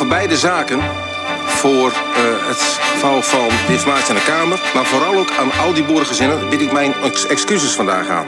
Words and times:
Voor 0.00 0.08
beide 0.08 0.36
zaken, 0.36 0.80
voor 1.46 1.90
uh, 1.90 2.46
het 2.46 2.58
vouwen 2.98 3.22
van 3.24 3.48
de 3.48 3.72
informatie 3.72 4.08
aan 4.08 4.14
de 4.14 4.22
Kamer... 4.22 4.70
maar 4.74 4.84
vooral 4.84 5.14
ook 5.14 5.30
aan 5.30 5.52
al 5.52 5.74
die 5.74 5.84
boerengezinnen 5.84 6.48
bied 6.48 6.60
ik 6.60 6.72
mijn 6.72 6.94
ex 6.94 7.26
excuses 7.26 7.72
vandaag 7.72 8.08
aan. 8.08 8.26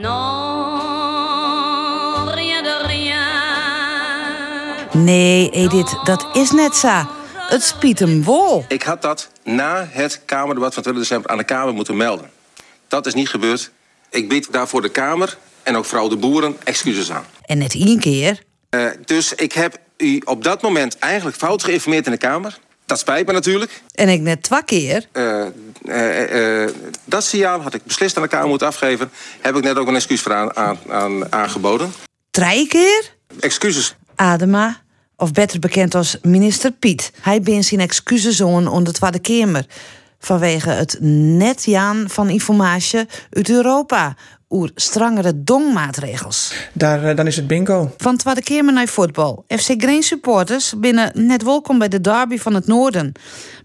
Non, 0.00 0.70
rien 2.30 2.62
de 2.62 2.82
rien. 2.86 3.18
Nee, 5.04 5.50
Edith, 5.50 5.98
dat 6.04 6.26
is 6.32 6.50
net 6.50 6.76
zo. 6.76 7.06
Het 7.34 7.62
spiet 7.62 7.98
hem 7.98 8.24
wol. 8.24 8.64
Ik 8.68 8.82
had 8.82 9.02
dat 9.02 9.30
na 9.44 9.88
het 9.90 10.20
Kamerdebat 10.24 10.74
van 10.74 10.82
20 10.82 11.02
december 11.02 11.30
aan 11.30 11.38
de 11.38 11.44
Kamer 11.44 11.74
moeten 11.74 11.96
melden. 11.96 12.30
Dat 12.88 13.06
is 13.06 13.14
niet 13.14 13.28
gebeurd. 13.28 13.70
Ik 14.10 14.28
bied 14.28 14.52
daarvoor 14.52 14.82
de 14.82 14.88
Kamer 14.88 15.38
en 15.62 15.76
ook 15.76 15.84
vooral 15.84 16.08
de 16.08 16.16
boeren 16.16 16.56
excuses 16.64 17.10
aan. 17.10 17.24
En 17.42 17.58
net 17.58 17.74
één 17.74 17.98
keer. 17.98 18.42
Uh, 18.70 18.90
dus 19.04 19.34
ik 19.34 19.52
heb 19.52 19.78
u 19.98 20.22
op 20.24 20.44
dat 20.44 20.62
moment 20.62 20.98
eigenlijk 20.98 21.36
fout 21.36 21.64
geïnformeerd 21.64 22.06
in 22.06 22.12
de 22.12 22.18
Kamer. 22.18 22.58
Dat 22.86 22.98
spijt 22.98 23.26
me 23.26 23.32
natuurlijk. 23.32 23.82
En 23.94 24.08
ik 24.08 24.20
net 24.20 24.42
twee 24.42 24.64
keer. 24.64 25.06
Uh, 25.12 25.46
uh, 25.84 26.68
dat 27.04 27.24
signaal 27.24 27.60
had 27.60 27.74
ik 27.74 27.84
beslist 27.84 28.16
aan 28.16 28.22
de 28.22 28.28
Kamer 28.28 28.48
moeten 28.48 28.66
afgeven. 28.66 29.10
Heb 29.40 29.56
ik 29.56 29.62
net 29.62 29.76
ook 29.76 29.88
een 29.88 29.94
excuus 29.94 30.20
voor 30.20 30.34
aan, 30.34 30.56
aan, 30.56 30.78
aan 30.88 31.32
aangeboden. 31.32 31.92
Drie 32.30 32.68
keer? 32.68 33.12
Excuses. 33.40 33.96
Adema, 34.14 34.80
of 35.16 35.32
beter 35.32 35.58
bekend 35.58 35.94
als 35.94 36.18
minister 36.22 36.72
Piet. 36.72 37.12
Hij 37.20 37.40
bent 37.40 37.64
zijn 37.64 37.80
excuses 37.80 38.40
onder 38.40 38.84
de 38.84 38.92
Tweede 38.92 39.18
Kamer. 39.18 39.66
Vanwege 40.18 40.70
het 40.70 40.96
net 41.00 41.64
jaan 41.64 42.04
van 42.10 42.28
informatie 42.28 43.06
uit 43.30 43.48
Europa 43.48 44.16
oer 44.50 44.70
strengere 44.74 45.42
dongmaatregels. 45.42 46.52
Daar, 46.72 47.14
dan 47.14 47.26
is 47.26 47.36
het 47.36 47.46
bingo. 47.46 47.94
Van 47.96 48.16
Tweede 48.16 48.42
Kamer 48.42 48.72
naar 48.72 48.86
voetbal. 48.86 49.44
FC 49.48 49.74
Green 49.76 50.02
supporters 50.02 50.74
binnen 50.76 51.10
net 51.14 51.42
welkom 51.42 51.78
bij 51.78 51.88
de 51.88 52.00
derby 52.00 52.38
van 52.38 52.54
het 52.54 52.66
noorden. 52.66 53.12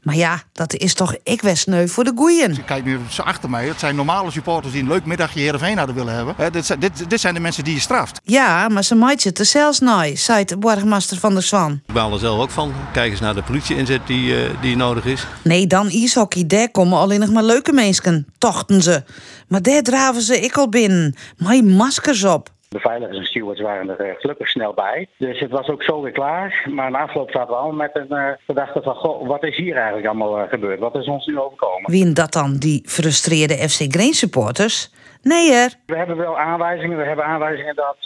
Maar 0.01 0.15
ja, 0.15 0.43
dat 0.51 0.73
is 0.73 0.93
toch 0.93 1.15
ik 1.23 1.41
sneu 1.53 1.87
voor 1.87 2.03
de 2.03 2.11
goeien. 2.15 2.51
Ik 2.51 2.65
kijk 2.65 2.85
nu 2.85 2.99
achter 3.17 3.49
mij. 3.49 3.67
Het 3.67 3.79
zijn 3.79 3.95
normale 3.95 4.31
supporters 4.31 4.73
die 4.73 4.81
een 4.81 4.87
leuk 4.87 5.05
middagje 5.05 5.39
Heerenveen 5.39 5.77
hadden 5.77 5.95
willen 5.95 6.13
hebben. 6.13 6.33
He, 6.37 6.49
dit, 6.49 6.75
dit, 6.79 7.09
dit, 7.09 7.19
zijn 7.19 7.33
de 7.33 7.39
mensen 7.39 7.63
die 7.63 7.73
je 7.73 7.79
straft. 7.79 8.21
Ja, 8.23 8.67
maar 8.67 8.83
ze 8.83 8.95
maakt 8.95 9.23
het 9.23 9.39
er 9.39 9.45
zelfs 9.45 9.79
nooit, 9.79 10.19
zei 10.19 10.45
de 10.45 10.57
borgmaster 10.57 11.17
van 11.17 11.33
der 11.33 11.43
Zwan. 11.43 11.81
Ik 11.87 11.93
baal 11.93 12.13
er 12.13 12.19
zelf 12.19 12.39
ook 12.39 12.49
van. 12.49 12.73
Kijk 12.93 13.11
eens 13.11 13.19
naar 13.19 13.35
de 13.35 13.43
politie-inzet 13.43 14.07
die, 14.07 14.43
uh, 14.43 14.49
die 14.61 14.75
nodig 14.75 15.05
is. 15.05 15.27
Nee, 15.43 15.67
dan 15.67 15.89
ijshockey. 15.89 16.47
Daar 16.47 16.69
komen 16.69 16.99
alleen 16.99 17.19
nog 17.19 17.31
maar 17.31 17.43
leuke 17.43 17.73
mensen. 17.73 18.27
Tochten 18.37 18.81
ze. 18.81 19.03
Maar 19.47 19.61
daar 19.61 19.81
draven 19.81 20.21
ze 20.21 20.39
ik 20.39 20.57
al 20.57 20.69
binnen. 20.73 21.15
Maar 21.37 21.63
maskers 21.63 22.23
op. 22.23 22.49
Beveiligers 22.69 23.17
en 23.17 23.25
stewards 23.25 23.61
waren 23.61 23.89
er 23.89 24.07
uh, 24.07 24.13
gelukkig 24.17 24.49
snel 24.49 24.73
bij. 24.73 25.07
Dus 25.17 25.39
het 25.39 25.51
was 25.51 25.67
ook 25.67 25.83
zo 25.83 26.01
weer 26.01 26.11
klaar. 26.11 26.69
Maar 26.69 26.91
na 26.91 26.99
afloop 26.99 27.31
zaten 27.31 27.49
we 27.49 27.55
allemaal 27.55 27.87
met 27.87 27.91
een 27.93 28.17
uh, 28.17 28.29
gedachte 28.45 28.81
van... 28.81 28.95
Goh, 28.95 29.27
wat 29.27 29.43
is 29.43 29.57
hier 29.57 29.75
eigenlijk 29.75 30.07
allemaal 30.07 30.39
uh, 30.39 30.49
gebeurd? 30.49 30.79
Wat 30.79 30.95
is 30.95 31.07
ons 31.07 31.25
nu 31.25 31.39
overkomen? 31.39 31.91
Wie 31.91 32.13
dat 32.13 32.33
dan, 32.33 32.57
die 32.57 32.83
frustreerde 32.85 33.53
FC 33.53 33.81
Green 33.93 34.13
supporters? 34.13 34.91
Nee, 35.21 35.53
er. 35.53 35.73
We 35.85 35.97
hebben 35.97 36.17
wel 36.17 36.39
aanwijzingen. 36.39 36.97
We 36.97 37.03
hebben 37.03 37.25
aanwijzingen 37.25 37.75
dat, 37.75 37.97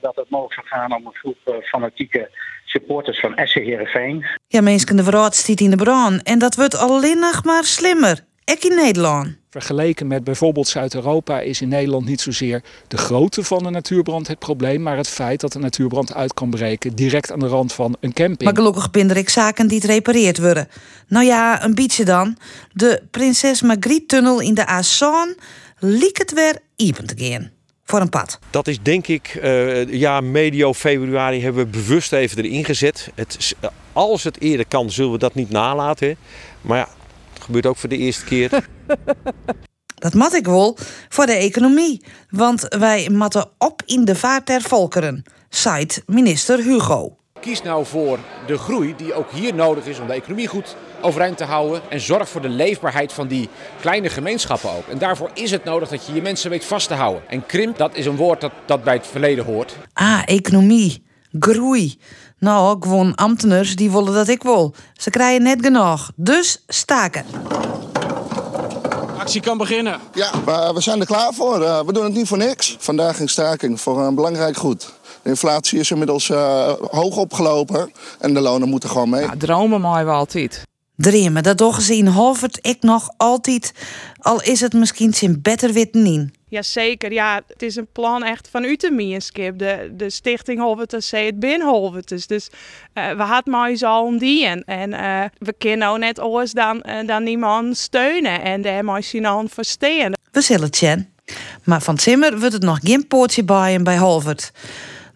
dat 0.00 0.16
het 0.16 0.30
mogelijk 0.30 0.54
zou 0.54 0.66
gaan 0.66 0.96
om 0.96 1.06
een 1.06 1.14
groep 1.14 1.62
fanatieke 1.64 2.30
supporters 2.64 3.20
van 3.20 3.32
SC 3.44 3.54
Heerenveen. 3.54 4.26
Ja, 4.46 4.60
mensen, 4.60 4.96
de 4.96 5.04
verraad 5.04 5.34
stiet 5.34 5.60
in 5.60 5.70
de 5.70 5.76
brand. 5.76 6.22
En 6.22 6.38
dat 6.38 6.54
wordt 6.54 6.76
alleen 6.76 7.18
nog 7.18 7.44
maar 7.44 7.64
slimmer. 7.64 8.24
Ek 8.44 8.64
in 8.64 8.76
Nederland. 8.76 9.36
Vergeleken 9.54 10.06
met 10.06 10.24
bijvoorbeeld 10.24 10.68
Zuid-Europa 10.68 11.40
is 11.40 11.60
in 11.60 11.68
Nederland 11.68 12.06
niet 12.06 12.20
zozeer 12.20 12.62
de 12.88 12.96
grootte 12.96 13.44
van 13.44 13.62
de 13.62 13.70
natuurbrand 13.70 14.28
het 14.28 14.38
probleem, 14.38 14.82
maar 14.82 14.96
het 14.96 15.08
feit 15.08 15.40
dat 15.40 15.52
de 15.52 15.58
natuurbrand 15.58 16.14
uit 16.14 16.34
kan 16.34 16.50
breken 16.50 16.94
direct 16.94 17.32
aan 17.32 17.38
de 17.38 17.46
rand 17.46 17.72
van 17.72 17.96
een 18.00 18.12
camping. 18.12 18.42
Maar 18.42 18.54
gelukkig 18.54 18.90
binder 18.90 19.16
ik 19.16 19.28
zaken 19.28 19.68
die 19.68 19.80
het 19.80 19.86
repareerd 19.86 20.38
worden. 20.38 20.68
Nou 21.08 21.24
ja, 21.24 21.64
een 21.64 21.74
beetje 21.74 22.04
dan. 22.04 22.36
De 22.72 23.02
Prinses 23.10 23.62
Margriet-tunnel 23.62 24.40
in 24.40 24.54
de 24.54 24.66
Azaan 24.66 25.34
liek 25.78 26.18
het 26.18 26.32
weer 26.32 26.58
even 26.76 27.06
te 27.06 27.14
gaan. 27.16 27.50
Voor 27.84 28.00
een 28.00 28.08
pad. 28.08 28.38
Dat 28.50 28.66
is 28.66 28.82
denk 28.82 29.06
ik, 29.06 29.38
uh, 29.42 29.92
ja, 29.92 30.20
medio 30.20 30.72
februari 30.72 31.42
hebben 31.42 31.64
we 31.64 31.70
bewust 31.70 32.12
even 32.12 32.44
erin 32.44 32.64
gezet. 32.64 33.10
Het, 33.14 33.54
als 33.92 34.24
het 34.24 34.40
eerder 34.40 34.66
kan, 34.66 34.90
zullen 34.90 35.12
we 35.12 35.18
dat 35.18 35.34
niet 35.34 35.50
nalaten. 35.50 36.16
Maar 36.60 36.78
ja, 36.78 36.88
gebeurt 37.44 37.66
ook 37.66 37.76
voor 37.76 37.88
de 37.88 37.96
eerste 37.96 38.24
keer. 38.24 38.50
Dat 39.94 40.14
mat 40.14 40.34
ik 40.34 40.46
wel 40.46 40.76
voor 41.08 41.26
de 41.26 41.32
economie. 41.32 42.04
Want 42.30 42.66
wij 42.78 43.10
matten 43.10 43.50
op 43.58 43.82
in 43.86 44.04
de 44.04 44.14
vaart 44.14 44.46
der 44.46 44.60
volkeren, 44.60 45.24
zei 45.48 45.86
minister 46.06 46.58
Hugo. 46.58 47.16
Kies 47.40 47.62
nou 47.62 47.86
voor 47.86 48.18
de 48.46 48.58
groei 48.58 48.94
die 48.96 49.14
ook 49.14 49.30
hier 49.30 49.54
nodig 49.54 49.86
is 49.86 49.98
om 49.98 50.06
de 50.06 50.12
economie 50.12 50.46
goed 50.46 50.76
overeind 51.00 51.36
te 51.36 51.44
houden. 51.44 51.82
En 51.88 52.00
zorg 52.00 52.28
voor 52.28 52.40
de 52.40 52.48
leefbaarheid 52.48 53.12
van 53.12 53.26
die 53.28 53.48
kleine 53.80 54.08
gemeenschappen 54.08 54.70
ook. 54.70 54.88
En 54.88 54.98
daarvoor 54.98 55.30
is 55.34 55.50
het 55.50 55.64
nodig 55.64 55.88
dat 55.88 56.06
je 56.06 56.12
je 56.12 56.22
mensen 56.22 56.50
weet 56.50 56.64
vast 56.64 56.88
te 56.88 56.94
houden. 56.94 57.28
En 57.28 57.46
krimp, 57.46 57.78
dat 57.78 57.96
is 57.96 58.06
een 58.06 58.16
woord 58.16 58.40
dat, 58.40 58.52
dat 58.66 58.84
bij 58.84 58.94
het 58.94 59.06
verleden 59.06 59.44
hoort. 59.44 59.76
Ah, 59.92 60.22
economie. 60.24 61.02
Groei. 61.38 61.98
Nou, 62.38 62.76
gewoon 62.80 63.14
ambtenaren 63.14 63.76
die 63.76 63.90
willen 63.90 64.14
dat 64.14 64.28
ik 64.28 64.42
wil. 64.42 64.74
Ze 64.92 65.10
krijgen 65.10 65.42
net 65.42 65.58
genoeg. 65.60 66.10
Dus 66.16 66.64
staken. 66.66 67.24
Actie 69.18 69.40
kan 69.40 69.58
beginnen. 69.58 70.00
Ja, 70.14 70.30
maar 70.44 70.74
we 70.74 70.80
zijn 70.80 71.00
er 71.00 71.06
klaar 71.06 71.32
voor. 71.32 71.60
Uh, 71.60 71.80
we 71.80 71.92
doen 71.92 72.04
het 72.04 72.14
niet 72.14 72.28
voor 72.28 72.38
niks. 72.38 72.76
Vandaag 72.78 73.20
een 73.20 73.28
staking 73.28 73.80
voor 73.80 74.00
een 74.00 74.14
belangrijk 74.14 74.56
goed. 74.56 74.92
De 75.22 75.28
inflatie 75.30 75.78
is 75.78 75.90
inmiddels 75.90 76.28
uh, 76.28 76.72
hoog 76.90 77.16
opgelopen 77.16 77.92
en 78.18 78.34
de 78.34 78.40
lonen 78.40 78.68
moeten 78.68 78.88
gewoon 78.88 79.08
mee. 79.08 79.22
Ja, 79.22 79.34
dromen 79.38 79.80
mooi 79.80 80.04
we 80.04 80.10
altijd. 80.10 80.62
Dreamen, 80.96 81.42
dat 81.42 81.56
toch 81.56 81.74
gezien 81.74 82.06
halvert 82.06 82.58
ik 82.62 82.82
nog 82.82 83.10
altijd. 83.16 83.72
Al 84.18 84.42
is 84.42 84.60
het 84.60 84.72
misschien 84.72 85.14
zijn 85.14 85.42
beter 85.42 85.72
wit 85.72 85.94
niet. 85.94 86.30
Jazeker, 86.54 87.12
ja, 87.12 87.42
het 87.46 87.62
is 87.62 87.76
een 87.76 87.88
plan 87.92 88.24
echt 88.24 88.48
van 88.50 88.64
u 88.64 88.76
te 88.76 88.90
meeskip. 88.90 89.58
De, 89.58 89.92
de 89.96 90.10
stichting 90.10 90.60
Holvertus 90.60 91.08
zei 91.08 91.26
het 91.26 91.38
bin 91.38 91.62
Holvertus. 91.62 92.26
Dus 92.26 92.48
uh, 92.94 93.10
we 93.10 93.22
hadden 93.22 93.52
maar 93.52 93.84
al 93.84 94.04
om 94.04 94.18
die 94.18 94.46
en, 94.46 94.64
en 94.64 94.90
uh, 94.90 95.24
we 95.38 95.54
kunnen 95.58 95.78
nou 95.78 95.98
net 95.98 96.18
alles 96.18 96.52
dan, 96.52 96.82
uh, 96.86 97.06
dan 97.06 97.22
niemand 97.22 97.76
steunen 97.76 98.42
en 98.42 98.62
daar 98.62 98.84
maar 98.84 99.10
aan 99.22 99.48
verstaan. 99.48 100.12
We 100.32 100.40
zullen 100.40 100.64
het 100.64 101.06
Maar 101.64 101.82
van 101.82 101.98
Zimmer 101.98 102.38
wordt 102.38 102.52
het 102.52 102.62
nog 102.62 102.78
geen 102.82 103.06
poortje 103.06 103.44
bij 103.44 103.82
bij 103.82 103.98
Holvert. 103.98 104.52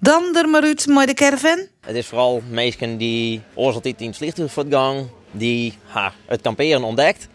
Dan 0.00 0.36
er 0.36 0.48
maar 0.48 0.62
uit 0.62 0.86
met 0.86 1.06
de 1.06 1.14
caravan. 1.14 1.66
Het 1.80 1.96
is 1.96 2.06
vooral 2.06 2.42
mensen 2.50 2.96
die 2.96 3.40
oors 3.54 3.74
altijd 3.74 4.00
in 4.00 4.06
het 4.06 4.16
vliegtuig 4.16 4.52
gang, 4.70 5.06
die 5.30 5.78
ha, 5.86 6.12
het 6.26 6.40
kamperen 6.40 6.82
ontdekt. 6.82 7.28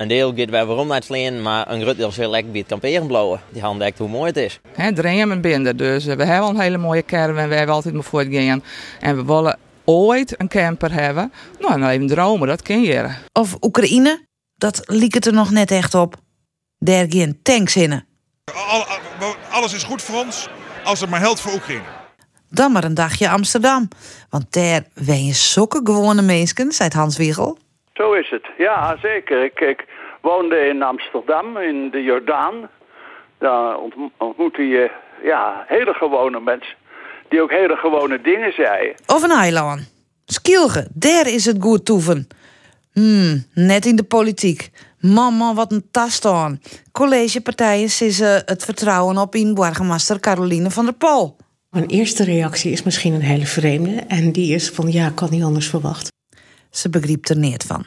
Een 0.00 0.08
deel 0.08 0.32
gaat 0.36 0.50
wel 0.50 0.66
waarom 0.66 0.86
naar 0.86 0.96
het 0.96 1.06
vliegen, 1.06 1.42
maar 1.42 1.70
een 1.70 1.80
groot 1.82 1.96
deel 1.96 2.12
zal 2.12 2.30
lekker 2.30 2.50
bij 2.50 2.60
het 2.60 2.68
kamperen 2.68 3.06
blowen. 3.06 3.40
Die 3.52 3.60
gaan 3.60 3.70
ontdekt 3.70 3.98
hoe 3.98 4.08
mooi 4.08 4.26
het 4.26 4.36
is. 4.36 4.60
He, 4.72 4.92
dream 4.92 5.30
en 5.30 5.40
binder, 5.40 5.76
dus 5.76 6.04
we 6.04 6.24
hebben 6.24 6.48
een 6.48 6.60
hele 6.60 6.78
mooie 6.78 7.04
caravan, 7.04 7.48
we 7.48 7.54
hebben 7.54 7.74
altijd 7.74 7.94
maar 7.94 8.02
voortgaan. 8.02 8.62
En 9.00 9.16
we 9.16 9.24
willen 9.24 9.58
ooit 9.84 10.40
een 10.40 10.48
camper 10.48 10.92
hebben. 10.92 11.32
Nou, 11.58 11.78
nou 11.78 11.92
even 11.92 12.06
dromen, 12.06 12.48
dat 12.48 12.62
kun 12.62 12.82
je. 12.82 13.08
Of 13.32 13.56
Oekraïne, 13.60 14.26
dat 14.54 14.82
liep 14.84 15.12
het 15.12 15.26
er 15.26 15.32
nog 15.32 15.50
net 15.50 15.70
echt 15.70 15.94
op. 15.94 16.16
Daar 16.78 17.06
geen 17.08 17.38
tanks 17.42 17.76
in. 17.76 18.04
Alles 19.50 19.72
is 19.72 19.82
goed 19.82 20.02
voor 20.02 20.24
ons 20.24 20.48
als 20.84 21.00
het 21.00 21.10
maar 21.10 21.20
helpt 21.20 21.40
voor 21.40 21.52
Oekraïne. 21.52 21.84
Dan 22.50 22.72
maar 22.72 22.84
een 22.84 22.94
dagje 22.94 23.30
Amsterdam. 23.30 23.88
Want 24.30 24.52
daar 24.52 24.84
ben 24.94 25.24
je 25.24 25.32
zulke 25.32 25.80
gewone 25.84 26.22
mensen, 26.22 26.72
zei 26.72 26.90
Hans 26.92 27.16
Wiegel. 27.16 27.58
Zo 28.00 28.12
is 28.12 28.30
het, 28.30 28.46
ja 28.58 28.96
zeker. 29.02 29.44
Ik, 29.44 29.60
ik 29.60 29.84
woonde 30.20 30.56
in 30.56 30.82
Amsterdam, 30.82 31.56
in 31.56 31.90
de 31.90 32.02
Jordaan. 32.02 32.68
Daar 33.38 33.78
ontmoette 34.18 34.62
je 34.62 34.90
ja, 35.22 35.64
hele 35.66 35.92
gewone 35.92 36.40
mensen 36.40 36.76
die 37.28 37.42
ook 37.42 37.50
hele 37.50 37.76
gewone 37.76 38.20
dingen 38.20 38.52
zeiden. 38.52 38.94
Of 39.06 39.22
een 39.22 39.30
eiland. 39.30 39.92
Skilge, 40.24 40.88
daar 40.94 41.26
is 41.26 41.44
het 41.44 41.56
goed 41.60 41.84
toeven. 41.84 42.28
Hmm, 42.92 43.44
net 43.54 43.86
in 43.86 43.96
de 43.96 44.02
politiek. 44.02 44.70
Mama, 45.00 45.54
wat 45.54 45.72
een 45.72 45.88
tas 45.90 46.24
aan. 46.24 46.60
Collegepartijen 46.92 47.90
sissen 47.90 48.42
het 48.44 48.64
vertrouwen 48.64 49.18
op 49.18 49.34
in 49.34 49.54
burgemeester 49.54 50.20
Caroline 50.20 50.70
van 50.70 50.84
der 50.84 50.94
Pol. 50.94 51.36
Een 51.70 51.86
eerste 51.86 52.24
reactie 52.24 52.72
is 52.72 52.82
misschien 52.82 53.14
een 53.14 53.20
hele 53.20 53.46
vreemde. 53.46 54.04
En 54.08 54.32
die 54.32 54.54
is 54.54 54.70
van 54.70 54.92
ja, 54.92 55.10
kan 55.14 55.30
niet 55.30 55.42
anders 55.42 55.68
verwacht. 55.68 56.08
Ze 56.70 56.90
begreep 56.90 57.28
er 57.28 57.36
niet 57.36 57.64
van. 57.64 57.86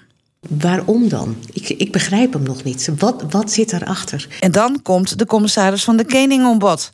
Waarom 0.49 1.09
dan? 1.09 1.35
Ik, 1.51 1.69
ik 1.69 1.91
begrijp 1.91 2.33
hem 2.33 2.43
nog 2.43 2.63
niet. 2.63 2.89
Wat, 2.97 3.23
wat 3.29 3.51
zit 3.51 3.73
erachter? 3.73 4.27
En 4.39 4.51
dan 4.51 4.81
komt 4.81 5.19
de 5.19 5.25
commissaris 5.25 5.83
van 5.83 5.97
de 5.97 6.05
Kening 6.05 6.45
om 6.45 6.59
bod. 6.59 6.91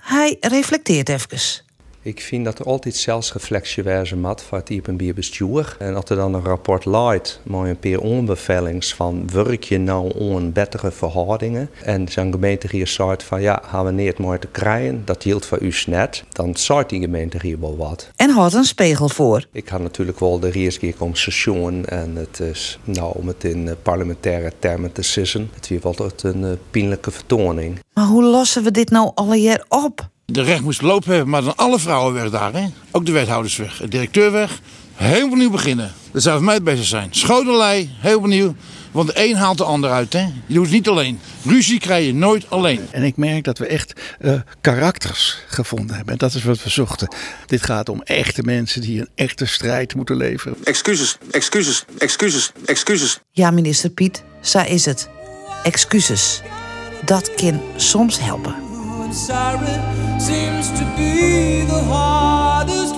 Hij 0.00 0.36
reflecteert 0.40 1.08
even. 1.08 1.66
Ik 2.08 2.20
vind 2.20 2.44
dat 2.44 2.58
er 2.58 2.64
altijd 2.64 2.96
zelfsreflectie 2.96 3.82
wezen 3.82 4.20
moet 4.20 4.42
voor 4.42 4.58
het 4.58 4.70
IPB 4.70 5.14
bestuur. 5.14 5.76
En 5.78 5.92
dat 5.92 6.10
er 6.10 6.16
dan 6.16 6.34
een 6.34 6.44
rapport 6.44 6.84
leidt 6.84 7.40
met 7.42 7.60
een 7.60 7.78
paar 7.78 7.98
onbevelings 7.98 8.94
van 8.94 9.30
werk 9.32 9.64
je 9.64 9.78
nou 9.78 10.34
aan 10.34 10.52
betere 10.52 10.90
verhoudingen. 10.90 11.70
En 11.82 12.08
zo'n 12.08 12.32
gemeente 12.32 12.66
hier 12.70 12.86
zegt 12.86 13.22
van 13.22 13.40
ja, 13.40 13.62
gaan 13.64 13.84
we 13.84 13.90
niet 13.90 14.18
mooi 14.18 14.38
te 14.38 14.46
krijgen, 14.46 15.02
dat 15.04 15.22
hield 15.22 15.46
voor 15.46 15.60
u 15.60 15.72
net. 15.86 16.24
Dan 16.32 16.56
zegt 16.56 16.88
die 16.88 17.00
gemeente 17.00 17.38
hier 17.40 17.60
wel 17.60 17.76
wat. 17.76 18.10
En 18.16 18.30
houdt 18.30 18.54
een 18.54 18.64
spiegel 18.64 19.08
voor. 19.08 19.44
Ik 19.52 19.68
had 19.68 19.80
natuurlijk 19.80 20.20
wel 20.20 20.38
de 20.38 20.52
eerste 20.52 20.80
keer 20.80 20.94
om 20.98 21.14
seizoen 21.14 21.86
en 21.86 22.16
het 22.16 22.40
is 22.40 22.78
nou 22.84 23.12
om 23.18 23.26
het 23.26 23.44
in 23.44 23.68
eh, 23.68 23.74
parlementaire 23.82 24.52
termen 24.58 24.92
te 24.92 25.02
sissen. 25.02 25.50
Het 25.54 25.68
weer 25.68 25.82
altijd 25.82 26.22
een 26.22 26.42
uh, 26.42 26.50
pijnlijke 26.70 27.10
vertoning. 27.10 27.78
Maar 27.94 28.06
hoe 28.06 28.24
lossen 28.24 28.62
we 28.62 28.70
dit 28.70 28.90
nou 28.90 29.10
alle 29.14 29.36
jaar 29.36 29.64
op? 29.68 30.08
De 30.32 30.42
recht 30.42 30.62
moest 30.62 30.82
lopen 30.82 31.10
hebben, 31.10 31.28
maar 31.28 31.42
dan 31.42 31.56
alle 31.56 31.78
vrouwen 31.78 32.14
weg 32.14 32.30
daar. 32.30 32.52
Hè? 32.52 32.66
Ook 32.90 33.06
de 33.06 33.12
wethouders 33.12 33.56
weg, 33.56 33.76
de 33.76 33.88
directeur 33.88 34.32
weg. 34.32 34.60
Heel 34.94 35.26
opnieuw 35.26 35.50
beginnen. 35.50 35.92
Dat 36.12 36.22
zou 36.22 36.36
voor 36.36 36.44
mij 36.44 36.54
het 36.54 36.64
beste 36.64 36.84
zijn. 36.84 37.08
Schodelij, 37.10 37.90
heel 37.98 38.18
opnieuw. 38.18 38.54
Want 38.90 39.08
de 39.08 39.24
een 39.24 39.36
haalt 39.36 39.58
de 39.58 39.64
ander 39.64 39.90
uit. 39.90 40.12
Hè? 40.12 40.20
Je 40.46 40.54
doet 40.54 40.64
het 40.64 40.72
niet 40.72 40.88
alleen. 40.88 41.20
Ruzie 41.44 41.78
krijg 41.78 42.06
je 42.06 42.14
nooit 42.14 42.50
alleen. 42.50 42.80
En 42.90 43.02
ik 43.02 43.16
merk 43.16 43.44
dat 43.44 43.58
we 43.58 43.66
echt 43.66 44.00
uh, 44.20 44.40
karakters 44.60 45.38
gevonden 45.48 45.96
hebben. 45.96 46.12
En 46.12 46.18
dat 46.18 46.34
is 46.34 46.44
wat 46.44 46.62
we 46.62 46.70
zochten. 46.70 47.14
Dit 47.46 47.62
gaat 47.62 47.88
om 47.88 48.02
echte 48.02 48.42
mensen 48.42 48.80
die 48.80 49.00
een 49.00 49.08
echte 49.14 49.46
strijd 49.46 49.94
moeten 49.94 50.16
leveren. 50.16 50.56
Excuses, 50.64 51.18
excuses, 51.30 51.84
excuses, 51.98 52.52
excuses. 52.64 53.20
Ja, 53.32 53.50
minister 53.50 53.90
Piet, 53.90 54.22
zo 54.40 54.58
is 54.58 54.84
het. 54.84 55.08
Excuses. 55.62 56.40
Dat 57.04 57.34
kan 57.34 57.60
soms 57.76 58.20
helpen. 58.20 58.67
Sorry 59.10 59.66
seems 60.18 60.68
to 60.78 60.84
be 60.96 61.64
the 61.66 61.82
hardest 61.88 62.94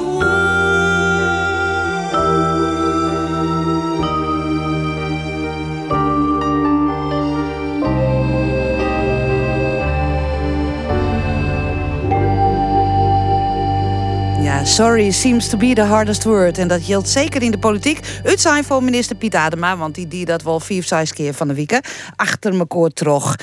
Ja, 14.42 14.64
sorry 14.64 15.10
seems 15.10 15.48
to 15.48 15.56
be 15.56 15.74
the 15.74 15.82
hardest 15.82 16.24
word. 16.24 16.58
En 16.58 16.68
dat 16.68 16.82
geldt 16.82 17.08
zeker 17.08 17.42
in 17.42 17.50
de 17.50 17.58
politiek. 17.58 18.00
Het 18.22 18.40
zijn 18.40 18.64
voor 18.64 18.82
minister 18.82 19.16
Piet 19.16 19.34
Adema, 19.34 19.76
want 19.76 19.94
die 19.94 20.08
die 20.08 20.24
dat 20.24 20.42
wel 20.42 20.60
vier, 20.60 20.82
zes 20.82 21.12
keer 21.12 21.34
van 21.34 21.48
de 21.48 21.54
week 21.54 21.80
achter 22.16 22.54
mekaar 22.54 22.88
trog. 22.88 23.36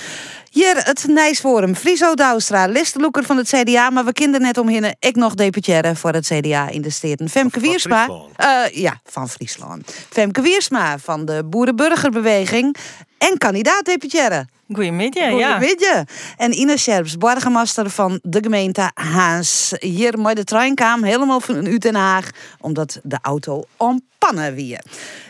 Hier 0.57 0.83
het 0.83 1.07
Nijsforum. 1.07 1.75
Friso 1.75 2.13
Douwstra, 2.13 2.65
listeloeker 2.65 3.23
van 3.23 3.37
het 3.37 3.47
CDA, 3.47 3.89
maar 3.89 4.05
we 4.05 4.13
kinderen 4.13 4.45
net 4.45 4.57
omhinnen. 4.57 4.95
Ik 4.99 5.15
nog 5.15 5.35
deputaire 5.35 5.95
voor 5.95 6.11
het 6.11 6.25
CDA 6.25 6.69
in 6.69 6.81
de 6.81 6.89
steden. 6.89 7.29
Femke 7.29 7.59
Wiersma. 7.59 8.07
Uh, 8.07 8.63
ja, 8.71 8.99
van 9.03 9.29
Friesland. 9.29 9.95
Femke 10.09 10.41
Wiersma 10.41 10.99
van 10.99 11.25
de 11.25 11.43
Boerenburgerbeweging 11.45 12.75
en 13.17 13.37
kandidaat 13.37 13.85
deputaire. 13.85 14.47
Goedemiddag, 14.73 15.37
ja. 15.37 15.51
Goedemiddag. 15.51 16.03
En 16.37 16.53
Ines 16.53 16.81
Scherps, 16.81 17.17
borgmaster 17.17 17.89
van 17.89 18.19
de 18.23 18.39
gemeente 18.41 18.91
Haans. 18.93 19.73
Hier 19.79 20.19
met 20.19 20.35
de 20.35 20.43
trein 20.43 20.75
kwam, 20.75 21.03
helemaal 21.03 21.39
van 21.39 21.67
uit 21.67 21.81
Den 21.81 21.95
Haag, 21.95 22.29
omdat 22.59 22.99
de 23.03 23.17
auto 23.21 23.63
onpannen 23.77 24.53
wie. 24.55 24.77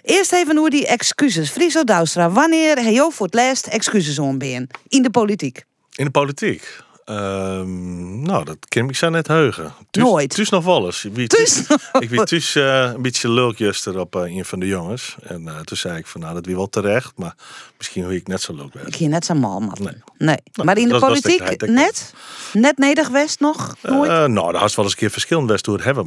Eerst 0.04 0.34
even 0.34 0.58
hoe 0.58 0.70
die 0.70 0.88
excuses. 0.88 1.50
Friso 1.50 1.84
Douwstra, 1.84 2.30
wanneer 2.30 2.76
hij 2.76 2.94
jou 2.94 3.14
voor 3.14 3.26
het 3.26 3.36
laatst 3.36 3.68
excuses 3.68 4.20
onbeen 4.20 4.70
in 4.88 5.02
de 5.02 5.10
politiek? 5.10 5.64
In 5.96 6.06
de 6.06 6.12
politiek? 6.12 6.86
Ehm, 7.08 8.22
nou, 8.22 8.46
dat 8.46 8.58
kan 8.68 8.90
ik 8.90 8.96
zo 8.96 9.10
net 9.10 9.28
heugen. 9.28 9.74
Nooit. 9.92 10.30
Thuis 10.30 10.50
nog 10.50 10.64
wel 10.64 10.86
eens. 10.86 11.06
Ik 11.06 11.14
wie 11.14 11.28
eh, 12.54 12.92
een 12.94 13.02
beetje 13.02 13.30
leukjuster 13.30 14.00
op 14.00 14.16
eh, 14.16 14.36
een 14.36 14.46
van 14.46 14.60
de 14.60 14.68
jongens. 14.68 15.16
En 15.24 15.48
eh, 15.48 15.60
toen 15.60 15.78
zei 15.78 15.98
ik 15.98 16.08
van, 16.08 16.22
nou, 16.22 16.34
dat 16.34 16.46
wie 16.46 16.56
wel 16.56 16.70
terecht. 16.70 17.12
Maar 17.16 17.36
misschien 17.78 18.04
hoe 18.04 18.16
ik 18.16 18.28
net 18.28 18.42
zo 18.42 18.54
leuk 18.54 18.72
ben. 18.72 18.88
Ik 18.88 18.96
hier 18.96 19.10
net 19.10 19.26
zo 19.26 19.34
mal, 19.34 19.60
maar. 19.60 19.78
Nee. 19.82 19.94
Nee. 20.18 20.38
Maar 20.66 20.78
in 20.78 20.88
de 20.88 20.92
dat 20.92 21.00
politiek 21.00 21.60
dat 21.60 21.70
net? 21.70 22.14
Net 22.54 22.78
Nederwest 22.78 23.40
nog? 23.40 23.76
Nooit? 23.82 24.10
Eh, 24.10 24.26
nou, 24.26 24.52
daar 24.52 24.62
had 24.62 24.76
wel 24.76 24.86
eens 24.86 24.94
een 24.94 25.00
keer 25.00 25.10
verschillend 25.10 25.48
best 25.48 25.66
hoe 25.66 25.76
het 25.76 25.84
hebben. 25.84 26.06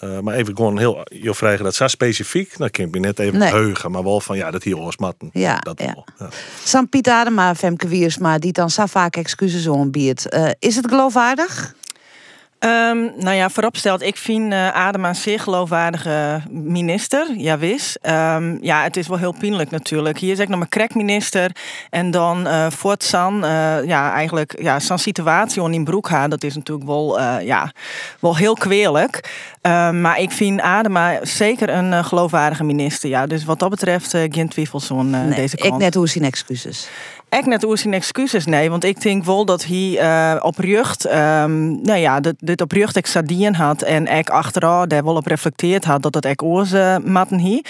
Eh, 0.00 0.18
maar 0.18 0.34
even 0.34 0.56
gewoon 0.56 0.78
heel, 0.78 1.00
je 1.04 1.34
vragen 1.34 1.64
dat 1.64 1.74
zo 1.74 1.86
specifiek. 1.86 2.58
Dan 2.58 2.70
kan 2.70 2.84
ik 2.84 2.90
me 2.90 2.98
net 2.98 3.18
even 3.18 3.38
Nee. 3.38 3.50
heugen. 3.50 3.90
Maar 3.90 4.02
wel 4.02 4.20
van, 4.20 4.36
ja, 4.36 4.50
dat 4.50 4.62
hier 4.62 4.78
oorsmatten. 4.78 5.30
Ja, 5.32 5.58
dat 5.58 5.80
ja. 5.80 5.86
wel. 5.86 6.04
Ja. 6.18 6.28
Sam 6.64 6.88
Piet 6.88 7.08
Adema, 7.08 7.54
Femke 7.54 7.88
Wiersma, 7.88 8.38
die 8.38 8.52
dan 8.52 8.70
zo 8.70 8.86
vaak 8.86 9.16
excuses 9.16 9.66
onbiedt. 9.66 10.29
Eh, 10.30 10.48
is 10.58 10.76
het 10.76 10.88
geloofwaardig? 10.88 11.74
Ehm, 12.58 12.98
nou 13.16 13.30
ja, 13.36 13.48
vooropsteld, 13.48 14.02
ik 14.02 14.16
vind 14.16 14.52
eh 14.52 14.68
Adema 14.68 15.08
een 15.08 15.14
zeer 15.14 15.40
geloofwaardige 15.40 16.40
minister. 16.50 17.26
Ja, 17.36 17.58
wis. 17.58 17.96
Ehm, 18.00 18.56
ja, 18.60 18.82
het 18.82 18.96
is 18.96 19.08
wel 19.08 19.18
heel 19.18 19.34
pijnlijk 19.38 19.70
natuurlijk. 19.70 20.18
Hier 20.18 20.32
is 20.32 20.38
ik 20.38 20.48
nog 20.48 20.58
maar 20.58 20.68
crackminister. 20.68 21.50
En 21.90 22.10
dan 22.10 22.46
eh 22.46 22.66
Fort 22.70 23.02
San, 23.02 23.34
ja, 23.86 24.12
eigenlijk, 24.12 24.62
ja, 24.62 24.80
zo'n 24.80 24.98
situatie 24.98 25.70
in 25.72 25.84
Broekha, 25.84 26.28
dat 26.28 26.42
is 26.44 26.54
natuurlijk 26.54 26.86
wel, 26.86 27.20
ja, 27.40 27.72
wel 28.20 28.36
heel 28.36 28.54
kwelijk. 28.54 29.30
Ehm, 29.60 30.00
maar 30.00 30.18
ik 30.18 30.30
vind 30.30 30.60
Adema 30.60 31.18
zeker 31.22 31.68
een 31.68 32.04
geloofwaardige 32.04 32.64
minister. 32.64 33.08
Ja, 33.10 33.26
dus 33.26 33.44
wat 33.44 33.58
dat 33.58 33.70
betreft, 33.70 34.10
geen 34.10 34.48
twijfels 34.48 34.90
aan 34.90 35.10
Nee, 35.10 35.34
deze 35.34 35.56
ik 35.56 35.62
kant. 35.62 35.78
net 35.80 35.94
hoe 35.94 36.08
zijn 36.08 36.24
excuses. 36.24 36.88
Ik 37.30 37.46
net 37.46 37.64
oer 37.64 37.78
zijn 37.78 37.94
excuses, 37.94 38.46
nee. 38.46 38.70
Want 38.70 38.84
ik 38.84 39.00
denk 39.00 39.24
wel 39.24 39.44
dat 39.44 39.64
hij 39.64 39.98
eh 39.98 40.44
op 40.44 40.58
ehm, 41.04 41.82
nou 41.82 41.98
ja, 41.98 42.20
dit, 42.20 42.34
dit 42.38 42.60
op 42.60 42.72
jeugd 42.72 42.96
ik 42.96 43.06
had. 43.54 43.82
En 43.82 44.06
ik 44.06 44.30
achteraf 44.30 44.86
daar 44.86 45.04
wel 45.04 45.16
op 45.16 45.26
reflecteerd 45.26 45.84
had 45.84 46.02
dat 46.02 46.12
dat 46.12 46.24
ik 46.24 46.42
oorze 46.42 47.00
matten 47.04 47.38
hier. 47.38 47.64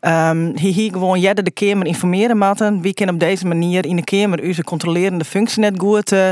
Ehm 0.00 0.50
hij 0.54 0.70
hier 0.70 0.92
gewoon 0.92 1.20
jette 1.20 1.42
de 1.42 1.50
Kamer 1.50 1.86
informeren 1.86 2.38
matten. 2.38 2.80
Wie 2.80 2.94
kan 2.94 3.08
op 3.08 3.20
deze 3.20 3.46
manier 3.46 3.86
in 3.86 3.96
de 3.96 4.04
Kamer 4.04 4.42
onze 4.42 4.64
controlerende 4.64 5.24
functie 5.24 5.60
net 5.60 5.78
goed 5.78 6.12
eh, 6.12 6.30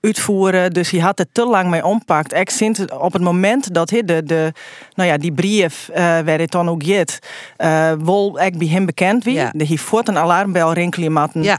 uitvoeren. 0.00 0.72
Dus 0.72 0.90
hij 0.90 1.00
had 1.00 1.18
het 1.18 1.28
te 1.32 1.46
lang 1.46 1.70
mee 1.70 1.84
ompakt. 1.84 2.34
Ik 2.34 2.50
sinds 2.50 2.80
op 2.84 3.12
het 3.12 3.22
moment 3.22 3.74
dat 3.74 3.90
hij 3.90 4.04
de, 4.04 4.22
de 4.24 4.52
nou 4.94 5.08
ja, 5.08 5.16
die 5.16 5.32
brief 5.32 5.88
eh 5.92 6.02
waar 6.02 6.38
het 6.38 6.50
dan 6.50 6.68
ook 6.68 6.82
jet, 6.82 7.18
eh 7.56 7.92
wel 8.04 8.40
ik 8.40 8.58
bij 8.58 8.68
hem 8.68 8.86
bekend 8.86 9.24
wie. 9.24 9.34
Ja. 9.34 9.52
Hij 9.56 9.76
voort 9.76 10.08
een 10.08 10.18
alarmbel 10.18 10.72
rinkelen 10.72 11.12
matten. 11.12 11.42
Ja. 11.42 11.58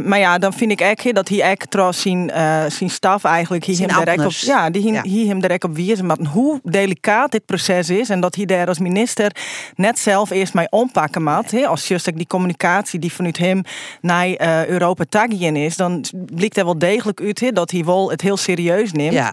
Maar 0.00 0.18
ja, 0.18 0.38
dan 0.38 0.52
vind 0.52 0.70
ik 0.70 0.80
echt 0.80 1.14
dat 1.14 1.28
hij 1.28 1.40
echt 1.42 1.70
trouwens 1.70 2.00
zijn, 2.00 2.30
zijn 2.70 2.90
staf 2.90 3.24
eigenlijk 3.24 3.64
hier 3.64 3.78
hem 3.78 4.04
direct 4.04 4.24
op, 4.24 4.30
ja, 4.30 4.70
die 4.70 4.92
Ja. 4.92 5.02
hier 5.02 5.26
hem 5.26 5.40
direct 5.40 5.64
op 5.64 5.76
wijzen 5.76 6.06
maar 6.06 6.16
hoe 6.32 6.60
delicaat 6.62 7.30
dit 7.32 7.44
proces 7.46 7.90
is 7.90 8.08
en 8.08 8.20
dat 8.20 8.34
hij 8.34 8.44
daar 8.44 8.66
als 8.66 8.78
minister 8.78 9.30
net 9.74 9.98
zelf 9.98 10.30
eerst 10.30 10.54
mee 10.54 10.66
ompakken 10.86 11.22
moet. 11.22 11.50
hè, 11.50 11.66
Als 11.66 11.88
just 11.88 12.16
die 12.16 12.26
communicatie 12.26 12.98
die 12.98 13.12
vanuit 13.12 13.36
hem 13.38 13.62
naar 14.00 14.28
eh, 14.28 14.66
Europa 14.66 15.04
tagien 15.08 15.56
is, 15.56 15.76
dan 15.76 16.04
blijkt 16.34 16.56
er 16.56 16.64
wel 16.64 16.78
degelijk 16.78 17.20
uit 17.20 17.54
dat 17.54 17.70
hij 17.70 17.84
wel 17.84 18.10
het 18.10 18.20
heel 18.20 18.36
serieus 18.36 18.92
neemt. 18.92 19.12
Ja. 19.12 19.32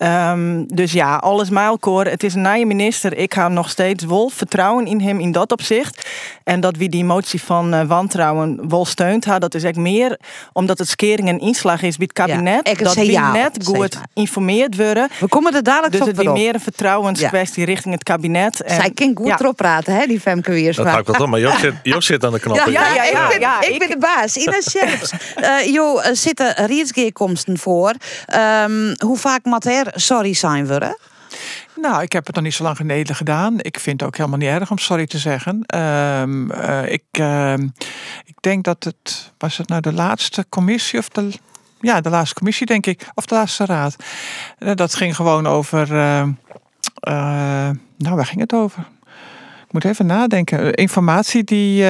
Ehm, 0.00 0.62
dus 0.66 0.92
ja, 0.92 1.16
alles 1.16 1.48
bij 1.48 1.64
elkaar. 1.64 2.06
Het 2.06 2.22
is 2.22 2.34
een 2.34 2.42
nieuwe 2.42 2.64
minister. 2.64 3.16
Ik 3.16 3.34
ga 3.34 3.48
nog 3.48 3.70
steeds 3.70 4.04
wel 4.04 4.28
vertrouwen 4.34 4.86
in 4.86 5.00
hem 5.00 5.20
in 5.20 5.32
dat 5.32 5.52
opzicht. 5.52 6.08
En 6.44 6.60
dat 6.60 6.76
wie 6.76 6.88
die 6.88 7.04
motie 7.04 7.42
van 7.42 7.74
eh, 7.74 7.86
wantrouwen 7.86 8.68
wel 8.68 8.84
steunt 8.84 9.24
had, 9.24 9.40
dat 9.40 9.54
is 9.54 9.62
echt 9.64 9.76
meer 9.76 10.18
omdat 10.52 10.78
het 10.78 10.88
skering 10.88 11.28
en 11.28 11.38
inslag 11.38 11.82
is 11.82 11.96
bij 11.96 12.08
het 12.12 12.26
kabinet. 12.26 12.78
dat 12.78 13.06
ja, 13.06 13.32
net 13.32 13.64
goed 13.64 13.98
informeerd 14.14 14.76
worden. 14.76 15.08
We 15.20 15.28
komen 15.28 15.54
er 15.54 15.62
dadelijk 15.62 15.92
Dus 15.92 16.00
op 16.00 16.06
het 16.06 16.16
weer 16.16 16.24
weer 16.24 16.34
op. 16.34 16.40
meer 16.40 16.54
een 16.54 16.60
vertrouwenskwestie 16.60 17.64
richting 17.64 17.94
het 17.94 18.02
kabinet. 18.02 18.62
En, 18.62 18.74
Zij 18.74 18.90
kan 18.90 19.12
goed 19.16 19.26
ja. 19.26 19.38
erop 19.40 19.56
praten, 19.56 19.94
hè, 19.94 20.06
die 20.06 20.20
Femke 20.20 20.52
Wiersma. 20.52 20.82
Dat 20.84 20.92
hou 20.92 21.00
ik 21.04 21.08
wel 21.08 21.16
toch, 21.16 21.28
maar 21.28 21.58
zit, 21.84 22.04
zit 22.10 22.24
aan 22.24 22.32
de 22.32 22.40
knop. 22.40 22.56
Ja, 22.56 22.66
ja, 22.66 22.94
ja, 22.94 23.04
ik, 23.04 23.12
ja, 23.12 23.28
ben, 23.28 23.40
ja, 23.40 23.60
ik, 23.60 23.68
ik- 23.68 23.78
ben 23.78 23.88
de 23.88 23.98
baas. 23.98 24.36
Ines 24.36 24.64
Scherps. 24.70 25.12
Eh 25.36 25.72
jo, 25.72 25.98
er 26.00 26.16
zitten 26.16 26.66
rietsgeerkomsten 26.66 27.58
voor. 27.58 27.92
Ehm, 28.26 28.94
hoe 29.04 29.16
vaak 29.16 29.44
moet 29.44 29.64
er 29.66 29.88
sorry 29.94 30.34
zijn 30.34 30.66
we? 30.66 30.98
Nou, 31.76 32.02
ik 32.02 32.12
heb 32.12 32.26
het 32.26 32.34
nog 32.34 32.44
niet 32.44 32.54
zo 32.54 32.62
lang 32.62 32.76
geleden 32.76 33.16
gedaan. 33.16 33.54
Ik 33.60 33.80
vind 33.80 34.00
het 34.00 34.08
ook 34.08 34.16
helemaal 34.16 34.38
niet 34.38 34.48
erg 34.48 34.70
om 34.70 34.78
sorry 34.78 35.06
te 35.06 35.18
zeggen. 35.18 35.62
Ehm, 35.66 36.50
eh, 36.50 36.92
ik, 36.92 37.04
ehm, 37.10 37.68
ik 38.24 38.34
denk 38.40 38.64
dat 38.64 38.84
het, 38.84 39.32
was 39.38 39.56
het 39.56 39.68
nou 39.68 39.80
de 39.80 39.92
laatste 39.92 40.46
commissie 40.48 40.98
of 40.98 41.08
de, 41.08 41.30
ja, 41.80 42.00
de 42.00 42.10
laatste 42.10 42.34
commissie 42.34 42.66
denk 42.66 42.86
ik, 42.86 43.08
of 43.14 43.26
de 43.26 43.34
laatste 43.34 43.64
raad. 43.64 43.96
Eh, 44.58 44.74
dat 44.74 44.94
ging 44.94 45.16
gewoon 45.16 45.46
over, 45.46 45.96
ehm, 45.96 46.32
eh, 46.94 47.70
nou 47.96 48.16
waar 48.16 48.26
ging 48.26 48.40
het 48.40 48.52
over? 48.52 48.88
Ik 49.66 49.72
moet 49.72 49.84
even 49.84 50.06
nadenken. 50.06 50.74
Informatie 50.74 51.44
die... 51.44 51.84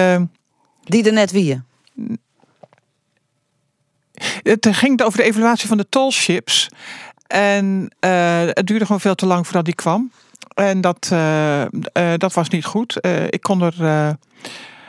Die 0.85 1.04
er 1.04 1.12
net 1.12 1.30
wie? 1.30 1.62
Het 4.42 4.69
ging 4.71 5.02
over 5.02 5.19
de 5.19 5.25
evaluatie 5.25 5.69
van 5.69 5.76
de 5.76 5.88
tollships. 5.88 6.69
En 7.30 7.90
eh, 8.00 8.40
het 8.44 8.66
duurde 8.66 8.84
gewoon 8.84 9.00
veel 9.00 9.14
te 9.14 9.26
lang 9.26 9.44
voordat 9.44 9.64
die 9.64 9.75
kwam. 9.75 10.10
En 10.54 10.80
dat, 10.80 11.08
eh, 11.12 11.62
eh, 11.62 11.68
dat 12.16 12.32
was 12.32 12.49
niet 12.49 12.64
goed. 12.64 12.99
Ik 13.28 13.40
kon 13.40 13.62
er. 13.62 14.16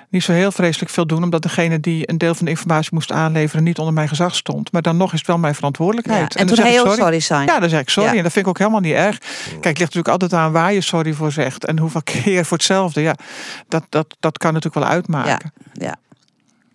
niet 0.10 0.24
zo 0.24 0.31
heel 0.31 0.51
vreselijk 0.51 0.91
veel 0.91 1.07
doen, 1.07 1.24
omdat 1.24 1.41
degene 1.41 1.79
die 1.79 2.10
een 2.10 2.17
deel 2.17 2.36
van 2.36 2.45
de 2.45 2.51
informatie 2.51 2.89
moest 2.93 3.12
aanleveren 3.12 3.63
niet 3.63 3.77
onder 3.77 3.93
mijn 3.93 4.07
gezag 4.07 4.36
stond. 4.36 4.71
Maar 4.71 4.81
dan 4.81 4.98
nog 4.98 5.13
is 5.13 5.19
het 5.19 5.27
wel 5.27 5.38
mijn 5.38 5.55
verantwoordelijkheid. 5.55 6.33
Ja, 6.33 6.39
en 6.39 6.48
dan 6.48 6.55
toen 6.55 6.65
zeg 6.65 6.65
ik 6.65 6.81
heel 6.81 6.93
sorry 6.93 7.19
zijn. 7.19 7.48
Ja, 7.48 7.60
dan 7.60 7.69
zeg 7.69 7.81
ik 7.81 7.89
sorry. 7.89 8.10
Ja. 8.10 8.17
En 8.17 8.24
dat 8.24 8.31
vind 8.31 8.45
ik 8.45 8.51
ook 8.51 8.57
helemaal 8.57 8.79
niet 8.79 8.93
erg. 8.93 9.17
Kijk, 9.17 9.53
het 9.53 9.63
ligt 9.63 9.79
natuurlijk 9.79 10.07
altijd 10.07 10.33
aan 10.33 10.51
waar 10.51 10.74
je 10.74 10.81
sorry 10.81 11.13
voor 11.13 11.31
zegt 11.31 11.65
en 11.65 11.79
hoeveel 11.79 12.01
keer 12.24 12.45
voor 12.45 12.57
hetzelfde. 12.57 13.01
Ja, 13.01 13.15
dat, 13.67 13.83
dat, 13.89 14.15
dat 14.19 14.38
kan 14.38 14.53
natuurlijk 14.53 14.83
wel 14.83 14.93
uitmaken. 14.93 15.53
Ja. 15.74 15.95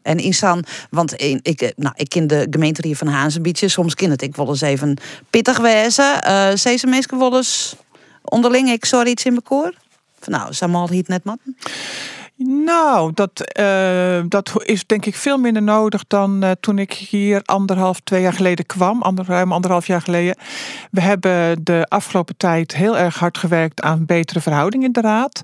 En 0.06 0.18
Insan, 0.18 0.64
want 0.90 1.22
ik, 1.42 1.60
eh, 1.60 1.70
nou, 1.76 1.94
ik 1.96 2.08
ken 2.08 2.26
de 2.26 2.46
gemeente 2.50 2.86
hier 2.86 2.96
van 2.96 3.06
Haans. 3.06 3.38
Soms 3.52 3.94
ken 3.94 4.10
het 4.10 4.22
ik 4.22 4.36
wel 4.36 4.48
eens 4.48 4.60
even 4.60 4.98
pittig 5.30 5.58
wezen. 5.58 6.22
Eh 6.22 6.54
Deze 6.62 6.86
mensen 6.86 7.18
wel 7.18 7.36
eens 7.36 7.76
onderling, 8.22 8.70
ik 8.70 8.84
sorry 8.84 9.10
iets 9.10 9.24
in 9.24 9.32
mijn 9.32 9.44
koor. 9.44 9.72
Van 10.20 10.32
nou, 10.32 10.54
Samal 10.54 10.88
hiet 10.88 11.08
net 11.08 11.24
matten. 11.24 11.56
Nou, 12.64 13.10
dat, 13.14 13.40
eh, 13.40 14.20
dat 14.28 14.52
is 14.64 14.86
denk 14.86 15.06
ik 15.06 15.14
veel 15.14 15.38
minder 15.38 15.62
nodig 15.62 16.04
dan 16.06 16.56
toen 16.60 16.78
ik 16.78 16.92
hier 16.92 17.42
anderhalf, 17.44 18.00
twee 18.00 18.22
jaar 18.22 18.32
geleden 18.32 18.66
kwam. 18.66 19.02
Ander, 19.02 19.24
ruim 19.28 19.52
anderhalf 19.52 19.86
jaar 19.86 20.02
geleden. 20.02 20.36
We 20.90 21.00
hebben 21.00 21.64
de 21.64 21.86
afgelopen 21.88 22.36
tijd 22.36 22.74
heel 22.74 22.98
erg 22.98 23.18
hard 23.18 23.38
gewerkt 23.38 23.80
aan 23.80 24.06
betere 24.06 24.40
verhoudingen 24.40 24.86
in 24.86 24.92
de 24.92 25.00
raad. 25.00 25.42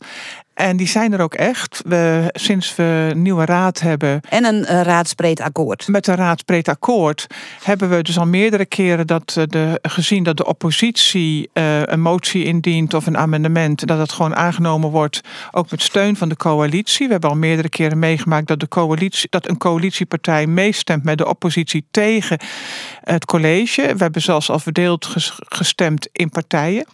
En 0.63 0.77
die 0.77 0.89
zijn 0.89 1.13
er 1.13 1.21
ook 1.21 1.35
echt. 1.35 1.83
We, 1.85 2.29
sinds 2.33 2.77
we 2.77 3.09
een 3.11 3.23
nieuwe 3.23 3.45
raad 3.45 3.81
hebben. 3.81 4.21
En 4.29 4.45
een 4.45 4.61
uh, 4.61 4.81
raadsbreed 4.81 5.41
akkoord. 5.41 5.89
Met 5.89 6.07
een 6.07 6.15
raadsbreed 6.15 6.69
akkoord 6.69 7.27
hebben 7.63 7.91
we 7.91 8.03
dus 8.03 8.19
al 8.19 8.27
meerdere 8.27 8.67
keren 8.67 9.07
dat 9.07 9.35
eh, 9.37 9.45
de, 9.47 9.79
gezien 9.83 10.23
dat 10.23 10.37
de 10.37 10.47
oppositie 10.47 11.51
uh, 11.55 11.83
een 11.83 12.01
motie 12.01 12.45
indient 12.45 12.95
of 12.95 13.07
een 13.07 13.17
amendement, 13.17 13.87
dat 13.87 13.99
het 13.99 14.13
gewoon 14.13 14.37
aangenomen 14.37 14.91
wordt, 14.91 15.21
ook 15.51 15.71
met 15.71 15.83
steun 15.83 16.17
van 16.17 16.29
de 16.29 16.37
coalitie. 16.37 17.07
We 17.07 17.13
hebben 17.13 17.31
al 17.31 17.37
meerdere 17.37 17.69
keren 17.69 17.99
meegemaakt 17.99 18.47
dat, 18.47 18.61
de 18.61 18.69
coalitie, 18.69 19.27
dat 19.31 19.49
een 19.49 19.59
coalitiepartij 19.59 20.47
meestemt 20.47 21.05
met 21.05 21.19
de 21.19 21.29
oppositie 21.29 21.85
tegen 21.91 22.39
het 23.01 23.25
college. 23.25 23.83
We 23.83 24.03
hebben 24.03 24.23
zelfs 24.23 24.51
al 24.51 24.59
verdeeld 24.59 25.15
gestemd 25.37 26.09
in 26.13 26.29
partijen. 26.29 26.87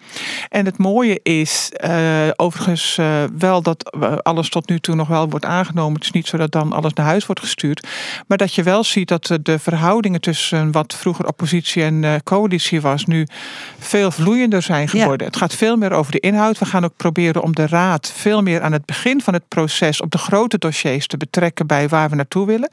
En 0.49 0.65
het 0.65 0.79
mooie 0.79 1.21
is 1.23 1.73
uh, 1.85 2.29
overigens 2.37 2.97
uh, 3.01 3.25
wel 3.63 3.75
dat 3.75 4.23
alles 4.25 4.49
tot 4.49 4.69
nu 4.69 4.79
toe 4.79 4.95
nog 4.95 5.09
wel 5.09 5.29
wordt 5.29 5.45
aangenomen. 5.45 5.95
Het 5.95 6.05
is 6.05 6.11
niet 6.11 6.27
zo 6.27 6.37
dat 6.37 6.53
dan 6.53 6.73
alles 6.73 6.93
naar 6.93 7.07
huis 7.07 7.27
wordt 7.27 7.41
gestuurd. 7.41 7.87
Maar 8.27 8.39
dat 8.39 8.55
je 8.55 8.63
wel 8.63 8.85
ziet 8.85 9.09
dat 9.09 9.39
de 9.43 9.59
verhoudingen 9.59 10.21
tussen 10.21 10.73
wat 10.73 10.95
vroeger 10.95 11.27
oppositie 11.27 11.83
en 11.83 12.03
uh, 12.03 12.15
coalitie 12.25 12.81
was, 12.81 13.05
nu 13.05 13.27
veel 13.79 14.11
vloeiender 14.11 14.63
zijn 14.63 14.89
geworden. 14.89 15.19
Ja. 15.19 15.25
Het 15.25 15.37
gaat 15.37 15.55
veel 15.55 15.77
meer 15.77 15.93
over 15.93 16.13
de 16.13 16.21
inhoud. 16.21 16.59
We 16.59 16.65
gaan 16.65 16.85
ook 16.85 16.97
proberen 16.97 17.43
om 17.43 17.55
de 17.55 17.67
raad 17.67 18.13
veel 18.17 18.43
meer 18.43 18.63
aan 18.63 18.73
het 18.73 18.85
begin 18.85 19.21
van 19.21 19.35
het 19.35 19.49
proces 19.49 20.01
op 20.01 20.11
de 20.11 20.19
grote 20.19 20.59
dossiers 20.59 21.07
te 21.07 21.17
betrekken 21.17 21.67
bij 21.67 21.89
waar 21.89 22.11
we 22.11 22.17
naartoe 22.17 22.47
willen. 22.47 22.69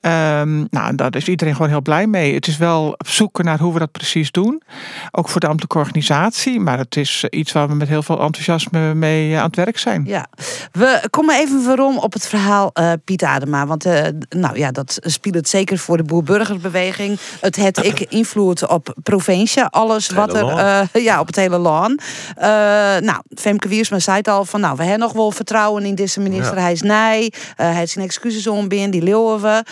Um, 0.00 0.66
nou, 0.70 0.94
daar 0.94 1.16
is 1.16 1.28
iedereen 1.28 1.54
gewoon 1.54 1.70
heel 1.70 1.82
blij 1.82 2.06
mee. 2.06 2.34
Het 2.34 2.46
is 2.46 2.56
wel 2.56 2.94
zoeken 2.98 3.44
naar 3.44 3.58
hoe 3.58 3.72
we 3.72 3.78
dat 3.78 3.92
precies 3.92 4.30
doen. 4.30 4.62
Ook 5.10 5.28
voor 5.28 5.40
de 5.40 5.46
ambtelijke 5.46 5.78
organisatie. 5.78 6.60
Maar 6.60 6.78
het 6.78 6.96
is 6.96 7.24
iets 7.30 7.52
waar 7.52 7.68
we 7.68 7.74
met 7.74 7.88
heel 7.88 8.02
veel 8.02 8.20
enthousiasme 8.20 8.94
mee 8.94 9.36
aan 9.36 9.46
het 9.46 9.56
werk 9.56 9.78
zijn. 9.78 10.04
Ja, 10.06 10.26
we 10.72 11.06
komen 11.10 11.38
even 11.38 11.64
waarom 11.64 11.98
op 11.98 12.12
het 12.12 12.26
verhaal 12.26 12.70
uh, 12.74 12.92
Piet 13.04 13.22
Adema. 13.22 13.66
Want 13.66 13.86
uh, 13.86 14.00
nou 14.28 14.58
ja, 14.58 14.70
dat 14.70 14.98
speelt 15.00 15.34
het 15.34 15.48
zeker 15.48 15.78
voor 15.78 15.96
de 15.96 16.02
boer-burgerbeweging. 16.02 17.18
Het 17.40 17.56
het 17.56 17.84
ik 17.90 18.00
invloed 18.00 18.66
op 18.66 18.96
provincie. 19.02 19.64
Alles 19.64 20.10
wat 20.10 20.34
er 20.34 20.44
uh, 20.44 21.04
ja, 21.04 21.20
op 21.20 21.26
het 21.26 21.36
hele 21.36 21.58
land. 21.58 22.02
nou, 23.00 23.22
Femke 23.34 23.68
Wiersma 23.68 23.98
zei 23.98 24.16
het 24.16 24.28
al 24.28 24.44
van 24.44 24.60
nou, 24.60 24.76
we 24.76 24.82
hebben 24.82 25.00
nog 25.00 25.12
wel 25.12 25.30
vertrouwen 25.30 25.84
in 25.84 25.94
deze 25.94 26.20
minister. 26.20 26.56
Ja. 26.56 26.62
Hij 26.62 26.72
is 26.72 26.82
nee, 26.82 27.32
hij 27.56 27.74
heeft 27.74 27.92
zijn 27.92 28.04
excuses 28.04 28.46
om 28.46 28.68
binnen, 28.68 28.90
die 28.90 29.02
leeuwen 29.02 29.40
we. 29.40 29.64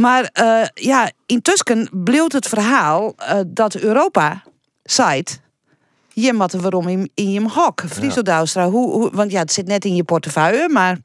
Maar 0.00 0.30
uh, 0.40 0.66
ja, 0.74 1.10
intussen 1.26 1.88
bleef 1.92 2.32
het 2.32 2.48
verhaal 2.48 3.14
uh, 3.18 3.40
dat 3.46 3.74
Europa 3.74 4.42
zei. 4.82 5.22
Je 6.12 6.32
matte 6.32 6.60
waarom 6.60 6.88
in, 6.88 7.10
in 7.14 7.30
je 7.30 7.48
hok. 7.48 7.82
Friso. 7.88 8.22
Douwstra, 8.22 8.68
hoe, 8.68 8.90
hoe, 8.90 9.10
want 9.12 9.30
ja, 9.30 9.40
het 9.40 9.52
zit 9.52 9.66
net 9.66 9.84
in 9.84 9.94
je 9.94 10.04
portefeuille, 10.04 10.68
maar. 10.68 10.98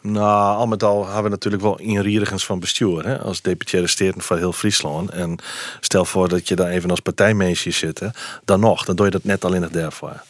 Nou, 0.00 0.56
al 0.56 0.66
met 0.66 0.82
al 0.82 1.04
hebben 1.04 1.22
we 1.22 1.28
natuurlijk 1.28 1.62
wel 1.62 1.78
inrierigens 1.78 2.46
van 2.46 2.60
bestuur. 2.60 3.06
Hè? 3.06 3.18
Als 3.18 3.42
deputaire 3.42 3.88
steden 3.88 4.22
van 4.22 4.38
heel 4.38 4.52
Friesland. 4.52 5.10
En 5.10 5.38
stel 5.80 6.04
voor 6.04 6.28
dat 6.28 6.48
je 6.48 6.56
daar 6.56 6.68
even 6.68 6.90
als 6.90 7.00
partijmeisje 7.00 7.70
zit. 7.70 7.98
Hè? 7.98 8.08
Dan 8.44 8.60
nog, 8.60 8.84
dan 8.84 8.96
doe 8.96 9.04
je 9.04 9.12
dat 9.12 9.24
net 9.24 9.44
alleen 9.44 9.60
nog 9.60 9.70
daarvoor. 9.70 10.22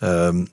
Um, 0.00 0.48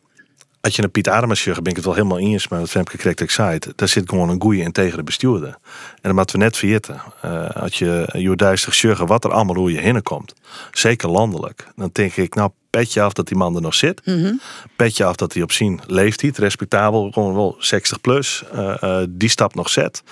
als 0.62 0.76
je 0.76 0.84
een 0.84 0.92
Piet 0.92 1.10
Ademers 1.10 1.44
ben 1.44 1.64
ik 1.64 1.76
het 1.76 1.86
wel 1.86 1.94
helemaal 1.94 2.20
eens 2.20 2.48
maar 2.48 2.60
wat 2.60 2.70
Femke 2.70 2.98
correct 2.98 3.38
het, 3.38 3.74
daar 3.76 3.88
zit 3.88 4.10
gewoon 4.10 4.30
een 4.30 4.42
goeie 4.42 4.62
integere 4.62 5.04
bestuurder. 5.04 5.50
En 5.50 6.00
dat 6.02 6.14
moeten 6.14 6.38
we 6.38 6.44
net 6.44 6.58
vergeten. 6.58 7.02
Uh, 7.26 7.50
als 7.50 7.78
je 7.78 8.10
je 8.18 8.36
duistig 8.36 8.74
sjuggen 8.74 9.08
wat 9.08 9.24
er 9.24 9.32
allemaal 9.32 9.56
hoe 9.56 9.72
je 9.72 9.80
heen 9.80 10.04
komt, 10.04 10.34
zeker 10.72 11.10
landelijk, 11.10 11.68
dan 11.76 11.90
denk 11.92 12.16
ik, 12.16 12.36
nou, 12.36 12.50
petje 12.70 13.02
af 13.02 13.14
dat 13.14 13.28
die 13.28 13.38
man 13.38 13.56
er 13.56 13.62
nog 13.62 13.74
zit. 13.74 14.02
Mm 14.06 14.24
-hmm. 14.24 14.42
Petje 14.76 15.06
af 15.06 15.16
dat 15.16 15.34
hij 15.34 15.44
op 15.44 15.52
zien 15.52 15.80
leeft, 15.88 16.22
hij, 16.22 16.32
respectabel, 16.36 17.12
gewoon 17.12 17.34
wel 17.34 17.56
60 17.60 18.02
plus, 18.02 18.44
uh, 18.54 18.76
uh, 18.84 19.02
die 19.10 19.30
stap 19.30 19.56
nog 19.56 19.70
zet. 19.70 20.04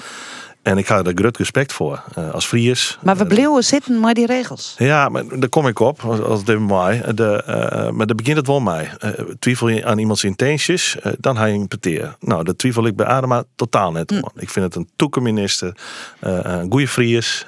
En 0.67 0.77
ik 0.77 0.87
ga 0.87 1.03
er 1.03 1.11
groot 1.15 1.37
respect 1.37 1.73
voor, 1.73 2.03
uh, 2.17 2.33
als 2.33 2.45
Fries. 2.45 2.97
Maar 3.01 3.17
we 3.17 3.25
bleven 3.25 3.63
zitten 3.63 3.99
met 3.99 4.15
die 4.15 4.25
regels. 4.25 4.75
Ja, 4.77 5.09
maar 5.09 5.23
daar 5.39 5.49
kom 5.49 5.67
ik 5.67 5.79
op, 5.79 6.01
als, 6.01 6.41
even 6.41 6.65
mij. 6.65 7.13
De, 7.15 7.43
uh, 7.47 7.89
maar 7.89 8.07
daar 8.07 8.15
begint 8.15 8.37
het 8.37 8.47
wel 8.47 8.59
mij. 8.59 8.91
Uh, 9.03 9.11
twijfel 9.39 9.67
je 9.67 9.85
aan 9.85 9.97
iemands 9.97 10.23
intenties, 10.23 10.97
dan 11.17 11.37
ga 11.37 11.45
je 11.45 11.53
interpreteren. 11.53 12.15
Nou, 12.19 12.43
dat 12.43 12.57
twijfel 12.57 12.85
ik 12.85 12.95
bij 12.95 13.05
Adema 13.05 13.43
totaal 13.55 13.91
net. 13.91 14.11
Mm. 14.11 14.23
Ik 14.35 14.49
vind 14.49 14.65
het 14.65 14.75
een 14.75 14.89
toekomminister, 14.95 15.75
een 16.19 16.71
goede 16.71 16.87
Fries. 16.87 17.45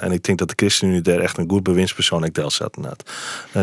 en 0.00 0.12
ik 0.12 0.22
denk 0.24 0.38
dat 0.38 0.48
de 0.48 0.54
ChristenUnie 0.56 1.00
daar 1.00 1.18
echt 1.18 1.38
een 1.38 1.50
goed 1.50 1.62
bewindspersoon 1.62 2.24
in 2.24 2.32
deel 2.32 2.50
zet. 2.50 2.76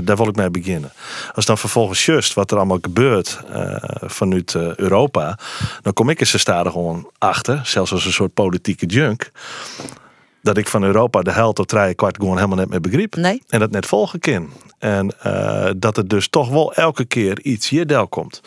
daar 0.03 0.17
wil 0.17 0.27
ik 0.27 0.35
mee 0.35 0.49
beginnen. 0.49 0.91
Als 1.33 1.45
dan 1.45 1.57
vervolgens 1.57 2.05
just 2.05 2.33
wat 2.33 2.51
er 2.51 2.57
allemaal 2.57 2.79
gebeurt 2.81 3.41
vanuit 4.01 4.55
Europa, 4.55 5.37
dan 5.81 5.93
kom 5.93 6.09
ik 6.09 6.21
er 6.21 6.39
stadig 6.39 6.71
gewoon 6.71 7.10
achter. 7.21 7.61
Zelfs 7.63 7.91
als 7.91 8.05
een 8.05 8.11
soort 8.11 8.33
politieke 8.33 8.85
junk. 8.85 9.31
Dat 10.41 10.57
ik 10.57 10.67
van 10.67 10.83
Europa 10.83 11.21
de 11.21 11.31
held 11.31 11.59
of 11.59 11.65
drie 11.65 11.93
kwart 11.93 12.15
gewoon 12.15 12.35
helemaal 12.35 12.57
net 12.57 12.69
meer 12.69 12.81
begreep. 12.81 13.15
Nee. 13.15 13.43
En 13.47 13.59
dat 13.59 13.71
net 13.71 13.85
volgen 13.85 14.19
kan. 14.19 14.49
En 14.81 15.11
uh, 15.25 15.69
dat 15.77 15.95
het 15.95 16.09
dus 16.09 16.27
toch 16.27 16.49
wel 16.49 16.73
elke 16.73 17.05
keer 17.05 17.41
iets 17.41 17.69
hierdel 17.69 18.07
komt. 18.07 18.41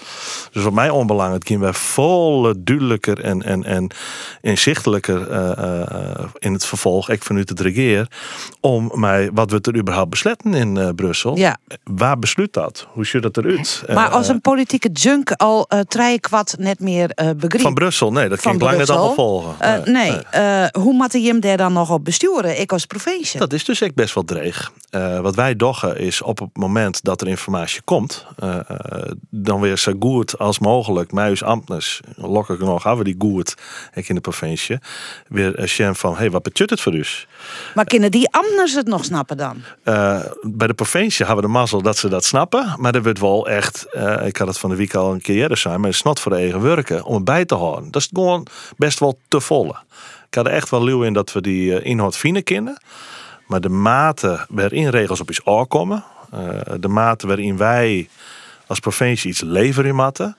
Dus 0.52 0.62
wat 0.62 0.72
mij 0.72 0.90
onbelangrijk 0.90 1.44
kunnen 1.44 1.64
wij 1.64 1.72
volle 1.72 2.54
duidelijker 2.58 3.20
en, 3.20 3.42
en, 3.42 3.64
en 3.64 3.90
inzichtelijker 4.40 5.30
uh, 5.30 5.50
uh, 5.58 6.24
in 6.38 6.52
het 6.52 6.66
vervolg, 6.66 7.08
ik 7.10 7.22
vanuit 7.22 7.48
het 7.48 7.60
regeer, 7.60 8.08
om 8.60 8.90
mij 8.94 9.30
wat 9.32 9.50
we 9.50 9.58
er 9.60 9.76
überhaupt 9.76 10.10
besletten 10.10 10.54
in 10.54 10.94
Brussel. 10.94 11.36
Ja. 11.36 11.56
Waar 11.84 12.18
besluit 12.18 12.52
dat? 12.52 12.86
Hoe 12.92 13.06
ziet 13.06 13.22
dat 13.22 13.36
eruit? 13.36 13.84
Maar 13.92 14.08
als 14.08 14.28
een 14.28 14.40
politieke 14.40 14.88
junk 14.88 15.32
al 15.32 15.66
uh, 15.68 15.80
drie 15.80 16.20
kwart 16.20 16.54
net 16.58 16.80
meer 16.80 17.34
begreep. 17.36 17.60
Van 17.60 17.74
Brussel, 17.74 18.12
nee, 18.12 18.28
dat 18.28 18.40
kan 18.40 18.54
ik 18.54 18.60
lang 18.60 18.76
net 18.76 18.90
allemaal 18.90 19.14
volgen. 19.14 19.54
nee, 19.60 20.10
nee. 20.10 20.20
nee. 20.32 20.68
hoe 20.72 20.92
moet 20.92 21.12
je 21.12 21.20
hem 21.20 21.40
daar 21.40 21.56
dan 21.56 21.72
nog 21.72 21.83
op 21.90 22.04
besturen? 22.04 22.60
Ik 22.60 22.72
als 22.72 22.86
provincie. 22.86 23.40
Dat 23.40 23.52
is 23.52 23.64
dus 23.64 23.80
echt 23.80 23.94
best 23.94 24.14
wel 24.14 24.24
dreig. 24.24 24.72
wat 25.22 25.34
wij 25.34 25.56
doggen 25.56 25.98
is 25.98 26.22
op 26.22 26.38
het 26.38 26.56
moment 26.56 27.04
dat 27.04 27.20
er 27.20 27.28
informatie 27.28 27.82
komt, 27.82 28.26
uh, 28.42 28.56
dan 29.30 29.60
weer 29.60 29.78
zo 29.78 29.92
goed 30.00 30.38
als 30.38 30.58
mogelijk, 30.58 31.12
ambtens, 31.42 32.00
lokker 32.16 32.56
genoeg 32.56 32.82
hebben 32.82 33.04
we 33.04 33.16
die 33.16 33.30
goed, 33.30 33.54
ik 33.94 34.08
in 34.08 34.14
de 34.14 34.20
provincie, 34.20 34.78
weer 35.28 35.58
een 35.58 35.66
chef 35.66 35.98
van, 35.98 36.12
hé, 36.12 36.18
hey, 36.18 36.30
wat 36.30 36.42
betekent 36.42 36.70
het 36.70 36.80
voor 36.80 36.94
u? 36.94 37.04
Maar 37.74 37.84
kunnen 37.84 38.10
die 38.10 38.28
ambtenaren 38.30 38.76
het 38.76 38.86
nog 38.86 39.04
snappen 39.04 39.36
dan? 39.36 39.62
Uh, 39.84 40.20
bij 40.42 40.66
de 40.66 40.74
provincie 40.74 41.26
hebben 41.26 41.44
we 41.44 41.50
de 41.50 41.58
mazzel 41.58 41.82
dat 41.82 41.96
ze 41.96 42.08
dat 42.08 42.24
snappen, 42.24 42.74
maar 42.78 42.94
er 42.94 43.02
wordt 43.02 43.20
wel 43.20 43.48
echt, 43.48 43.86
ik 44.24 44.36
had 44.36 44.48
het 44.48 44.58
van 44.58 44.70
de 44.70 44.76
week 44.76 44.94
al 44.94 45.12
een 45.12 45.20
keer 45.20 45.36
eerder 45.36 45.56
zijn, 45.56 45.80
maar 45.80 45.88
het 45.88 45.98
snot 45.98 46.20
voor 46.20 46.32
de 46.32 46.38
eigen 46.38 46.60
werken, 46.60 47.04
om 47.04 47.14
het 47.14 47.24
bij 47.24 47.44
te 47.44 47.54
houden. 47.54 47.90
Dat 47.90 48.02
is 48.02 48.08
gewoon 48.12 48.46
best 48.76 48.98
wel 48.98 49.18
te 49.28 49.40
volle. 49.40 49.74
Ik 50.34 50.40
had 50.40 50.48
er 50.48 50.58
echt 50.58 50.70
wel 50.70 50.84
luw 50.84 51.02
in 51.02 51.12
dat 51.12 51.32
we 51.32 51.40
die 51.40 51.82
inhoud 51.82 52.16
vinden 52.16 52.42
kennen. 52.42 52.80
Maar 53.46 53.60
de 53.60 53.68
mate 53.68 54.46
waarin 54.48 54.88
regels 54.88 55.20
op 55.20 55.30
is 55.30 55.44
aankomen, 55.44 56.04
uh, 56.34 56.60
de 56.80 56.88
mate 56.88 57.26
waarin 57.26 57.56
wij 57.56 58.08
als 58.66 58.78
provincie 58.78 59.30
iets 59.30 59.40
leveren 59.40 59.90
in 59.90 59.96
matten, 59.96 60.36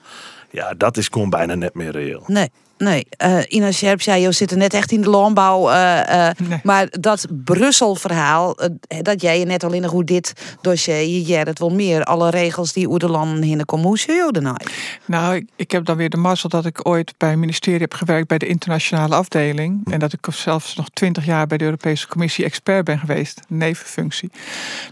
ja, 0.50 0.74
dat 0.74 0.96
is 0.96 1.08
gewoon 1.08 1.30
bijna 1.30 1.54
net 1.54 1.74
meer 1.74 1.90
reëel. 1.90 2.22
Nee. 2.26 2.50
Nee, 2.78 3.06
uh, 3.24 3.38
Ina 3.48 3.72
Scherp 3.72 4.02
zei, 4.02 4.22
je 4.22 4.32
zit 4.32 4.50
er 4.50 4.56
net 4.56 4.74
echt 4.74 4.92
in 4.92 5.00
de 5.00 5.08
landbouw. 5.08 5.70
Uh, 5.70 6.28
nee. 6.48 6.60
Maar 6.62 6.88
dat 6.90 7.26
Brussel-verhaal, 7.44 8.56
dat 9.02 9.20
jij 9.20 9.38
je 9.38 9.44
net 9.44 9.64
al 9.64 9.72
in 9.72 9.84
hoe 9.84 10.04
dit 10.04 10.32
dossier, 10.60 11.08
je 11.08 11.24
het 11.46 11.58
wel 11.58 11.70
meer. 11.70 12.04
Alle 12.04 12.30
regels 12.30 12.72
die 12.72 12.98
de 12.98 13.64
komen, 13.64 13.86
hoe 13.86 13.98
zie 13.98 14.14
je 14.14 14.28
dan 14.32 14.42
nou? 14.42 14.56
Nou, 15.04 15.34
ik, 15.34 15.48
ik, 15.56 15.70
heb 15.70 15.84
dan 15.84 15.96
weer 15.96 16.10
de 16.10 16.16
mazzel 16.16 16.48
dat 16.48 16.66
ik 16.66 16.88
ooit 16.88 17.14
bij 17.16 17.30
het 17.30 17.38
ministerie 17.38 17.80
heb 17.80 17.94
gewerkt 17.94 18.28
bij 18.28 18.38
de 18.38 18.46
internationale 18.46 19.14
afdeling. 19.14 19.92
En 19.92 19.98
dat 19.98 20.12
ik 20.12 20.26
zelfs 20.30 20.76
nog 20.76 20.88
twintig 20.92 21.24
jaar 21.24 21.46
bij 21.46 21.58
de 21.58 21.64
Europese 21.64 22.08
Commissie 22.08 22.44
expert 22.44 22.84
ben 22.84 22.98
geweest, 22.98 23.40
nevenfunctie. 23.48 24.30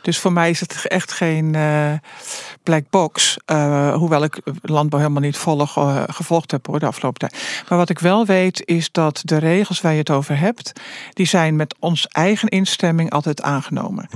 Dus 0.02 0.18
voor 0.18 0.32
mij 0.32 0.50
is 0.50 0.60
het 0.60 0.86
echt 0.86 1.12
geen 1.12 1.56
black 2.62 2.84
box. 2.90 3.36
hoewel 3.94 4.24
ik 4.24 4.40
landbouw 4.62 5.00
helemaal 5.00 5.22
niet 5.22 5.36
volg, 5.36 5.72
gevolgd 6.06 6.50
heb 6.50 6.66
hoor, 6.66 6.78
de 6.78 6.86
afgelopen 6.86 7.20
tijd. 7.20 7.64
Maar 7.68 7.73
Maar 7.74 7.82
wat 7.86 7.96
ik 7.96 8.02
wel 8.02 8.26
weet 8.26 8.62
is 8.64 8.92
dat 8.92 9.20
de 9.24 9.36
regels 9.36 9.80
waar 9.80 9.92
je 9.92 9.98
het 9.98 10.10
over 10.10 10.38
hebt, 10.38 10.72
die 11.12 11.26
zijn 11.26 11.56
met 11.56 11.74
ons 11.78 12.06
eigen 12.06 12.48
instemming 12.48 13.10
altijd 13.10 13.42
aangenomen. 13.42 14.08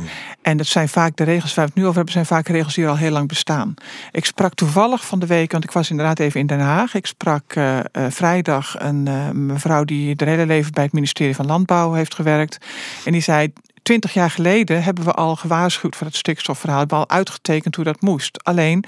En 0.42 0.56
dat 0.56 0.66
zijn 0.66 0.88
vaak 0.88 1.16
de 1.16 1.24
regels 1.24 1.54
waar 1.54 1.64
we 1.64 1.70
het 1.70 1.80
nu 1.80 1.84
over 1.84 1.96
hebben, 1.96 2.12
zijn 2.12 2.26
vaak 2.26 2.48
regels 2.48 2.74
die 2.74 2.88
al 2.88 2.96
heel 2.96 3.10
lang 3.10 3.28
bestaan. 3.28 3.74
Ik 4.12 4.24
sprak 4.24 4.54
toevallig 4.54 5.06
van 5.06 5.18
de 5.18 5.26
week, 5.26 5.52
want 5.52 5.64
ik 5.64 5.70
was 5.70 5.90
inderdaad 5.90 6.18
even 6.18 6.40
in 6.40 6.46
Den 6.46 6.60
Haag. 6.60 6.94
Ik 6.94 7.06
sprak 7.06 7.54
uh, 7.54 7.76
uh, 7.76 7.82
vrijdag 8.08 8.74
een 8.78 9.06
uh, 9.08 9.30
mevrouw 9.30 9.84
die 9.84 10.16
de 10.16 10.24
hele 10.24 10.46
leven 10.46 10.72
bij 10.72 10.84
het 10.84 10.92
ministerie 10.92 11.34
van 11.34 11.46
Landbouw 11.46 11.92
heeft 11.92 12.14
gewerkt. 12.14 12.58
En 13.04 13.12
die 13.12 13.22
zei: 13.22 13.52
twintig 13.88 14.12
jaar 14.12 14.30
geleden 14.30 14.82
hebben 14.82 15.04
we 15.04 15.12
al 15.12 15.36
gewaarschuwd 15.36 15.96
voor 15.96 16.06
het 16.06 16.16
stikstofverhaal. 16.16 16.86
We 16.86 16.94
al 16.94 17.08
uitgetekend 17.08 17.74
hoe 17.74 17.84
dat 17.84 18.00
moest. 18.00 18.44
Alleen 18.44 18.84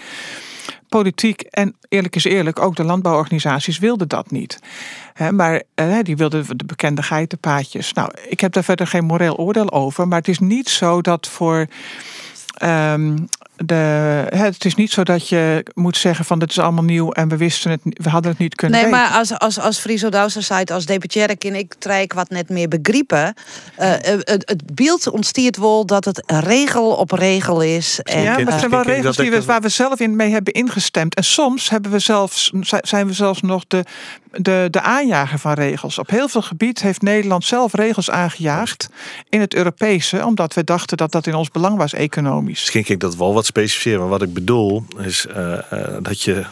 politiek 0.88 1.40
en 1.42 1.76
eerlijk 1.88 2.16
is 2.16 2.24
eerlijk, 2.24 2.60
ook 2.60 2.76
de 2.76 2.84
landbouworganisaties 2.84 3.78
wilden 3.78 4.08
dat 4.08 4.30
niet. 4.30 4.58
Maar 5.30 5.62
die 6.02 6.16
wilden 6.16 6.58
de 6.58 6.64
bekende 6.64 7.02
geitenpaadjes. 7.02 7.92
Nou, 7.92 8.10
ik 8.28 8.40
heb 8.40 8.52
daar 8.52 8.64
verder 8.64 8.86
geen 8.86 9.04
moreel 9.04 9.36
oordeel 9.36 9.70
over. 9.72 10.08
Maar 10.08 10.18
het 10.18 10.28
is 10.28 10.38
niet 10.38 10.68
zo 10.68 11.00
dat 11.00 11.28
voor. 11.28 11.66
Um, 12.62 13.28
de, 13.64 14.26
het 14.34 14.64
is 14.64 14.74
niet 14.74 14.90
zo 14.90 15.02
dat 15.02 15.28
je 15.28 15.66
moet 15.74 15.96
zeggen 15.96 16.24
van 16.24 16.38
dit 16.38 16.50
is 16.50 16.58
allemaal 16.58 16.84
nieuw 16.84 17.10
en 17.10 17.28
we 17.28 17.36
wisten 17.36 17.70
het, 17.70 17.80
we 17.84 18.08
hadden 18.08 18.30
het 18.30 18.40
niet 18.40 18.54
kunnen 18.54 18.80
nee, 18.80 18.90
weten. 18.90 19.06
maar 19.06 19.18
als, 19.18 19.38
als, 19.38 19.58
als 19.58 19.78
Friso 19.78 20.08
zei, 20.28 20.64
als 20.64 20.86
deputaire 20.86 21.36
in 21.38 21.54
ik 21.54 21.74
trek 21.78 22.12
wat 22.12 22.30
net 22.30 22.48
meer 22.48 22.68
begrijpen. 22.68 23.34
Uh, 23.78 23.86
het, 24.00 24.42
het 24.44 24.74
beeld 24.74 25.10
ontstiert 25.10 25.56
wel 25.56 25.86
dat 25.86 26.04
het 26.04 26.22
regel 26.26 26.90
op 26.90 27.10
regel 27.10 27.62
is. 27.62 28.00
En, 28.00 28.22
ja, 28.22 28.32
maar 28.32 28.46
het 28.46 28.58
zijn 28.58 28.70
wel 28.70 28.82
regels 28.82 29.16
die 29.16 29.30
we, 29.30 29.44
waar 29.44 29.60
we 29.60 29.68
zelf 29.68 30.00
in 30.00 30.16
mee 30.16 30.30
hebben 30.30 30.52
ingestemd. 30.52 31.14
En 31.14 31.24
soms 31.24 31.70
hebben 31.70 31.90
we 31.90 31.98
zelfs, 31.98 32.52
zijn 32.80 33.06
we 33.06 33.12
zelfs 33.12 33.40
nog 33.40 33.64
de, 33.68 33.84
de, 34.32 34.68
de 34.70 34.80
aanjager 34.80 35.38
van 35.38 35.52
regels. 35.52 35.98
Op 35.98 36.10
heel 36.10 36.28
veel 36.28 36.42
gebied 36.42 36.82
heeft 36.82 37.02
Nederland 37.02 37.44
zelf 37.44 37.74
regels 37.74 38.10
aangejaagd 38.10 38.88
in 39.28 39.40
het 39.40 39.54
Europese, 39.54 40.26
omdat 40.26 40.54
we 40.54 40.64
dachten 40.64 40.96
dat 40.96 41.12
dat 41.12 41.26
in 41.26 41.34
ons 41.34 41.50
belang 41.50 41.76
was 41.76 41.92
economisch. 41.92 42.60
Misschien 42.60 42.84
ik 42.94 43.00
dat 43.00 43.16
wel 43.16 43.34
wat 43.34 43.46
specificeren, 43.50 44.00
maar 44.00 44.08
wat 44.08 44.22
ik 44.22 44.32
bedoel 44.32 44.84
is 44.98 45.26
uh, 45.26 45.36
uh, 45.72 45.96
dat 46.00 46.22
je 46.22 46.44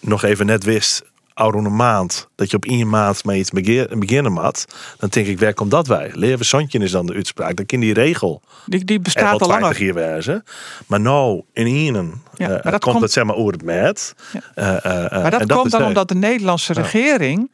nog 0.00 0.22
even 0.22 0.46
net 0.46 0.64
wist 0.64 1.02
oude 1.34 1.58
een 1.58 1.76
maand, 1.76 2.28
dat 2.34 2.50
je 2.50 2.56
op 2.56 2.64
één 2.64 2.88
maand 2.88 3.24
met 3.24 3.36
iets 3.36 3.50
beginnen 3.50 4.32
moet, 4.32 4.64
dan 4.98 5.08
denk 5.08 5.26
ik, 5.26 5.38
waar 5.38 5.54
komt 5.54 5.70
dat 5.70 5.86
wij? 5.86 6.10
Leven 6.12 6.44
Sontje 6.44 6.78
is 6.78 6.90
dan 6.90 7.06
de 7.06 7.14
uitspraak. 7.14 7.56
Dan 7.56 7.66
kan 7.66 7.80
die 7.80 7.94
regel. 7.94 8.42
Die, 8.66 8.84
die 8.84 9.00
bestaat 9.00 9.42
al 9.42 9.48
langer. 9.48 9.76
hier 9.76 9.94
wezen. 9.94 10.44
Maar 10.86 11.00
nou, 11.00 11.42
in 11.52 11.66
één 11.66 12.22
ja, 12.34 12.50
uh, 12.50 12.62
komt, 12.62 12.78
komt 12.78 13.00
het 13.00 13.12
zeg 13.12 13.24
maar 13.24 13.36
over 13.36 13.52
het 13.52 13.62
met. 13.62 14.14
Ja. 14.32 14.40
Uh, 14.84 15.22
maar 15.22 15.30
dat, 15.30 15.48
dat 15.48 15.58
komt 15.58 15.70
dan 15.70 15.84
omdat 15.84 16.08
de 16.08 16.14
Nederlandse 16.14 16.72
regering 16.72 17.50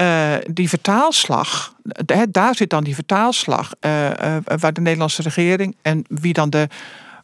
uh, 0.00 0.34
die 0.50 0.68
vertaalslag, 0.68 1.74
daar 2.28 2.54
zit 2.54 2.70
dan 2.70 2.84
die 2.84 2.94
vertaalslag, 2.94 3.72
uh, 3.80 4.04
uh, 4.04 4.36
waar 4.44 4.72
de 4.72 4.80
Nederlandse 4.80 5.22
regering 5.22 5.76
en 5.82 6.04
wie 6.08 6.32
dan 6.32 6.50
de 6.50 6.68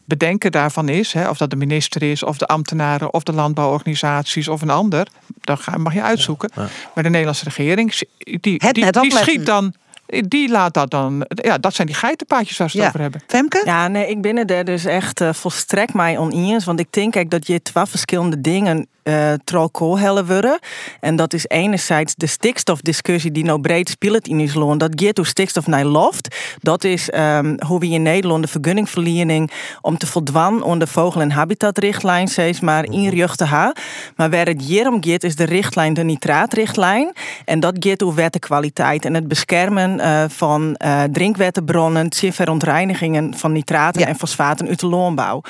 bedenken 0.06 0.52
daarvan 0.52 0.88
is, 0.88 1.12
hè, 1.12 1.28
of 1.28 1.38
dat 1.38 1.50
de 1.50 1.56
minister 1.56 2.02
is, 2.02 2.22
of 2.22 2.38
de 2.38 2.46
ambtenaren, 2.46 3.12
of 3.12 3.22
de 3.22 3.32
landbouworganisaties, 3.32 4.48
of 4.48 4.62
een 4.62 4.70
ander, 4.70 5.08
dan 5.40 5.58
mag 5.76 5.94
je 5.94 6.02
uitzoeken. 6.02 6.50
Ja, 6.54 6.62
ja. 6.62 6.68
Maar 6.94 7.04
de 7.04 7.10
Nederlandse 7.10 7.44
regering, 7.44 7.94
die, 8.18 8.38
die, 8.40 8.90
die 8.90 9.16
schiet 9.16 9.46
dan 9.46 9.74
die 10.06 10.48
laat 10.48 10.74
dat 10.74 10.90
dan. 10.90 11.26
Ja, 11.28 11.58
dat 11.58 11.74
zijn 11.74 11.86
die 11.86 11.96
geitenpaadjes 11.96 12.56
waar 12.56 12.70
ze 12.70 12.76
het 12.76 12.84
ja. 12.84 12.88
over 12.88 13.00
hebben. 13.00 13.22
Femke? 13.26 13.62
Ja, 13.64 13.88
nee, 13.88 14.08
ik 14.08 14.20
ben 14.20 14.48
er 14.48 14.64
dus 14.64 14.84
echt 14.84 15.20
uh, 15.20 15.32
volstrekt 15.32 15.94
mij 15.94 16.18
oneens. 16.18 16.64
Want 16.64 16.80
ik 16.80 16.92
denk 16.92 17.30
dat 17.30 17.46
je 17.46 17.62
twee 17.62 17.86
verschillende 17.86 18.40
dingen 18.40 18.86
uh. 19.06 20.58
En 21.00 21.16
dat 21.16 21.32
is 21.32 21.46
enerzijds 21.48 22.14
de 22.14 22.26
stikstofdiscussie 22.26 23.30
die 23.30 23.44
nou 23.44 23.60
breed 23.60 23.88
speelt 23.88 24.28
in 24.28 24.40
ons 24.40 24.54
land. 24.54 24.80
Dat 24.80 24.92
gaat 24.94 25.16
hoe 25.16 25.26
stikstof 25.26 25.66
naar 25.66 25.84
loft. 25.84 26.36
Dat 26.60 26.84
is 26.84 27.12
um, 27.14 27.56
hoe 27.66 27.80
we 27.80 27.88
in 27.88 28.02
Nederland 28.02 28.42
de 28.42 28.48
vergunningverlening 28.48 29.50
om 29.80 29.98
te 29.98 30.06
voldwan 30.06 30.62
onder 30.62 30.88
vogel- 30.88 31.20
en 31.20 31.30
habitatrichtlijn 31.30 32.28
steeds 32.28 32.60
maar 32.60 32.84
inrichten 32.84 33.46
ha. 33.46 33.74
Maar 34.16 34.30
waar 34.30 34.46
het 34.46 34.62
hier 34.62 34.88
om 34.88 35.04
gaat 35.04 35.24
is 35.24 35.36
de 35.36 35.44
richtlijn, 35.44 35.94
de 35.94 36.04
nitraatrichtlijn. 36.04 37.12
En 37.44 37.60
dat 37.60 37.74
gaat 37.78 38.02
over 38.02 38.14
wettenkwaliteit 38.14 39.04
en 39.04 39.14
het 39.14 39.28
beschermen 39.28 39.98
uh, 39.98 40.24
van 40.28 40.76
uh, 40.84 41.02
drinkwettenbronnen, 41.02 42.08
verontreinigingen 42.32 43.34
van 43.36 43.52
nitraten 43.52 44.00
ja. 44.00 44.06
en 44.06 44.16
fosfaten 44.16 44.68
uit 44.68 44.80
de 44.80 44.86
landbouw. 44.86 45.42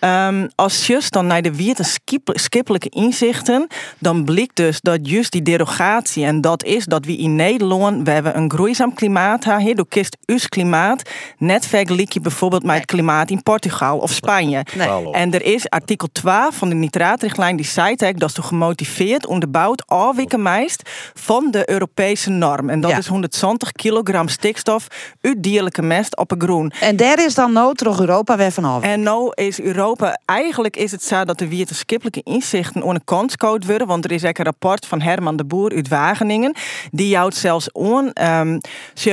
Um, 0.00 0.48
als 0.54 0.86
je 0.86 0.96
dan 1.08 1.26
naar 1.26 1.42
de 1.42 1.56
wetenschappelijke 1.56 2.88
inzichten, 2.88 3.66
dan 3.98 4.24
blijkt 4.24 4.56
dus 4.56 4.80
dat 4.80 4.98
juist 5.02 5.32
die 5.32 5.42
derogatie, 5.42 6.24
en 6.24 6.40
dat 6.40 6.64
is 6.64 6.84
dat 6.84 7.04
we 7.04 7.16
in 7.16 7.36
Nederland, 7.36 8.04
we 8.04 8.10
hebben 8.10 8.36
een 8.36 8.50
groeizaam 8.50 8.94
klimaat 8.94 9.44
hebben, 9.44 9.76
door 9.76 9.88
kist 9.88 10.16
us 10.24 10.48
klimaat, 10.48 11.02
net 11.38 11.66
vergelijk 11.66 12.22
bijvoorbeeld 12.22 12.62
met 12.62 12.76
het 12.76 12.84
klimaat 12.84 13.30
in 13.30 13.42
Portugal 13.42 13.98
of 13.98 14.10
Spanje. 14.10 14.64
Nee. 14.76 15.12
En 15.12 15.32
er 15.34 15.42
is 15.42 15.68
artikel 15.68 16.08
12 16.12 16.54
van 16.54 16.68
de 16.68 16.74
nitraatrichtlijn 16.74 17.56
die 17.56 17.66
zei 17.66 17.96
dat 18.12 18.34
ze 18.34 18.42
gemotiveerd 18.42 19.26
onderbouwd 19.26 19.86
afwikken 19.86 20.42
meest 20.42 20.90
van 21.14 21.50
de 21.50 21.70
Europese 21.70 22.30
norm. 22.30 22.70
En 22.70 22.80
dat 22.80 22.90
ja. 22.90 22.96
is 22.96 23.06
120 23.06 23.72
kilogram 23.72 24.28
stikstof 24.28 24.86
uit 25.20 25.42
dierlijke 25.42 25.82
mest 25.82 26.16
op 26.16 26.30
een 26.30 26.40
groen. 26.40 26.72
En 26.80 26.96
daar 26.96 27.24
is 27.24 27.34
dan 27.34 27.52
nou 27.52 27.74
terug 27.74 28.00
Europa 28.00 28.36
weer 28.36 28.52
vanaf. 28.52 28.82
En 28.82 29.02
nou 29.02 29.32
is 29.34 29.60
Europa 29.60 29.87
Eigenlijk 30.24 30.76
is 30.76 30.90
het 30.90 31.02
zo 31.02 31.24
dat 31.24 31.38
de 31.38 31.48
wetenschappelijke 31.48 32.20
inzichten 32.24 32.82
onder 32.82 33.02
kanscode 33.04 33.66
worden. 33.66 33.86
Want 33.86 34.04
er 34.04 34.12
is 34.12 34.22
een 34.22 34.34
rapport 34.34 34.86
van 34.86 35.00
Herman 35.00 35.36
de 35.36 35.44
Boer 35.44 35.74
uit 35.74 35.88
Wageningen. 35.88 36.54
Die 36.90 37.16
houdt 37.16 37.36
zelfs 37.36 37.72
on. 37.72 38.10
Um, 38.24 38.60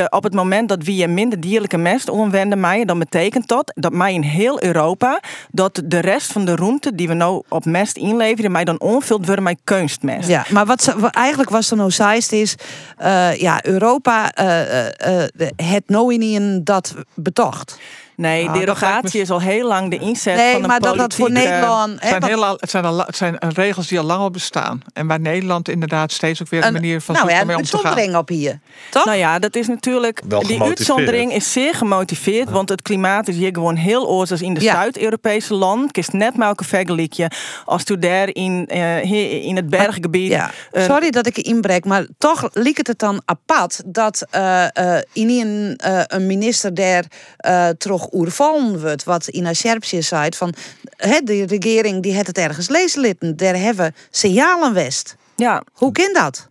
op 0.10 0.24
het 0.24 0.34
moment 0.34 0.70
dat 0.70 0.84
we 0.84 0.96
je 0.96 1.08
minder 1.08 1.40
dierlijke 1.40 1.78
mest 1.78 2.10
omwenden, 2.10 2.60
mij, 2.60 2.86
dan 2.86 3.00
betekent 3.00 3.48
dat 3.48 3.72
dat 3.76 3.94
mij 3.94 4.14
in 4.14 4.22
heel 4.22 4.64
Europa 4.64 5.20
dat 5.52 5.82
de 5.86 6.00
rest 6.00 6.32
van 6.32 6.46
de 6.46 6.56
ruimte 6.56 6.96
die 6.96 7.08
we 7.08 7.14
nou 7.14 7.44
op 7.50 7.66
mest 7.66 7.98
inleveren, 7.98 8.52
mij 8.52 8.64
dan 8.64 8.80
onvuld 8.80 9.26
worden 9.26 9.44
kunstmest. 9.64 10.30
Ja, 10.30 10.46
maar 10.50 10.66
wat, 10.66 10.96
eigenlijk 11.12 11.50
was 11.50 11.72
er 11.72 11.78
nou 11.78 11.92
zeist 11.92 12.32
is, 12.32 12.56
uh, 13.02 13.36
ja, 13.36 13.66
Europa 13.66 14.32
uh, 14.40 14.86
uh, 14.86 15.24
het 15.56 15.84
nou 15.88 16.14
in 16.14 16.64
dat 16.64 16.96
betocht. 17.14 17.80
Nee, 18.16 18.46
Nou, 18.46 18.60
derogatie 18.60 19.22
is 19.22 19.30
al 19.32 19.42
heel 19.42 19.68
lang 19.68 19.90
de 19.90 19.98
inzet 19.98 20.36
Nee, 20.36 20.52
van 20.52 20.62
de 20.62 20.68
maar 20.68 20.80
dat 20.80 20.98
dat 20.98 21.14
voor 21.14 21.28
eh, 21.28 21.34
Nederland. 21.34 21.92
Het 22.00 22.10
zijn, 22.10 22.24
heel, 22.24 22.46
al- 22.46 22.58
het, 22.60 22.70
zijn 22.70 22.86
al, 22.86 22.98
het 23.00 23.16
zijn 23.18 23.38
regels 23.56 23.88
die 23.88 24.00
al 24.00 24.06
lang 24.06 24.20
al 24.20 24.32
bestaan. 24.32 24.82
En 24.94 25.08
waar 25.08 25.20
Nederland 25.20 25.70
inderdaad 25.70 26.12
steeds 26.12 26.42
ook 26.42 26.50
weer 26.50 26.60
een, 26.62 26.68
Een- 26.68 26.74
manier 26.74 27.02
van 27.02 27.16
nou 27.16 27.30
ja, 27.30 27.40
om 27.42 27.48
mee 27.48 27.56
een 27.56 27.62
om 27.62 27.68
te 27.68 27.78
gaan. 27.78 27.86
uitzondering 27.86 28.18
op 28.22 28.30
hier. 28.30 28.60
Toch? 28.90 29.06
Nou 29.06 29.18
ja, 29.18 29.40
dat 29.40 29.56
is 29.56 29.68
natuurlijk. 29.68 30.22
Wel 30.28 30.48
die 30.48 30.62
uitzondering 30.62 31.34
is 31.34 31.52
zeer 31.52 31.74
gemotiveerd. 31.74 32.50
Want 32.50 32.70
het 32.70 32.82
klimaat 32.82 33.28
is 33.28 33.36
hier 33.36 33.54
gewoon 33.54 33.76
heel 33.76 34.08
oors 34.08 34.32
als 34.32 34.42
in 34.42 34.54
de 34.54 34.62
Ja. 34.62 34.74
Zuid-Europese 34.74 35.54
land. 35.54 35.92
Kist 35.92 36.14
net 36.14 36.38
maar 36.38 36.50
een 36.56 36.66
vergelijkje. 36.66 37.32
Als 37.66 37.84
toen 37.84 38.00
daar 38.00 38.28
in, 38.34 38.66
eh, 38.68 39.12
in 39.46 39.56
het 39.56 39.70
berggebied. 39.70 40.32
Ja, 40.32 40.52
eh, 40.72 40.84
sorry 40.84 41.10
dat 41.10 41.28
ik 41.28 41.36
je 41.36 41.42
inbreek, 41.42 41.86
maar 41.86 42.06
toch 42.18 42.50
liep 42.54 42.74
het 42.88 43.00
dan 43.00 43.22
apart 43.26 43.82
dat 43.86 44.26
eh 44.30 44.64
eh, 44.96 45.02
in 45.14 45.30
een, 45.30 45.76
eh, 45.78 46.02
een 46.08 46.26
minister 46.26 46.74
daar 46.74 47.04
eh 47.38 47.68
oervallen 48.14 48.82
wordt. 48.82 49.04
Wat 49.04 49.28
Ina 49.28 49.54
Scherpsje 49.54 50.02
zei, 50.02 50.30
van 50.36 50.54
hè, 50.98 51.20
de 51.24 51.46
regering 51.46 52.04
die 52.04 52.14
het 52.14 52.28
het 52.28 52.38
ergens 52.38 52.68
lezen 52.70 53.02
litten, 53.02 53.38
daar 53.38 53.56
hebben 53.58 53.96
signalen 54.10 54.74
west. 54.74 55.16
ja. 55.36 55.64
Hoe 55.74 55.92
kan 55.92 56.14
dat? 56.14 56.50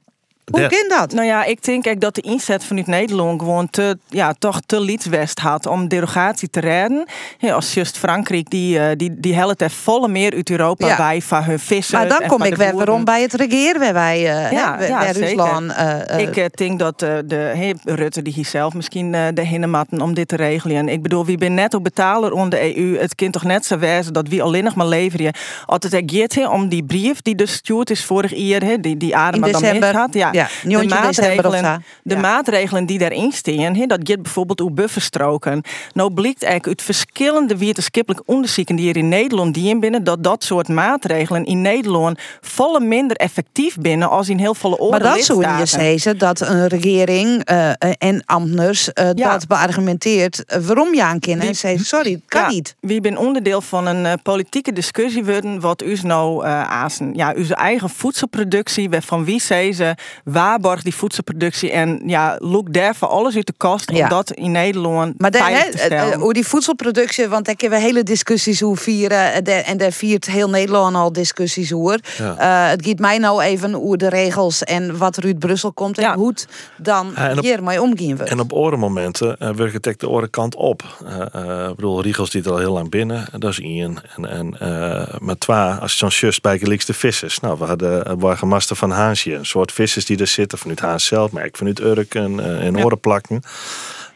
Hoe 0.50 0.66
kan 0.66 0.98
dat? 0.98 1.12
Nou 1.12 1.26
ja, 1.26 1.44
ik 1.44 1.62
denk 1.64 1.86
eigenlijk 1.86 2.00
dat 2.00 2.14
de 2.14 2.20
inzet 2.30 2.64
vanuit 2.64 2.86
Nederland 2.86 3.40
gewoon 3.40 3.70
te, 3.70 3.98
ja, 4.08 4.34
toch 4.38 4.60
te 4.66 4.80
lietswest 4.80 5.38
had 5.38 5.66
om 5.66 5.88
derogatie 5.88 6.50
te 6.50 6.60
redden. 6.60 7.06
Ja, 7.38 7.54
als 7.54 7.74
just 7.74 7.98
Frankrijk, 7.98 8.50
die, 8.50 8.78
eh, 8.78 8.96
die, 8.96 9.14
die 9.20 9.34
helpt 9.34 9.62
er 9.62 9.70
volle 9.70 10.08
meer 10.08 10.34
uit 10.34 10.50
Europa 10.50 10.86
Ja. 10.86 10.96
bij 10.96 11.22
van 11.22 11.42
hun 11.42 11.58
vissen. 11.58 11.98
Maar 11.98 12.08
dan 12.08 12.22
kom 12.26 12.42
ik 12.42 12.56
weer 12.56 12.74
waarom 12.74 13.04
bij 13.04 13.22
het 13.22 13.32
regeren 13.34 13.80
waar 13.80 13.92
wij 13.92 14.16
eh 14.16 14.52
Ja. 14.52 15.10
Rusland. 15.12 15.72
eh, 15.72 16.20
eh, 16.20 16.36
ik 16.36 16.56
denk 16.56 16.78
dat 16.78 16.98
de 16.98 17.52
hey, 17.54 17.74
Rutte 17.84 18.22
die 18.22 18.32
hier 18.32 18.44
zelf 18.44 18.74
misschien 18.74 19.14
eh, 19.14 19.22
de 19.34 19.46
hinnematten 19.46 20.00
om 20.00 20.14
dit 20.14 20.28
te 20.28 20.36
regelen. 20.36 20.76
En 20.76 20.88
ik 20.88 21.02
bedoel, 21.02 21.24
wie 21.24 21.38
ben 21.38 21.54
netto 21.54 21.80
betaler 21.80 22.32
onder 22.32 22.58
de 22.58 22.76
EU. 22.76 22.98
Het 22.98 23.14
kind 23.14 23.32
toch 23.32 23.44
net 23.44 23.66
zo 23.66 23.78
wijzen 23.78 24.12
dat 24.12 24.28
wie 24.28 24.42
alleen 24.42 24.64
nog 24.64 24.74
maar 24.74 24.86
leveren. 24.86 25.32
Altijd 25.66 25.92
er 25.92 26.02
gaat 26.06 26.34
hè, 26.34 26.48
om 26.48 26.68
die 26.68 26.84
brief 26.84 27.22
die 27.22 27.34
dus 27.34 27.52
stuurd 27.52 27.90
is 27.90 28.04
vorig 28.04 28.34
jaar, 28.36 28.62
hè, 28.62 28.80
die 28.80 28.96
die 28.96 29.16
adem 29.16 29.40
dan 29.40 29.82
had. 29.94 30.14
Ja, 30.14 30.32
Ja, 30.34 30.48
de 30.62 30.68
9 30.68 30.88
december 30.88 31.46
of 31.46 31.52
maatregelen, 31.52 31.84
de 32.02 32.16
maatregelen 32.16 32.86
die 32.86 32.98
daarin 32.98 33.32
staan, 33.32 33.86
dat 33.86 34.00
gaat 34.02 34.22
bijvoorbeeld 34.22 34.58
hoe 34.58 34.70
bufferstroken. 34.70 35.62
Nou 35.92 36.12
blijkt 36.12 36.42
eigenlijk 36.42 36.78
uit 36.78 36.82
verschillende 36.82 37.56
wetenschappelijke 37.56 38.32
onderzoeken 38.32 38.76
die 38.76 38.88
er 38.88 38.96
in 38.96 39.08
Nederland 39.08 39.54
die 39.54 39.68
in 39.68 39.80
binnen 39.80 40.04
dat 40.04 40.24
dat 40.24 40.44
soort 40.44 40.68
maatregelen 40.68 41.44
in 41.44 41.60
Nederland 41.60 42.18
volle 42.40 42.80
minder 42.80 43.16
effectief 43.16 43.76
binnen 43.76 44.10
als 44.10 44.28
in 44.28 44.38
heel 44.38 44.54
veel 44.54 44.78
andere 44.78 44.90
Maar 44.90 45.14
dat 45.16 45.24
zou 45.24 45.58
je 45.58 45.66
zeggen 45.66 46.18
dat 46.18 46.40
een 46.40 46.66
regering 46.66 47.44
eh, 47.44 47.70
eh, 47.70 47.74
en 47.98 48.22
ambtenars 48.26 48.92
eh, 48.92 49.10
Ja. 49.14 49.32
dat 49.32 49.46
beargumenteert 49.46 50.44
waarom 50.66 50.94
je 50.94 51.02
aan 51.02 51.20
kunnen 51.20 51.46
en 51.46 51.56
zeggen 51.56 51.84
sorry, 51.84 52.10
het 52.10 52.22
kan 52.26 52.40
Ja, 52.40 52.48
niet. 52.48 52.74
Wie 52.80 53.00
ben 53.00 53.16
onderdeel 53.16 53.60
van 53.60 53.86
een 53.86 54.22
politieke 54.22 54.72
discussie 54.72 55.24
worden 55.24 55.60
wat 55.60 55.82
u 55.82 55.98
nou 56.02 56.46
azen. 56.46 57.14
Ja, 57.14 57.32
uw 57.36 57.48
eigen 57.48 57.90
voedselproductie, 57.90 58.88
van 59.00 59.24
wie 59.24 59.40
ze, 59.40 59.94
waarborg 60.24 60.82
die 60.82 60.94
voedselproductie 60.94 61.70
en 61.70 62.00
ja, 62.06 62.36
look 62.38 62.72
daar 62.72 62.94
voor 62.94 63.08
alles 63.08 63.36
uit 63.36 63.46
de 63.46 63.54
kast 63.56 63.90
om 63.90 63.96
Ja. 63.96 64.08
dat 64.08 64.30
in 64.30 64.50
Nederland 64.50 65.20
Maar 65.20 65.30
hè, 65.30 65.38
te 65.70 65.78
eh, 65.78 65.84
stellen. 65.84 66.12
eh, 66.12 66.18
hoe 66.18 66.32
die 66.32 66.46
voedselproductie, 66.46 67.28
want 67.28 67.44
daar 67.44 67.54
hebben 67.58 67.78
we 67.78 67.84
hele 67.84 68.02
discussies 68.02 68.60
hoe 68.60 68.76
vieren. 68.76 69.32
eh, 69.32 69.42
de- 69.42 69.52
En 69.52 69.76
daar 69.76 69.92
viert 69.92 70.26
heel 70.26 70.50
Nederland 70.50 70.96
al 70.96 71.12
discussies 71.12 71.72
over. 71.72 72.00
Ja. 72.18 72.36
Eh, 72.64 72.70
het 72.70 72.86
gaat 72.86 72.98
mij 72.98 73.18
nou 73.18 73.42
even 73.42 73.74
over 73.82 73.98
de 73.98 74.08
regels 74.08 74.62
en 74.64 74.96
wat 74.98 75.16
er 75.16 75.24
uit 75.24 75.38
Brussel 75.38 75.72
komt 75.72 75.98
en 75.98 76.12
hoe 76.14 76.28
het 76.28 76.46
dan 76.76 77.12
Ja, 77.16 77.28
en 77.28 77.38
op- 77.38 77.44
hier 77.44 77.62
mee 77.62 77.82
omgaan 77.82 78.16
wordt. 78.16 78.30
En 78.30 78.40
op 78.40 78.52
orenmomenten 78.52 79.36
uh, 79.38 79.50
werkt 79.50 79.84
het 79.84 80.00
de 80.00 80.08
orenkant 80.08 80.54
op. 80.54 80.82
Eh, 81.06 81.20
eh, 81.32 81.68
ik 81.68 81.74
bedoel, 81.76 82.02
Riegels 82.02 82.30
die 82.30 82.42
er 82.44 82.50
al 82.50 82.58
heel 82.58 82.72
lang 82.72 82.90
binnen, 82.90 83.26
dat 83.38 83.50
is 83.50 83.60
één. 83.60 83.98
En, 84.16 84.28
en 84.30 84.58
eh, 84.60 85.14
met 85.18 85.40
twee, 85.40 85.56
als 85.56 85.90
je 85.92 85.96
zo'n 85.98 86.08
just 86.28 86.42
bij 86.42 86.58
de 86.58 86.92
vissers. 86.94 87.40
Nou, 87.40 87.58
we 87.58 87.64
hadden 87.64 88.10
een 88.10 88.18
burgemeester 88.18 88.76
van 88.76 88.90
Haansje. 88.90 89.34
Een 89.34 89.46
soort 89.46 89.72
vissers 89.72 90.04
die 90.04 90.13
er 90.16 90.26
zitten, 90.26 90.58
vanuit 90.58 90.80
Haans 90.80 91.04
zelf, 91.06 91.30
maar 91.30 91.44
ook 91.44 91.56
vanuit 91.56 91.80
Urk 91.80 92.14
en, 92.14 92.40
eh, 92.40 92.66
en 92.66 92.84
orenplakken. 92.84 93.42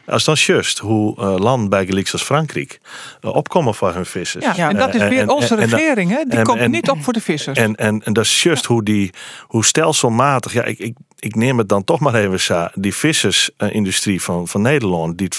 Als 0.05 0.23
dan 0.23 0.35
just 0.35 0.79
hoe 0.79 1.17
eh 1.17 1.35
land 1.37 1.69
bij 1.69 1.85
gelijks 1.85 2.11
als 2.13 2.23
Frankrijk 2.23 2.79
eh, 3.21 3.35
opkomen 3.35 3.75
voor 3.75 3.93
hun 3.93 4.05
vissers. 4.05 4.45
Ja, 4.55 4.69
en 4.69 4.77
dat 4.77 4.93
is 4.95 5.01
weer 5.01 5.19
en- 5.21 5.29
onze 5.29 5.55
en- 5.55 5.69
regering, 5.69 6.09
hè? 6.11 6.23
Die 6.27 6.37
en- 6.39 6.43
komt 6.43 6.67
niet 6.67 6.89
op 6.89 7.03
voor 7.03 7.13
de 7.13 7.21
vissers. 7.21 7.57
En, 7.57 7.75
en, 7.75 8.01
en 8.03 8.13
dat 8.13 8.23
is 8.23 8.43
just 8.43 8.65
hoe 8.65 8.83
die, 8.83 9.11
hoe 9.47 9.65
stelselmatig, 9.65 10.53
ja, 10.53 10.63
ik, 10.63 10.79
ik, 10.79 10.95
ik 11.19 11.35
neem 11.35 11.57
het 11.57 11.69
dan 11.69 11.83
toch 11.83 11.99
maar 11.99 12.15
even 12.15 12.39
zo, 12.39 12.67
die 12.73 12.95
vissersindustrie 12.95 14.21
van, 14.21 14.47
van 14.47 14.61
Nederland, 14.61 15.17
die 15.17 15.29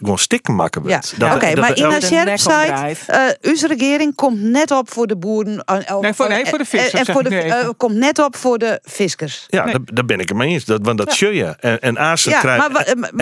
gewoon 0.00 0.18
stikken 0.18 0.54
maken 0.54 0.82
Ja, 0.82 0.88
wordt. 0.88 1.14
Dat- 1.18 1.34
oké, 1.34 1.46
dat- 1.46 1.58
maar 1.58 1.72
elk- 1.72 2.02
Scherp 2.02 2.38
zei, 2.38 2.94
uh, 3.10 3.50
onze 3.50 3.66
regering 3.66 4.14
komt 4.14 4.40
net 4.42 4.70
op 4.70 4.90
voor 4.92 5.06
de 5.06 5.16
boeren. 5.16 5.64
eh, 5.64 5.98
Nee, 6.00 6.12
voor- 6.12 6.28
nee, 6.28 6.46
voor 6.46 6.58
de 6.58 6.64
vissers, 6.64 6.92
En, 6.92 6.98
en 7.06 7.12
voor 7.12 7.22
ik 7.24 7.28
de, 7.30 7.36
eh, 7.42 7.68
komt 7.76 7.94
net 7.94 8.18
op 8.18 8.36
voor 8.36 8.58
de 8.58 8.78
viskers. 8.82 9.46
Ja, 9.48 9.64
daar, 9.64 9.78
daar 9.84 10.04
ben 10.04 10.18
ik 10.20 10.28
het 10.28 10.38
mee 10.38 10.48
eens. 10.48 10.64
Dat, 10.64 10.78
want 10.82 10.98
dat 10.98 11.08
Ja. 11.10 11.14
zul 11.14 11.30
je. 11.30 11.44
En, 11.60 11.80
en 11.80 11.98
Azen 11.98 12.30
Ja, 12.32 12.38
krijgt. 12.38 12.58
maar, 12.72 12.82
en 12.84 12.98
maar 12.98 13.10
eh, 13.10 13.16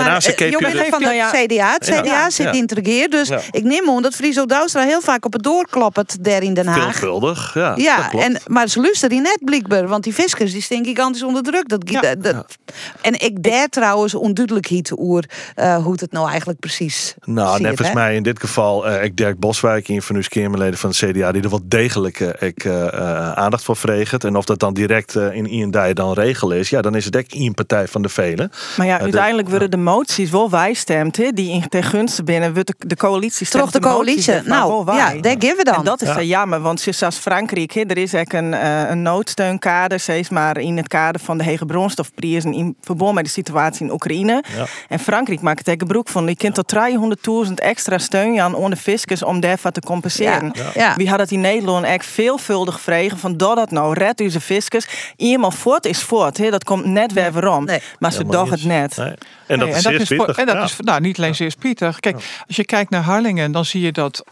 je 0.50 0.58
bent 0.60 0.72
de- 0.72 0.86
van 0.90 0.98
de 1.00 1.30
CDA. 1.32 1.72
Het 1.72 1.86
Ja. 1.86 2.00
CDA 2.02 2.30
zit 2.30 2.46
Ja. 2.46 2.52
in 2.52 2.62
het 2.62 2.72
regeer. 2.72 3.10
Dus 3.10 3.28
Ja. 3.28 3.40
ik 3.50 3.62
neem 3.64 3.88
aan 3.90 4.02
dat 4.02 4.14
Friso 4.14 4.46
Douwstra 4.46 4.82
heel 4.82 5.00
vaak 5.00 5.24
op 5.24 5.32
het 5.32 5.42
doorklappert 5.42 6.24
daar 6.24 6.42
in 6.42 6.54
Den 6.54 6.66
Haag. 6.66 6.82
Veelvuldig, 6.82 7.54
ja. 7.54 7.68
dat 7.70 7.80
Ja, 7.82 8.10
en, 8.12 8.40
maar 8.46 8.68
ze 8.68 8.80
luisteren 8.80 9.10
die 9.10 9.20
net 9.20 9.38
blijkbaar, 9.44 9.88
want 9.88 10.04
die 10.04 10.12
fiskers 10.12 10.52
die 10.52 10.62
staan 10.62 10.84
gigantisch 10.84 11.22
onder 11.22 11.42
druk. 11.42 11.68
Dat, 11.68 11.86
dat, 11.88 12.22
dat- 12.22 12.56
En 13.02 13.20
ik 13.20 13.42
daar 13.42 13.68
trouwens 13.68 14.14
onduidelijkheid 14.14 14.92
over 14.96 15.24
eh, 15.54 15.76
hoe 15.84 15.96
het 15.98 16.12
nou 16.12 16.28
eigenlijk 16.30 16.60
precies 16.76 17.14
Nou, 17.24 17.60
net 17.60 17.66
volgens 17.76 17.92
mij 17.96 18.14
in 18.14 18.22
dit 18.22 18.40
geval, 18.40 18.88
eh 18.88 19.04
ik 19.04 19.16
Dirk 19.16 19.38
Boswijk, 19.38 19.88
een 19.88 20.02
van 20.02 20.16
uw 20.16 20.22
Kamerleden 20.28 20.78
van 20.78 20.90
het 20.90 20.98
CDA, 20.98 21.32
die 21.32 21.42
er 21.42 21.50
wel 21.50 21.60
degelijk 21.64 22.20
eh, 22.20 22.48
ik, 22.48 22.64
eh, 22.64 22.86
eh, 22.86 23.32
aandacht 23.32 23.64
voor 23.64 23.76
vreegt. 23.76 24.24
En 24.24 24.36
of 24.36 24.44
dat 24.44 24.58
dan 24.58 24.74
direct 24.74 25.16
eh, 25.16 25.34
in 25.34 25.46
Ian 25.46 25.70
Dij 25.70 25.92
dan 25.94 26.12
regel 26.12 26.50
is, 26.52 26.68
ja, 26.70 26.80
dan 26.82 26.94
is 26.94 27.04
het 27.04 27.16
echt 27.16 27.32
één 27.34 27.54
partij 27.54 27.88
van 27.88 28.02
de 28.02 28.08
velen. 28.08 28.50
Maar 28.76 28.86
ja, 28.86 28.96
de- 28.96 29.02
uiteindelijk 29.02 29.48
worden 29.48 29.70
de 29.70 29.76
moties 29.76 30.30
wel 30.30 30.50
wijstemd, 30.50 31.16
hè, 31.16 31.30
die 31.32 31.50
in 31.50 31.68
ten 31.68 31.82
gunste 31.82 32.22
binnen. 32.24 32.54
Wordt 32.54 32.68
de, 32.78 32.86
de 32.86 32.96
coalitie 32.96 33.46
stemt 33.46 33.62
Toch 33.62 33.72
de 33.72 33.80
coalitie. 33.80 34.34
Nou, 34.44 34.94
ja, 34.96 35.14
daar 35.20 35.36
geven 35.38 35.56
we 35.56 35.64
dan. 35.64 35.74
En 35.74 35.84
dat 35.84 36.02
is 36.02 36.08
Ja. 36.08 36.14
ja. 36.18 36.22
jammer, 36.22 36.60
want 36.60 36.80
zoals 36.80 37.16
Frankrijk, 37.16 37.72
hè, 37.72 37.80
er 37.80 37.98
is 37.98 38.12
echt 38.12 38.32
een, 38.34 38.54
eh, 38.54 38.88
een 38.90 39.02
noodsteunkader, 39.02 40.00
steeds 40.00 40.28
maar 40.28 40.58
in 40.58 40.76
het 40.76 40.88
kader 40.88 41.20
van 41.20 41.38
de 41.38 41.44
hege 41.44 41.66
bronstofprijzen 41.66 42.52
in 42.52 42.76
verband 42.80 43.14
met 43.14 43.24
de 43.24 43.30
situatie 43.30 43.86
in 43.86 43.92
Oekraïne. 43.92 44.44
Ja. 44.56 44.66
En 44.88 44.98
Frankrijk 44.98 45.40
maakt 45.40 45.66
het 45.66 45.80
gebruik 45.80 46.08
van. 46.08 46.26
Je 46.26 46.36
kunt 46.36 46.56
tot 46.64 47.46
300.000 47.48 47.54
extra 47.54 47.98
steun 47.98 48.40
aan 48.40 48.54
onder 48.54 48.78
fiscus 48.78 49.22
om 49.22 49.40
daarvoor 49.40 49.70
te 49.70 49.80
compenseren. 49.80 50.52
Ja. 50.54 50.70
Ja. 50.74 50.94
Wie 50.96 51.10
had 51.10 51.18
het 51.18 51.30
in 51.30 51.40
Nederland 51.40 51.84
echt 51.84 52.06
veelvuldig 52.06 52.80
vregen 52.80 53.18
van 53.18 53.36
dat 53.36 53.56
dat 53.56 53.70
nou 53.70 53.94
red 53.94 54.20
onze 54.20 54.40
fiscus. 54.40 54.88
Eenmaal 55.16 55.50
voort 55.50 55.86
is 55.86 56.02
voort, 56.02 56.38
hè, 56.38 56.50
dat 56.50 56.64
komt 56.64 56.84
net 56.84 57.12
weer 57.12 57.32
waarom. 57.32 57.68
Maar 57.98 58.12
ze 58.12 58.24
doch 58.24 58.50
het 58.50 58.58
niet. 58.58 58.68
net. 58.68 58.96
Nee. 58.96 59.14
En 59.48 59.58
dat 59.58 59.68
Nee, 59.84 59.98
is 59.98 60.08
voor-. 60.08 60.28
En 60.28 60.46
dat 60.46 60.54
ja. 60.54 60.62
is 60.62 60.76
nou, 60.78 61.00
niet 61.00 61.18
alleen 61.18 61.34
zeer 61.34 61.54
pittig. 61.58 62.00
Kijk, 62.00 62.14
als 62.46 62.56
je 62.56 62.64
kijkt 62.64 62.90
naar 62.90 63.02
Harlingen, 63.02 63.52
dan 63.52 63.64
zie 63.64 63.80
je 63.80 63.92
dat 63.92 64.24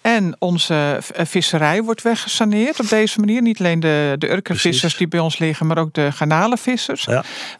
en 0.00 0.36
onze 0.38 0.98
v- 1.00 1.28
visserij 1.28 1.82
wordt 1.82 2.02
weggesaneerd 2.02 2.80
op 2.80 2.88
deze 2.88 3.20
manier. 3.20 3.42
Niet 3.42 3.58
alleen 3.58 3.80
de, 3.80 4.14
de 4.18 4.30
urkervissers 4.30 4.96
die 4.96 5.08
bij 5.08 5.20
ons 5.20 5.38
liggen, 5.38 5.66
maar 5.66 5.78
ook 5.78 5.94
de 5.94 6.12
garnalenvissers. 6.12 7.04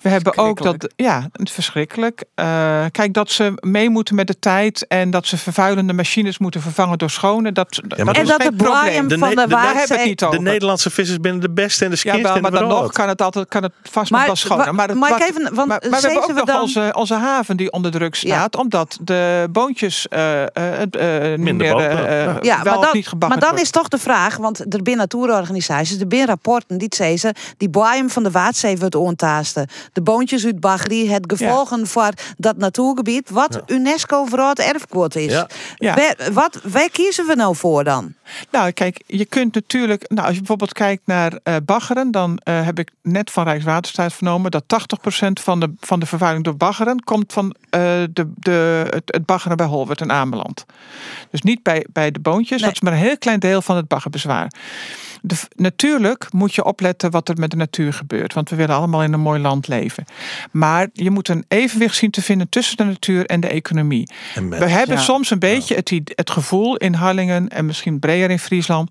We 0.00 0.08
hebben 0.08 0.36
ook 0.38 0.62
dat, 0.62 0.92
ja, 0.96 1.28
het 1.32 1.48
is 1.48 1.54
verschrikkelijk. 1.54 2.24
Eh, 2.34 2.84
kijk, 2.90 3.12
dat 3.14 3.30
ze 3.30 3.52
mee 3.60 3.90
moeten 3.90 4.14
met 4.14 4.26
de 4.26 4.38
tijd 4.38 4.86
en 4.86 5.10
dat 5.10 5.26
ze 5.26 5.36
vervuilende 5.36 5.92
machines 5.92 6.38
moeten 6.38 6.60
vervangen 6.60 6.98
door 6.98 7.10
schone. 7.10 7.52
Dat, 7.52 7.80
Ja, 7.88 7.96
dat 7.96 8.04
maar 8.04 8.18
is 8.20 8.28
dat 8.28 8.42
geen 8.42 8.50
de 8.50 8.56
probleem. 8.64 9.08
van 9.18 9.30
de 9.30 9.46
Daar 9.48 9.74
hebben 9.74 9.96
het 9.98 10.06
niet 10.06 10.24
over. 10.24 10.38
De 10.38 10.44
Nederlandse 10.44 10.90
vissers 10.90 11.20
binnen 11.20 11.40
de 11.40 11.50
beste 11.50 11.84
en 11.84 11.90
de 11.90 11.98
Ja, 12.02 12.20
wel, 12.20 12.34
in 12.36 12.42
maar 12.42 12.50
de 12.50 12.58
dan 12.58 12.68
nog 12.68 12.92
kan 12.92 13.08
het 13.08 13.22
altijd 13.22 13.48
kan 13.48 13.62
het 13.62 13.72
vast 13.82 14.10
Maar 14.10 14.18
nog 14.20 14.26
wel 14.26 14.36
schoner. 14.36 14.74
Maar, 14.74 14.88
het, 14.88 14.96
maar 14.98 15.10
ik 15.10 15.16
wat- 15.18 15.28
even- 15.28 15.54
want 15.54 15.68
maar, 15.68 15.82
maar 15.90 16.00
we 16.00 16.06
hebben 16.06 16.22
ook 16.22 16.26
we 16.26 16.32
nog 16.32 16.44
dan- 16.44 16.60
onze, 16.60 16.90
onze 17.00 17.14
haven 17.14 17.56
die 17.56 17.72
onder 17.72 17.90
druk 17.90 18.14
staat, 18.14 18.56
omdat 18.56 18.98
de 19.00 19.48
boontjes 19.52 20.08
eh, 20.08 20.42
eh, 20.42 20.48
eh, 20.54 21.34
eh, 21.34 21.34
eh, 21.34 22.36
Ja, 22.40 22.62
wel 22.62 22.64
maar 22.64 22.78
of 22.78 22.84
dan, 22.84 22.96
niet 22.96 23.12
maar 23.18 23.28
dan 23.28 23.38
wordt. 23.38 23.60
is 23.60 23.70
toch 23.70 23.88
de 23.88 23.98
vraag, 23.98 24.36
want 24.36 24.60
er 24.74 24.80
zijn 24.82 24.96
natuurorganisaties, 24.96 26.00
er 26.00 26.06
zijn 26.08 26.26
rapporten 26.26 26.78
die 26.78 26.94
zeggen, 26.94 27.34
die 27.56 27.68
boeien 27.68 28.10
van 28.10 28.22
de 28.22 28.30
Waadzee 28.30 28.78
wordt 28.78 28.94
ontaasten. 28.94 29.68
De 29.92 30.00
boontjes 30.02 30.44
uit 30.44 30.60
Bagri, 30.60 31.10
het 31.10 31.32
gevolgen 31.34 31.86
voor 31.86 32.10
dat 32.36 32.56
natuurgebied, 32.56 33.30
wat 33.30 33.60
UNESCO 33.66 34.24
voor 34.24 34.38
het 34.38 34.58
erfgoed 34.58 35.16
is. 35.16 35.32
Ja. 35.32 35.48
Ja. 35.76 35.94
Waar, 35.94 36.32
wat, 36.32 36.60
waar 36.62 36.90
kiezen 36.90 37.26
we 37.26 37.34
nou 37.34 37.56
voor 37.56 37.84
dan? 37.84 38.14
Nou, 38.50 38.70
kijk, 38.70 39.02
je 39.06 39.24
kunt 39.24 39.54
natuurlijk, 39.54 40.04
nou, 40.08 40.20
als 40.22 40.32
je 40.32 40.38
bijvoorbeeld 40.38 40.72
kijkt 40.72 41.02
naar 41.06 41.38
eh, 41.42 41.56
baggeren, 41.64 42.10
dan 42.10 42.38
eh, 42.42 42.64
heb 42.64 42.78
ik 42.78 42.90
net 43.02 43.30
van 43.30 43.44
Rijkswaterstaat 43.44 44.12
vernomen 44.12 44.50
dat 44.50 44.64
80% 44.64 45.42
van 45.42 45.60
de, 45.60 45.72
van 45.80 46.00
de 46.00 46.06
vervuiling 46.06 46.44
door 46.44 46.56
baggeren 46.56 46.89
komt 46.98 47.32
van 47.32 47.54
eh, 47.70 47.80
de, 48.12 48.32
de, 48.34 48.86
het, 48.90 49.02
het 49.04 49.26
baggeren 49.26 49.56
bij 49.56 49.66
Holwert 49.66 50.00
en 50.00 50.12
Ameland. 50.12 50.64
Dus 51.30 51.42
niet 51.42 51.62
bij, 51.62 51.86
bij 51.92 52.10
de 52.10 52.20
boontjes, 52.20 52.62
dat 52.62 52.72
is 52.72 52.80
maar 52.80 52.92
een 52.92 52.98
heel 52.98 53.18
klein 53.18 53.40
deel 53.40 53.62
van 53.62 53.76
het 53.76 53.88
baggerbezwaar. 53.88 54.52
De, 55.22 55.34
natuurlijk 55.54 56.32
moet 56.32 56.54
je 56.54 56.64
opletten 56.64 57.10
wat 57.10 57.28
er 57.28 57.38
met 57.38 57.50
de 57.50 57.56
natuur 57.56 57.92
gebeurt. 57.92 58.34
Want 58.34 58.50
we 58.50 58.56
willen 58.56 58.76
allemaal 58.76 59.02
in 59.02 59.12
een 59.12 59.20
mooi 59.20 59.40
land 59.40 59.68
leven. 59.68 60.04
Maar 60.50 60.88
je 60.92 61.10
moet 61.10 61.28
een 61.28 61.44
evenwicht 61.48 61.96
zien 61.96 62.10
te 62.10 62.22
vinden 62.22 62.48
tussen 62.48 62.76
de 62.76 62.84
natuur 62.84 63.26
en 63.26 63.40
de 63.40 63.48
economie. 63.48 64.10
En. 64.34 64.48
We 64.50 64.68
hebben 64.68 64.96
Ja. 64.96 65.02
soms 65.02 65.30
een 65.30 65.38
beetje 65.38 65.74
het, 65.74 65.92
het 66.14 66.30
gevoel 66.30 66.76
in 66.76 66.94
Harlingen 66.94 67.48
en 67.48 67.66
misschien 67.66 67.98
breder 67.98 68.30
in 68.30 68.38
Friesland. 68.38 68.90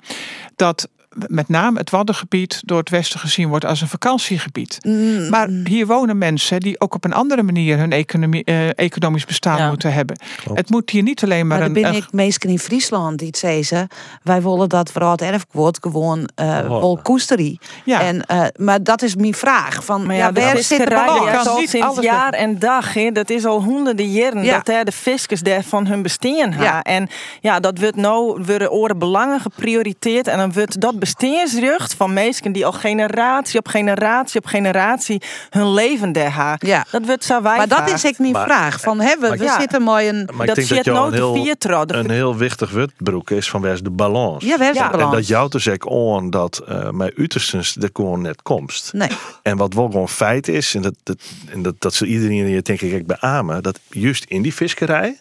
dat 0.56 0.90
met 1.28 1.50
name 1.50 1.78
het 1.78 1.90
Waddengebied 1.90 2.62
door 2.66 2.78
het 2.80 2.90
Westen 2.90 3.20
gezien 3.20 3.50
wordt 3.50 3.66
als 3.66 3.82
een 3.82 3.88
vakantiegebied. 3.88 4.78
Mm. 4.82 5.30
Maar 5.30 5.48
hier 5.64 5.88
wonen 5.88 6.18
mensen 6.18 6.60
die 6.60 6.80
ook 6.80 6.94
op 6.96 7.06
een 7.06 7.14
andere 7.14 7.44
manier 7.44 7.78
hun 7.78 7.92
economie, 7.92 8.44
eh, 8.44 8.78
economisch 8.78 9.26
bestaan 9.26 9.68
moeten 9.70 9.94
hebben. 9.94 10.20
Het 10.54 10.70
moet 10.70 10.90
hier 10.90 11.04
niet 11.04 11.24
alleen 11.24 11.48
maar, 11.48 11.58
Maar, 11.58 11.68
een. 11.68 11.74
dan 11.74 11.82
ben 11.84 11.94
ik 11.96 12.12
meestal 12.12 12.50
in 12.50 12.60
Friesland 12.60 13.18
die 13.18 13.28
het 13.28 13.38
zeggen, 13.38 13.88
wij 14.24 14.42
willen 14.42 14.70
dat 14.70 14.92
voor 14.92 15.12
het 15.12 15.22
erfgoed 15.22 15.78
gewoon 15.82 16.30
wel 16.36 17.00
koesterie. 17.04 17.60
Ja. 17.86 18.02
En, 18.02 18.26
eh, 18.26 18.46
maar 18.56 18.84
dat 18.84 19.02
is 19.02 19.16
mijn 19.16 19.34
vraag. 19.34 19.84
Van, 19.86 20.06
Maar 20.06 20.16
ja, 20.16 20.26
ja, 20.26 20.34
waar 20.34 20.58
zit 20.58 20.84
de 20.84 20.90
balans? 20.90 21.48
al 21.48 21.60
niet 21.60 21.70
sinds 21.70 22.00
jaar 22.00 22.34
en 22.34 22.60
dag. 22.60 22.94
Hè. 22.94 23.12
Dat 23.12 23.30
is 23.30 23.46
al 23.46 23.64
honderden 23.64 24.12
jaren 24.12 24.44
Ja. 24.44 24.62
dat 24.64 24.86
de 24.86 24.92
fiscus 24.92 25.42
daar 25.42 25.64
van 25.64 25.88
hun 25.88 26.02
bestaan 26.02 26.18
ha. 26.52 26.64
Ja. 26.64 26.82
En 26.82 27.08
ja, 27.42 27.60
dat 27.60 27.80
wordt 27.80 27.96
nou 27.96 28.44
worden 28.46 28.72
oren 28.72 28.98
belangen 28.98 29.40
geprioriteerd. 29.40 30.28
En 30.28 30.38
dan 30.38 30.54
wordt 30.54 30.82
dat 30.82 30.99
bestaansrecht 31.00 31.94
van 31.94 32.14
mensen 32.14 32.52
die 32.52 32.66
al 32.66 32.72
generatie 32.72 33.60
op 33.60 33.68
generatie 33.68 34.40
op 34.40 34.46
generatie 34.46 35.22
hun 35.50 35.74
leven 35.74 36.12
daar. 36.12 36.56
Ja. 36.66 36.86
Dat 36.92 37.06
wordt 37.06 37.24
zo 37.24 37.42
wij 37.42 37.58
Maar 37.58 37.68
dat 37.68 37.90
is 37.92 38.04
ik 38.06 38.20
mijn 38.20 38.32
Maar- 38.32 38.46
vraag. 38.46 38.80
Van, 38.80 39.00
hè, 39.00 39.16
we, 39.20 39.30
we 39.38 39.44
Ja. 39.44 39.60
zitten 39.60 39.82
mooi 39.82 40.08
een... 40.10 40.30
Maar 40.36 40.46
Dat 40.48 40.58
ik 40.58 40.66
zie 40.66 40.74
denk 40.74 40.86
je 40.86 40.92
dat 40.92 41.00
jou 41.00 41.06
het 41.06 41.14
een 41.14 41.20
nooit 41.20 41.34
heel, 41.34 41.34
te 41.34 41.42
vier 41.42 41.58
trouw. 41.58 41.86
een 41.88 42.10
heel 42.10 42.36
wichtig 42.36 42.72
wutbroek 42.72 43.30
is 43.32 43.50
van 43.50 43.62
waar 43.62 43.72
is 43.72 43.82
de 43.82 43.90
balans. 43.90 44.44
Ja, 44.44 44.58
waar 44.58 44.70
is 44.70 44.78
de 44.78 44.84
En 44.84 44.92
balans? 44.92 45.14
dat 45.14 45.28
jou 45.28 45.50
dus 45.50 45.70
ook 45.70 45.90
aan 46.18 46.30
dat 46.30 46.58
eh 46.68 46.90
mijn 46.90 47.12
uiterstens 47.18 47.76
er 47.76 47.90
gewoon 47.94 48.22
net 48.22 48.42
komst. 48.42 48.94
Nee. 48.94 49.10
En 49.44 49.58
wat 49.58 49.74
wel 49.74 49.86
gewoon 49.86 50.10
feit 50.10 50.48
is, 50.48 50.76
en 50.76 50.82
dat, 50.82 50.94
dat, 51.04 51.18
en 51.50 51.62
dat, 51.62 51.76
dat 51.80 51.94
zal 51.94 52.08
iedereen 52.08 52.46
hier 52.46 52.64
denk 52.64 52.82
ik 52.82 53.08
beamen, 53.08 53.64
dat 53.64 53.80
juist 53.90 54.24
in 54.28 54.42
die 54.42 54.54
visserij 54.54 55.20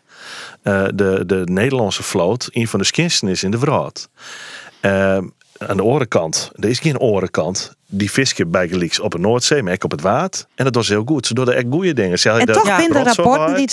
eh, 0.63 0.85
de, 0.95 1.23
de 1.27 1.43
Nederlandse 1.45 2.03
vloot 2.03 2.49
een 2.53 2.69
van 2.69 2.79
de 2.79 2.85
skinsten 2.87 3.29
is 3.29 3.43
in 3.43 3.51
de 3.51 3.59
wereld. 3.59 4.09
Eh, 4.81 5.19
aan 5.59 5.77
de 5.77 5.85
orenkant, 5.85 6.51
er 6.55 6.69
is 6.69 6.79
geen 6.79 6.99
orenkant. 6.99 7.77
Die 7.87 8.11
visken 8.11 8.51
bij 8.51 8.69
Gelieks 8.69 9.01
op 9.01 9.11
de 9.11 9.19
Noordzee, 9.19 9.63
maar 9.63 9.73
ook 9.73 9.85
op 9.85 9.91
het 9.91 10.01
water. 10.01 10.45
En 10.55 10.65
dat 10.65 10.75
was 10.75 10.89
heel 10.89 11.03
goed. 11.07 11.27
Ze 11.27 11.35
doen 11.35 11.49
er 11.49 11.55
echt 11.55 11.67
goede 11.71 11.93
dingen. 11.93 12.19
Ze 12.19 12.31
En 12.31 12.47
toch 12.47 12.69
rotzooi 12.93 13.03
rapporten 13.03 13.55
die 13.55 13.65
het 13.65 13.73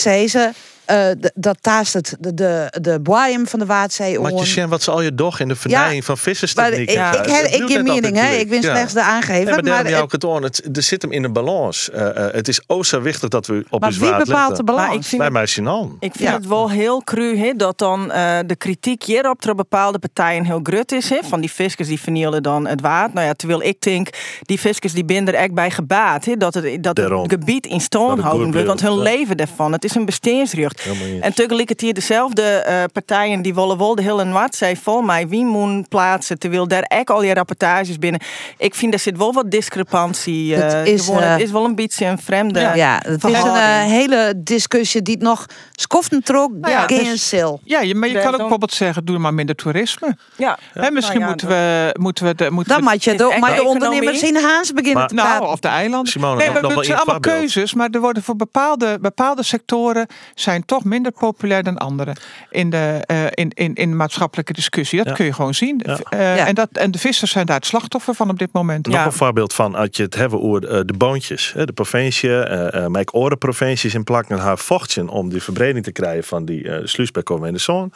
eh, 0.86 1.08
dat 1.36 1.58
taast 1.62 1.93
het 1.93 2.15
de, 2.19 2.34
de, 2.34 2.67
de 2.82 3.00
boeien 3.00 3.48
van 3.48 3.60
de 3.60 3.65
Waadzee 3.65 4.19
Maar 4.19 4.34
je 4.34 4.45
ziet 4.45 4.65
wat 4.65 4.82
ze 4.84 4.91
al 4.91 5.02
je 5.02 5.15
doch 5.15 5.39
in 5.39 5.48
de 5.48 5.56
vernijing 5.56 6.06
van 6.06 6.13
Maar 6.15 6.24
vissers-techniek. 6.24 6.80
ik, 6.80 6.89
ik, 6.89 6.95
heb- 6.95 7.45
ik 7.45 7.69
heb 7.69 7.84
mening, 7.84 8.15
hè? 8.17 8.34
Ik 8.36 8.50
ben 8.50 8.62
slechts 8.62 8.93
de 8.93 9.02
aangever. 9.04 9.45
Nee, 9.45 9.62
maar 9.74 9.84
maar 9.84 9.91
het- 9.91 10.02
ook 10.02 10.12
het 10.12 10.24
on. 10.24 10.43
Het, 10.43 10.69
er 10.78 10.82
zit 10.84 11.02
hem 11.02 11.12
in 11.12 11.24
een 11.24 11.34
balans. 11.34 11.89
Eh, 11.89 12.26
eh, 12.28 12.34
het 12.34 12.48
is 12.48 12.62
o 12.67 12.84
zo 12.84 13.02
wichtig 13.02 13.30
dat 13.30 13.48
we 13.48 13.65
op 13.69 13.82
Maar 13.82 13.91
wie 13.91 14.00
waard 14.00 14.26
bepaalt 14.26 14.48
letten. 14.48 14.65
de 14.65 14.71
balans? 14.71 14.88
Maar 14.88 14.95
ik 14.98 15.04
vind 15.04 15.17
Bij 15.17 15.26
het- 15.26 15.34
mij 15.36 15.45
Sinan. 15.45 15.98
Ik 16.00 16.12
vind 16.15 16.30
het 16.34 16.48
wel 16.48 16.69
heel 16.69 17.04
cru 17.04 17.38
hè, 17.38 17.54
dat 17.56 17.78
dan 17.78 18.12
eh, 18.12 18.38
de 18.45 18.56
kritiek 18.56 19.04
hierop 19.04 19.41
door 19.41 19.56
bepaalde 19.56 20.00
partijen 20.00 20.45
heel 20.45 20.60
grut 20.63 20.91
is. 20.91 21.10
Hè, 21.10 21.17
van 21.24 21.39
die 21.41 21.50
fiscus 21.50 21.88
die 21.88 22.00
vernielen 22.00 22.43
dan 22.43 22.67
het 22.67 22.82
waard. 22.82 23.13
Nou 23.13 23.26
ja, 23.28 23.34
terwijl 23.34 23.63
ik 23.63 23.82
denk, 23.82 24.10
die 24.41 24.58
fiscus 24.58 24.93
die 24.93 25.06
binden 25.06 25.34
er 25.34 25.39
echt 25.39 25.54
bij 25.54 25.71
gebaat. 25.71 26.26
Hè, 26.26 26.36
dat 26.38 26.54
het, 26.54 26.84
dat 26.84 26.98
het 26.98 27.12
gebied 27.28 27.65
in 27.65 27.82
stand 27.82 28.21
houden 28.21 28.52
wordt. 28.52 28.67
Want 28.67 28.82
hun 28.82 28.93
ja. 28.95 29.02
leven 29.02 29.38
daarvan. 29.38 29.71
Het 29.71 29.84
is 29.84 29.95
een 29.95 30.06
bestaansrecht. 30.06 30.74
Eens. 30.85 31.21
En 31.21 31.33
tegelijkertijd 31.33 31.95
dezelfde 31.95 32.41
eh, 32.41 32.83
partijen 32.93 33.41
die 33.41 33.53
willen 33.53 33.77
wel 33.77 33.95
de 33.95 34.01
hele 34.01 34.23
Noordzee 34.23 34.79
vol 34.79 35.01
mij 35.01 35.27
wie 35.27 35.45
moet 35.45 35.89
plaatsen. 35.89 36.39
Terwijl 36.39 36.67
daar 36.67 36.81
echt 36.83 37.09
al 37.09 37.23
je 37.23 37.33
rapportages 37.33 37.99
binnen. 37.99 38.21
Ik 38.57 38.75
vind 38.75 38.93
er 38.93 38.99
zit 38.99 39.17
wel 39.17 39.33
wat 39.33 39.51
discrepantie. 39.51 40.55
eh, 40.55 40.73
Het 40.79 40.88
is, 40.88 41.05
gewoon. 41.05 41.21
eh, 41.21 41.31
het 41.31 41.41
is 41.41 41.51
wel 41.51 41.65
een 41.65 41.75
beetje 41.75 42.05
een 42.05 42.19
vreemde 42.19 42.59
ja, 42.75 43.01
het 43.05 43.23
is 43.23 43.33
een 43.43 43.89
hele 43.89 44.33
discussie 44.38 45.01
die 45.01 45.13
het 45.13 45.23
nog 45.23 45.45
skoften 45.71 46.23
trok. 46.23 46.51
Nou 46.53 46.71
ja, 46.73 46.81
geen 46.88 47.03
dus- 47.03 47.27
sil. 47.29 47.53
Ja, 47.63 47.79
je- 47.81 47.95
maar 47.95 48.07
je 48.09 48.15
Ja, 48.15 48.21
kan 48.21 48.31
ook 48.31 48.38
bijvoorbeeld 48.39 48.73
zeggen, 48.73 49.05
doe 49.05 49.17
maar 49.17 49.33
minder 49.33 49.55
toerisme. 49.55 50.17
Ja. 50.35 50.57
Hè, 50.73 50.91
misschien 50.91 51.19
Nou 51.19 51.19
ja, 51.19 51.27
moeten, 51.27 51.47
we, 51.47 51.95
moeten 51.99 52.25
we... 52.25 52.35
De, 52.35 52.51
moeten 52.51 52.73
Dan 52.73 52.83
we 52.83 52.89
moet 52.91 53.03
je 53.03 53.15
de, 53.15 53.38
maar 53.39 53.55
de 53.55 53.63
ondernemers 53.63 54.21
in 54.23 54.35
Haans 54.35 54.71
beginnen 54.73 54.99
Maar- 54.99 55.07
te 55.07 55.13
Nou, 55.15 55.45
of 55.47 55.59
de 55.59 55.67
eilanden. 55.67 56.11
Simone, 56.11 56.35
nee, 56.38 56.49
maar 56.51 56.61
nog 56.61 56.75
het 56.75 56.85
zijn 56.85 56.97
allemaal 56.97 57.19
keuzes, 57.19 57.73
maar 57.73 57.89
er 57.91 57.99
worden 57.99 58.23
voor 58.23 58.35
bepaalde, 58.35 58.97
bepaalde 59.01 59.43
sectoren 59.43 60.07
zijn 60.35 60.64
toch 60.65 60.84
minder 60.84 61.12
populair 61.12 61.63
dan 61.63 61.78
andere 61.78 62.15
in 62.49 62.69
de, 62.69 63.01
eh, 63.06 63.23
in, 63.32 63.49
in, 63.54 63.73
in 63.73 63.89
de 63.89 63.95
maatschappelijke 63.95 64.54
discussie. 64.54 64.97
Dat 64.97 65.08
Ja. 65.08 65.13
kun 65.13 65.25
je 65.25 65.34
gewoon 65.34 65.54
zien. 65.54 65.82
Ja. 65.86 65.99
Eh, 66.10 66.38
Ja. 66.38 66.47
en, 66.47 66.56
dat, 66.56 66.69
en 66.71 66.91
de 66.91 66.99
vissers 66.99 67.32
zijn 67.32 67.45
daar 67.45 67.56
het 67.56 67.65
slachtoffer 67.65 68.13
van 68.13 68.30
op 68.30 68.39
dit 68.39 68.49
moment. 68.51 68.88
Nog 68.88 69.06
een 69.06 69.12
voorbeeld 69.12 69.54
van, 69.54 69.75
als 69.75 69.88
je 69.91 70.04
het 70.04 70.15
hebben 70.15 70.41
over 70.41 70.67
eh, 70.69 70.80
de 70.86 70.93
boontjes. 70.97 71.54
hè, 71.54 71.65
De 71.65 71.73
provincie, 71.73 72.43
eh 72.43 72.84
eh 72.84 72.89
mijn 72.89 73.13
oren 73.13 73.38
provincies 73.38 73.93
in 73.93 74.04
plakken 74.04 74.38
haar 74.38 74.58
vochtje 74.58 75.10
om 75.12 75.30
die 75.30 75.43
verbreding 75.43 75.84
te 75.84 75.91
krijgen 75.91 76.23
van 76.23 76.45
die 76.45 76.69
eh 76.69 76.80
sluis 76.84 77.12
bij 77.12 77.23
Komen 77.23 77.47
in 77.47 77.54
de 77.54 77.60
Zon. 77.60 77.93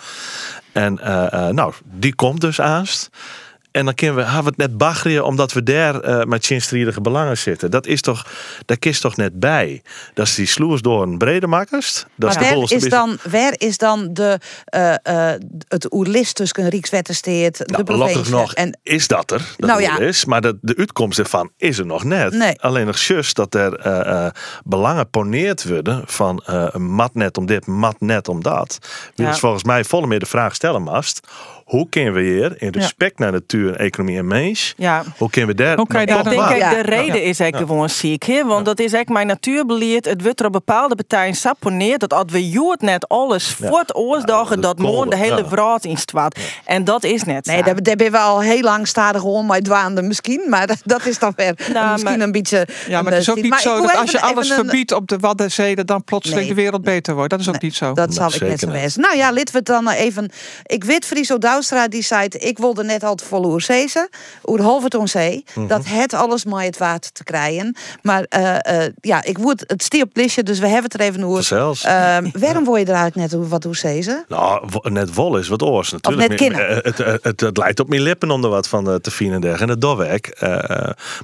En 0.71 0.99
eh, 0.99 1.33
eh, 1.47 1.53
nou, 1.53 1.73
die 1.83 2.15
komt 2.15 2.41
dus 2.41 2.61
aanst. 2.61 3.09
En 3.71 3.85
dan 3.85 3.93
kunnen 3.93 4.15
we, 4.15 4.21
hebben 4.21 4.43
we 4.43 4.49
het 4.49 4.57
net 4.57 4.77
baggerien 4.77 5.23
omdat 5.23 5.53
we 5.53 5.63
daar 5.63 5.99
eh, 5.99 6.25
met 6.25 6.45
chinstriedige 6.45 7.01
belangen 7.01 7.37
zitten. 7.37 7.71
Dat 7.71 7.85
is 7.87 8.01
toch, 8.01 8.25
daar 8.65 8.77
kist 8.77 9.01
toch 9.01 9.15
net 9.15 9.39
bij. 9.39 9.81
Dat 10.13 10.27
is 10.27 10.35
die 10.35 10.47
sloers 10.47 10.81
door 10.81 11.01
een 11.01 11.17
brede 11.17 11.47
makkers. 11.47 12.05
Dat 12.15 12.33
Maar 12.33 12.43
de 12.49 12.55
waar 12.55 12.71
is, 12.71 12.89
dan, 12.89 13.17
waar 13.29 13.53
is 13.57 13.77
dan 13.77 14.13
de, 14.13 14.39
eh, 14.65 15.31
het 15.67 15.93
oerlist 15.93 16.35
tussen 16.35 16.69
Rijkswettersteed, 16.69 17.57
de 17.57 17.63
Nou, 17.67 17.83
provincie 17.83 18.13
gelukkig 18.13 18.39
nog 18.39 18.53
en 18.53 18.79
is 18.83 19.07
dat 19.07 19.31
er. 19.31 19.41
Dat 19.57 19.69
Nou 19.69 19.81
ja. 19.81 19.97
is. 19.97 20.25
Maar 20.25 20.41
de, 20.41 20.57
de 20.61 20.75
uitkomst 20.77 21.19
ervan 21.19 21.51
is 21.57 21.77
er 21.77 21.85
nog 21.85 22.03
net. 22.03 22.33
Nee. 22.33 22.61
Alleen 22.61 22.85
nog 22.85 22.99
just 22.99 23.35
dat 23.35 23.55
er 23.55 24.33
belangen 24.63 25.09
poneerd 25.09 25.67
worden 25.67 26.03
van 26.05 26.43
mat 26.73 27.13
net 27.13 27.37
om 27.37 27.45
dit, 27.45 27.65
mat 27.65 27.95
net 27.99 28.27
om 28.27 28.43
dat. 28.43 28.77
Ja. 29.15 29.29
dus 29.29 29.39
volgens 29.39 29.63
mij 29.63 29.83
volle 29.83 30.07
meer 30.07 30.19
de 30.19 30.25
vraag 30.25 30.55
stellen 30.55 30.81
mast. 30.81 31.27
Hoe 31.69 31.89
kunnen 31.89 32.13
we 32.13 32.21
hier 32.21 32.61
in 32.61 32.69
respect 32.69 33.19
naar 33.19 33.31
natuur, 33.31 33.75
economie 33.75 34.17
en 34.17 34.27
mens, 34.27 34.73
Ja. 34.77 35.03
hoe 35.17 35.29
kunnen 35.29 35.49
we 35.49 35.63
daar 35.63 35.75
Hoe 35.77 35.87
kan 35.87 36.01
je 36.01 36.07
nog 36.07 36.21
daar 36.23 36.33
Ik 36.33 36.39
denk 36.39 36.63
ook, 36.63 36.69
de 36.75 36.81
reden 36.81 37.23
is 37.23 37.39
eigenlijk 37.39 37.71
gewoon 37.71 37.89
ziek. 37.89 38.23
Hè? 38.23 38.45
Want 38.45 38.65
dat 38.65 38.79
is 38.79 38.93
eigenlijk 38.93 39.09
mijn 39.09 39.27
natuurbeleid. 39.27 40.05
Het 40.05 40.21
wordt 40.23 40.39
er 40.39 40.45
op 40.45 40.51
bepaalde 40.51 40.95
partijen 40.95 41.35
saponeerd. 41.35 41.99
Dat 41.99 42.13
als 42.13 42.25
we 42.31 42.49
joert 42.49 42.81
net 42.81 43.07
alles 43.07 43.55
Ja. 43.59 43.67
voor 43.67 43.79
het 43.79 43.95
oorzagen. 43.95 44.55
Ja, 44.55 44.61
dat 44.61 44.77
dat 44.77 44.79
morgen 44.79 45.09
de 45.09 45.15
hele 45.15 45.45
vraat 45.47 45.85
in 45.85 45.97
staat. 45.97 46.39
En 46.65 46.83
dat 46.83 47.03
is 47.03 47.23
net 47.23 47.45
Nee, 47.45 47.63
daar, 47.63 47.83
daar 47.83 47.95
ben 47.95 48.11
we 48.11 48.17
al 48.17 48.41
heel 48.41 48.61
lang 48.61 48.87
stadig 48.87 49.23
om, 49.23 49.45
maar 49.45 49.59
dwaande 49.61 50.01
misschien. 50.01 50.41
Maar 50.49 50.67
dat, 50.67 50.77
dat 50.95 51.05
is 51.05 51.19
dan 51.19 51.33
weer 51.35 51.53
Nou, 51.73 51.91
misschien 51.91 52.11
maar- 52.17 52.19
een 52.25 52.31
beetje... 52.31 52.67
Ja, 52.87 53.01
maar 53.01 53.11
het 53.11 53.21
is 53.21 53.29
ook 53.29 53.35
eh, 53.35 53.41
niet 53.41 53.51
maar 53.51 53.61
zo 53.61 53.75
ik 53.77 53.81
dat 53.81 53.95
als 53.95 54.11
je 54.11 54.21
alles 54.21 54.51
verbiedt 54.53 54.91
op 54.91 55.07
de 55.07 55.17
Waddenzee, 55.17 55.75
dat 55.75 55.87
dan 55.87 56.03
plotseling 56.03 56.39
Nee. 56.45 56.49
de 56.55 56.61
wereld 56.61 56.81
beter 56.81 57.13
wordt. 57.15 57.29
Dat 57.29 57.39
is 57.39 57.49
ook 57.49 57.61
niet 57.61 57.75
zo. 57.75 57.93
Dat 57.93 58.13
zal 58.13 58.33
ik 58.33 58.41
net 58.41 58.59
zo 58.59 58.67
niet. 58.67 58.75
wezen. 58.81 59.01
Nou 59.01 59.17
ja, 59.17 59.33
laten 59.33 59.51
we 59.51 59.57
het 59.57 59.65
dan 59.65 59.89
even... 59.89 60.31
Ik 60.65 60.83
weet 60.83 61.05
Friso 61.05 61.37
Die 61.89 62.01
zei... 62.03 62.27
Ik 62.29 62.57
wilde 62.57 62.83
net 62.83 63.03
al 63.03 63.15
te 63.15 63.25
volle 63.25 63.47
oerzezen. 63.47 64.09
Oer 64.45 64.61
halve 64.61 64.87
zee. 65.03 65.43
Mhm. 65.55 65.67
Dat 65.67 65.81
het 65.85 66.13
alles 66.13 66.45
maar 66.45 66.63
het 66.63 66.77
water 66.77 67.11
te 67.11 67.23
krijgen. 67.23 67.75
Maar 68.01 68.23
eh, 68.23 68.83
eh, 68.85 68.93
ja, 69.01 69.23
ik 69.23 69.37
word 69.37 69.63
het 69.67 69.83
stier 69.83 70.03
op 70.03 70.09
listje, 70.13 70.43
dus 70.43 70.59
we 70.59 70.65
hebben 70.67 70.83
het 70.91 70.93
er 70.93 71.07
even 71.07 71.23
over. 71.23 71.43
Zelfs. 71.43 71.83
Ehm, 71.83 72.29
waarom 72.33 72.63
word 72.63 72.79
je 72.79 72.85
er 72.85 72.93
eigenlijk 72.93 73.31
net 73.31 73.47
wat 73.49 73.65
oerzezen? 73.65 74.25
Nou, 74.27 74.67
wo- 74.69 74.89
net 74.89 75.13
wol 75.13 75.37
is 75.37 75.47
wat 75.47 75.61
oors 75.63 75.91
natuurlijk. 75.91 76.29
net 76.29 76.37
kinnen. 76.37 76.67
Eh, 76.69 76.75
Het, 76.83 76.97
het, 76.97 77.23
het, 77.23 77.39
het 77.41 77.57
lijkt 77.57 77.79
op 77.79 77.89
mijn 77.89 78.01
lippen 78.01 78.31
om 78.31 78.43
er 78.43 78.49
wat 78.49 78.67
van 78.67 79.01
te 79.01 79.11
vinden 79.11 79.59
en 79.59 79.67
dat 79.67 79.81
doorwerk. 79.81 80.37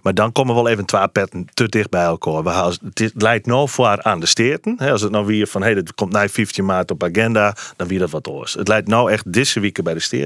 Maar 0.04 0.14
dan 0.14 0.32
komen 0.32 0.56
wel 0.56 0.68
even 0.68 0.86
twee 0.86 1.08
petten 1.08 1.48
te 1.54 1.70
dicht 1.70 1.90
bij 1.90 2.04
elkaar. 2.04 2.44
We 2.44 2.50
halen, 2.50 2.78
het, 2.84 3.00
het 3.00 3.22
lijkt 3.22 3.46
nou 3.46 3.70
voor 3.70 4.02
aan 4.04 4.20
de 4.20 4.26
steerten. 4.26 4.78
Als 4.78 5.02
het 5.02 5.12
nou 5.12 5.26
weer 5.26 5.48
van, 5.48 5.62
hey, 5.62 5.74
dat 5.74 5.94
komt 5.96 6.12
na 6.12 6.28
15 6.28 6.66
maart 6.66 6.92
op 6.92 7.04
agenda, 7.04 7.56
dan 7.76 7.88
weer 7.88 8.00
dat 8.00 8.10
wat 8.10 8.28
oors. 8.28 8.54
Het 8.54 8.68
lijkt 8.68 8.88
nou 8.88 9.12
echt 9.12 9.34
deze 9.34 9.60
week 9.60 9.84
bij 9.84 9.94
de 9.94 10.00
steerten. 10.00 10.25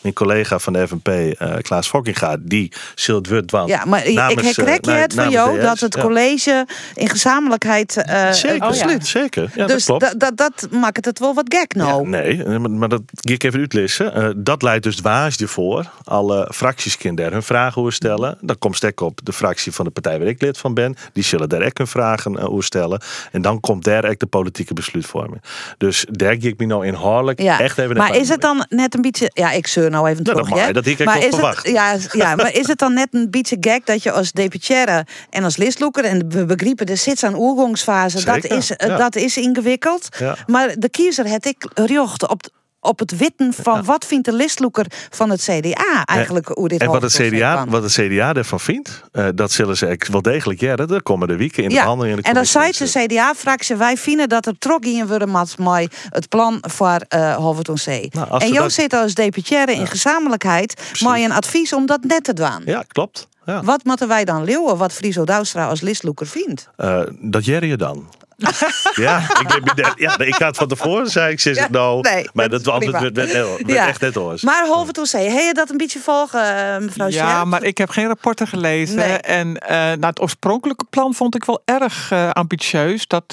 Mijn 0.00 0.14
collega 0.14 0.58
van 0.58 0.72
de 0.72 0.88
FNP, 0.88 1.08
eh 1.08 1.54
Klaas 1.60 1.88
Fokkinga, 1.88 2.36
die 2.40 2.72
zult 2.94 3.28
het 3.28 3.50
want 3.50 3.68
Ja, 3.68 3.84
maar 3.84 4.06
ik 4.06 4.14
namens, 4.14 4.56
eh, 4.56 4.64
herkrek 4.64 4.84
je 4.84 4.90
het 4.90 5.14
van 5.14 5.30
jou 5.30 5.60
dat 5.60 5.80
het 5.80 5.94
ja. 5.94 6.02
college 6.02 6.66
in 6.94 7.08
gezamenlijkheid 7.08 7.96
eh 7.96 8.32
Zeker, 8.32 8.68
besluit. 8.68 9.06
zeker. 9.06 9.42
Ja, 9.54 9.66
dat 9.66 9.68
dus 9.68 9.84
klopt. 9.84 10.00
dat, 10.00 10.18
dat, 10.18 10.36
dat 10.36 10.70
maakt 10.70 11.04
het 11.04 11.18
wel 11.18 11.34
wat 11.34 11.44
gek 11.48 11.74
nou. 11.74 12.02
Ja, 12.02 12.08
nee, 12.08 12.58
maar, 12.58 12.88
dat 12.88 13.02
ga 13.14 13.32
ik 13.32 13.42
even 13.42 13.60
uitlezen. 13.60 14.14
Eh, 14.14 14.28
dat 14.36 14.62
leidt 14.62 14.84
dus 14.84 14.96
dwaasje 14.96 15.48
voor. 15.48 15.90
Alle 16.04 16.50
fracties 16.54 16.96
kunnen 16.96 17.22
daar 17.22 17.32
hun 17.32 17.42
vragen 17.42 17.80
over 17.80 17.92
stellen. 17.92 18.38
Dan 18.40 18.58
komt 18.58 18.76
stek 18.76 19.00
op 19.00 19.20
de 19.22 19.32
fractie 19.32 19.72
van 19.72 19.84
de 19.84 19.90
partij 19.90 20.18
waar 20.18 20.28
ik 20.28 20.42
lid 20.42 20.58
van 20.58 20.74
ben. 20.74 20.96
Die 21.12 21.24
zullen 21.24 21.48
daar 21.48 21.62
ook 21.64 21.78
hun 21.78 21.86
vragen 21.86 22.38
over 22.38 22.64
stellen. 22.64 23.00
En 23.32 23.42
dan 23.42 23.60
komt 23.60 23.84
daar 23.84 24.04
ook 24.04 24.18
de 24.18 24.26
politieke 24.26 24.74
besluitvorming. 24.74 25.42
Dus 25.78 26.06
daar 26.10 26.32
ik 26.32 26.58
me 26.58 26.66
nou 26.66 26.86
inhoudelijk 26.86 27.40
Ja, 27.40 27.60
echt 27.60 27.78
even 27.78 27.96
maar 27.96 28.16
is 28.16 28.28
het 28.28 28.40
dan 28.40 28.66
net 28.68 28.94
een 28.94 29.00
beetje... 29.00 29.30
Ja, 29.34 29.50
ik 29.50 29.66
zeur 29.66 29.90
nou 29.90 30.08
even 30.08 30.24
Nou, 30.24 30.42
terug, 30.42 30.64
dat 30.64 30.74
dat 30.74 30.86
ik 30.86 31.04
maar 31.04 31.18
is 31.18 31.28
verwacht. 31.28 31.66
Het, 31.66 31.72
ja, 31.72 31.96
ja, 32.12 32.34
maar 32.34 32.52
is 32.52 32.66
het 32.66 32.78
dan 32.78 32.94
net 32.94 33.08
een 33.10 33.30
beetje 33.30 33.56
gek 33.60 33.86
dat 33.86 34.02
je 34.02 34.12
als 34.12 34.32
deputaire 34.32 35.06
en 35.30 35.44
als 35.44 35.56
listloeker... 35.56 36.04
en 36.04 36.28
we 36.28 36.44
begrijpen, 36.44 36.86
er 36.86 36.96
zit 36.96 37.18
zo'n 37.18 37.36
oergangsfase, 37.36 38.24
dat 38.24 38.44
is, 38.44 38.70
eh, 38.70 38.88
ja. 38.88 38.96
dat 38.96 39.16
is 39.16 39.36
ingewikkeld. 39.36 40.08
Ja. 40.18 40.36
Maar 40.46 40.74
de 40.78 40.88
kiezer 40.88 41.26
het 41.26 41.46
ik 41.46 41.68
rjocht 41.74 42.28
op, 42.28 42.42
op 42.84 42.98
het 42.98 43.16
witten 43.16 43.52
van 43.52 43.84
wat 43.84 44.04
vindt 44.04 44.24
de 44.24 44.32
listloeker 44.32 44.86
van 45.10 45.30
het 45.30 45.42
CDA 45.42 46.04
eigenlijk 46.04 46.48
hoe 46.48 46.68
dit 46.68 46.80
en 46.80 46.86
wat 46.88 47.02
het, 47.02 47.12
CDA, 47.12 47.66
wat 47.68 47.82
het 47.82 47.92
CDA 47.92 48.34
ervan 48.34 48.60
vindt, 48.60 49.02
eh, 49.12 49.26
dat 49.34 49.52
zullen 49.52 49.76
ze 49.76 49.96
wel 50.10 50.22
degelijk 50.22 50.60
jaren. 50.60 50.88
De 50.88 51.02
komende 51.02 51.36
weken 51.36 51.62
in 51.62 51.68
de 51.68 51.74
behandeling 51.74 52.16
in 52.16 52.22
de 52.22 52.28
en 52.28 52.34
dan 52.34 52.46
zei 52.46 52.70
de 52.70 52.84
CDA-fractie, 52.84 53.76
wij 53.76 53.96
vinden 53.96 54.28
dat 54.28 54.46
er 54.46 54.58
trok 54.58 54.84
in 54.84 55.06
worden 55.06 55.30
met 55.30 55.58
mij 55.58 55.88
het 56.08 56.28
plan 56.28 56.58
voor 56.60 57.00
uh, 57.14 57.36
Halverton 57.36 57.74
C. 57.74 57.86
Nou, 57.86 58.28
en 58.30 58.38
we 58.38 58.46
Jo 58.46 58.62
dat- 58.62 58.72
zit 58.72 58.92
als 58.92 59.14
deputaire 59.14 59.74
in 59.74 59.86
gezamenlijkheid, 59.86 60.82
maar 61.00 61.18
een 61.18 61.32
advies 61.32 61.72
om 61.72 61.86
dat 61.86 62.04
net 62.04 62.24
te 62.24 62.32
doen. 62.32 62.62
Ja, 62.64 62.84
klopt. 62.88 63.28
Ja. 63.44 63.62
Wat 63.62 63.84
moeten 63.84 64.08
wij 64.08 64.24
dan 64.24 64.44
leeuwen 64.44 64.76
wat 64.76 64.92
Friso 64.92 65.24
Douwstra 65.24 65.66
als 65.66 65.80
listloeker 65.80 66.26
vindt? 66.26 66.68
Eh, 66.76 67.00
dat 67.20 67.44
jerry 67.44 67.68
je 67.68 67.76
dan. 67.76 68.08
ja, 69.06 69.18
ik, 69.40 69.76
dat- 69.76 69.92
ja, 69.96 70.18
ik 70.18 70.34
had 70.34 70.56
van 70.56 70.68
tevoren 70.68 71.10
zei 71.10 71.32
ik, 71.32 71.40
zeg 71.40 71.56
Ja, 71.56 71.66
nou, 71.70 72.00
nee, 72.00 72.28
maar 72.32 72.48
dat 72.48 72.64
dat 72.64 72.74
is 72.80 72.86
antwoord 72.88 73.02
werd, 73.02 73.12
prima. 73.14 73.32
werd, 73.32 73.56
werd 73.66 73.70
Ja. 73.78 73.86
echt 73.86 74.00
net 74.00 74.14
hoors. 74.14 74.42
Maar 74.42 74.66
Halverton 74.66 75.04
C, 75.04 75.10
heb 75.10 75.22
je 75.30 75.50
dat 75.54 75.70
een 75.70 75.76
beetje 75.76 75.98
volgen, 76.00 76.56
eh, 76.74 76.78
mevrouw 76.80 77.08
Ja, 77.08 77.26
Scherp? 77.28 77.46
maar 77.46 77.62
ik 77.62 77.78
heb 77.78 77.90
geen 77.90 78.06
rapporten 78.06 78.46
gelezen. 78.46 78.96
Nee. 78.96 79.08
En 79.16 79.58
eh 79.58 79.76
nou, 79.78 80.06
het 80.06 80.20
oorspronkelijke 80.20 80.84
plan 80.90 81.14
vond 81.14 81.34
ik 81.34 81.44
wel 81.44 81.62
erg 81.64 82.10
eh, 82.10 82.30
ambitieus. 82.30 83.06
Dat, 83.06 83.24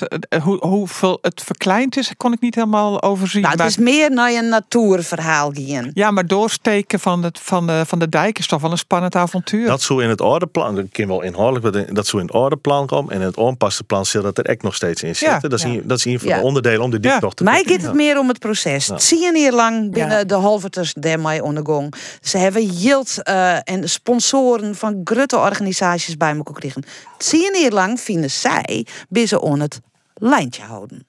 hoe, 0.43 0.57
hoeveel 0.67 1.17
het 1.21 1.41
verkleind 1.45 1.97
is, 1.97 2.11
kon 2.17 2.33
ik 2.33 2.41
niet 2.41 2.55
helemaal 2.55 3.01
overzien. 3.01 3.41
Nou, 3.41 3.53
het 3.53 3.61
Maar- 3.61 3.69
is 3.71 3.77
meer 3.77 4.11
naar 4.11 4.31
een 4.31 4.49
natuurverhaal 4.49 5.51
gaan. 5.53 5.91
Ja, 5.93 6.11
maar 6.11 6.27
doorsteken 6.27 6.99
van, 6.99 7.23
het, 7.23 7.39
van, 7.41 7.67
de, 7.67 7.83
van 7.87 7.99
de 7.99 8.09
dijk 8.09 8.39
is 8.39 8.47
toch 8.47 8.61
wel 8.61 8.71
een 8.71 8.77
spannend 8.77 9.15
avontuur. 9.15 9.67
Dat 9.67 9.81
zou 9.81 10.03
in 10.03 10.09
het 10.09 10.21
ordeplan, 10.21 10.75
dat 10.75 10.85
kan 10.91 11.07
wel 11.07 11.21
inhoudelijk, 11.21 11.95
dat 11.95 12.07
zou 12.07 12.21
in 12.21 12.27
het 12.27 12.35
ordeplan 12.37 12.85
komen. 12.87 13.13
En 13.13 13.19
in 13.19 13.25
het 13.25 13.37
onpaste 13.37 13.83
plan 13.83 14.05
zit 14.05 14.21
dat 14.23 14.37
er 14.37 14.45
echt 14.45 14.61
nog 14.63 14.75
steeds 14.75 15.00
in 15.03 15.15
zitten. 15.15 15.39
Ja. 15.41 15.47
Dat, 15.47 15.59
is 15.59 15.63
een, 15.63 15.81
dat 15.83 15.97
is 15.97 16.05
een 16.05 16.19
van 16.19 16.29
de 16.29 16.41
onderdelen 16.41 16.81
om 16.81 16.91
de 16.91 16.99
dik 16.99 17.19
nog 17.19 17.33
te 17.33 17.43
Mij 17.43 17.63
gaat 17.65 17.81
het 17.81 17.93
meer 17.93 18.19
om 18.19 18.27
het 18.27 18.39
proces. 18.39 18.85
Ja. 18.85 18.99
Zie 18.99 19.19
je 19.19 19.33
hier 19.33 19.51
lang 19.51 19.91
binnen 19.91 20.27
de 20.27 20.33
halverters 20.33 20.93
daarmee 20.93 21.43
ondergong. 21.43 21.93
Ze 22.21 22.37
hebben 22.37 22.65
yield 22.65 23.23
eh, 23.23 23.57
en 23.63 23.89
sponsoren 23.89 24.75
van 24.75 25.01
grote 25.03 25.37
organisaties 25.37 26.17
bij 26.17 26.35
elkaar 26.35 26.53
kregen. 26.53 26.83
Zie 27.17 27.39
je 27.39 27.57
hier 27.57 27.71
lang 27.71 27.99
vinden 27.99 28.31
zij 28.31 28.85
binnen 29.09 29.41
on 29.41 29.59
het 29.59 29.79
lijntje 30.13 30.63
houden. 30.63 31.07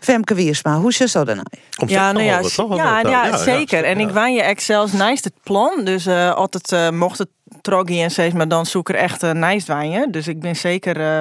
Femke 0.00 0.34
Wiersma, 0.34 0.78
hoe 0.78 0.88
is 0.88 0.98
je 0.98 1.08
zo 1.08 1.24
daarna? 1.24 1.44
Ja, 1.86 2.12
nou 2.12 2.24
ja, 2.24 2.40
ja, 2.74 3.00
ja, 3.00 3.36
zeker. 3.36 3.84
En 3.84 4.00
ik 4.00 4.10
waan 4.10 4.34
je 4.34 4.42
echt 4.42 4.62
zelfs 4.62 4.92
naast 4.92 5.24
het 5.24 5.34
plan. 5.42 5.84
Dus 5.84 6.06
eh 6.06 6.36
het 6.50 6.72
eh, 6.72 6.90
mocht 6.90 7.18
het 7.18 7.28
troggy 7.60 8.02
en 8.02 8.10
steeds, 8.10 8.34
maar 8.34 8.48
dan 8.48 8.66
zoek 8.66 8.88
er 8.88 8.94
echt 8.94 9.22
uh, 9.22 9.30
nijsdwijnen. 9.30 10.10
Dus 10.10 10.28
ik 10.28 10.40
ben 10.40 10.56
zeker 10.56 11.00
uh, 11.00 11.20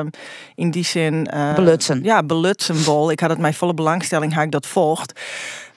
in 0.55 0.71
die 0.71 0.85
zin... 0.85 1.29
Uh, 1.33 1.55
belutsen. 1.55 2.03
Ja, 2.03 2.23
belutsenbol. 2.23 3.11
Ik 3.11 3.19
had 3.19 3.29
het 3.29 3.39
mijn 3.39 3.53
volle 3.53 3.73
belangstelling, 3.73 4.33
had 4.33 4.43
ik 4.43 4.51
dat 4.51 4.67
volgt. 4.67 5.19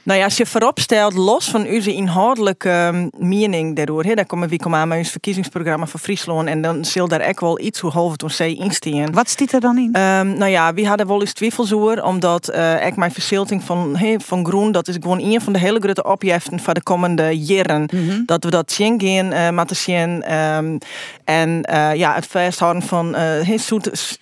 Nou 0.04 0.18
ja, 0.18 0.24
als 0.24 0.36
je 0.36 0.46
voorop 0.46 0.78
stelt, 0.78 1.14
los 1.14 1.50
van 1.50 1.66
onze 1.66 1.92
inhoudelijke 1.92 2.90
um, 2.94 3.10
mening 3.18 3.76
daardoor, 3.76 4.04
hè, 4.04 4.14
dan 4.14 4.26
komen 4.26 4.48
we 4.48 4.58
komen 4.58 4.78
aan 4.78 4.88
met 4.88 4.98
ons 4.98 5.10
verkiezingsprogramma 5.10 5.86
voor 5.86 6.00
Friesland 6.00 6.48
en 6.48 6.62
dan 6.62 6.84
zal 6.84 7.08
daar 7.08 7.28
ook 7.28 7.40
wel 7.40 7.60
iets 7.60 7.80
hoe 7.80 7.90
halve 7.90 8.16
toen 8.16 8.28
C 8.28 8.40
instien. 8.40 9.12
Wat 9.12 9.28
staat 9.28 9.52
er 9.52 9.60
dan 9.60 9.78
in? 9.78 9.84
Um, 9.84 10.38
nou 10.38 10.46
ja, 10.46 10.74
we 10.74 10.86
hadden 10.86 11.06
wel 11.06 11.20
eens 11.20 11.32
twijfels 11.32 11.72
over, 11.72 12.04
omdat 12.04 12.50
uh, 12.54 12.86
ik 12.86 12.96
mijn 12.96 13.12
verzilting 13.12 13.62
van, 13.62 13.96
hey, 13.96 14.20
van 14.20 14.46
groen, 14.46 14.72
dat 14.72 14.88
is 14.88 14.96
gewoon 15.00 15.20
een 15.20 15.40
van 15.40 15.52
de 15.52 15.58
hele 15.58 15.80
grote 15.80 16.04
opjeften 16.04 16.60
voor 16.60 16.74
de 16.74 16.82
komende 16.82 17.38
jaren. 17.38 17.82
Mhm. 17.82 17.96
Mm 18.02 18.08
-hmm. 18.08 18.22
Dat 18.26 18.44
we 18.44 18.50
dat 18.50 18.72
zien 18.72 19.00
gaan, 19.00 19.32
uh, 19.32 19.50
met 19.50 19.76
zien. 19.76 20.34
Um, 20.34 20.78
en 21.24 21.68
uh, 21.70 21.94
ja, 21.94 22.14
het 22.14 22.26
vasthouden 22.26 22.82
van 22.82 23.08
uh, 23.08 23.14
hey, 23.14 23.58
zoet, 23.58 24.16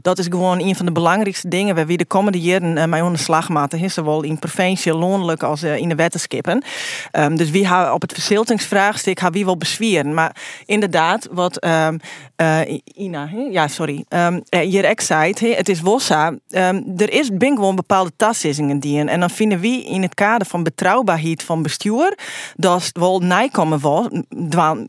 dat 0.00 0.18
is 0.18 0.26
gewoon 0.26 0.60
een 0.60 0.76
van 0.76 0.86
de 0.86 0.92
belangrijkste 0.92 1.48
dingen 1.48 1.74
waar 1.74 1.86
we 1.86 1.96
de 1.96 2.04
komende 2.04 2.40
jaren 2.40 2.76
uh, 2.76 2.84
mee 2.84 3.02
aan 3.02 3.12
de 3.12 3.18
slag 3.18 3.48
maken. 3.48 3.90
Zowel 3.90 4.22
in 4.22 4.38
provincie, 4.62 4.94
landelijk 4.94 5.42
als 5.42 5.62
in 5.62 5.88
de 5.88 5.94
wetenskippen. 5.94 6.64
Um, 7.12 7.36
dus 7.36 7.50
wie 7.50 7.66
haar 7.66 7.92
op 7.92 8.00
het 8.00 8.12
verziltingsvraagstuk 8.12 9.18
haar 9.18 9.32
wie 9.32 9.44
wel 9.44 9.56
bezwieren. 9.56 10.14
Maar 10.14 10.36
inderdaad, 10.66 11.28
wat 11.30 11.64
um, 11.64 12.00
Ina, 12.94 13.30
ja 13.50 13.68
sorry, 13.68 14.04
um, 14.08 14.42
hier 14.50 14.84
ik 14.84 15.00
zei, 15.00 15.32
het 15.54 15.68
is 15.68 15.80
Wossa. 15.80 16.34
er 16.96 17.12
is 17.12 17.30
ben 17.32 17.54
gewoon 17.54 17.76
bepaalde 17.76 18.12
tasissingen 18.16 18.78
die 18.78 19.04
en 19.04 19.20
dan 19.20 19.30
vinden 19.30 19.60
we 19.60 19.84
in 19.84 20.02
het 20.02 20.14
kader 20.14 20.46
van 20.46 20.62
betrouwbaarheid 20.62 21.42
van 21.42 21.62
bestuur 21.62 22.18
dat 22.56 22.90
wel 22.92 23.18
nijkomen 23.18 23.80
was, 23.80 24.06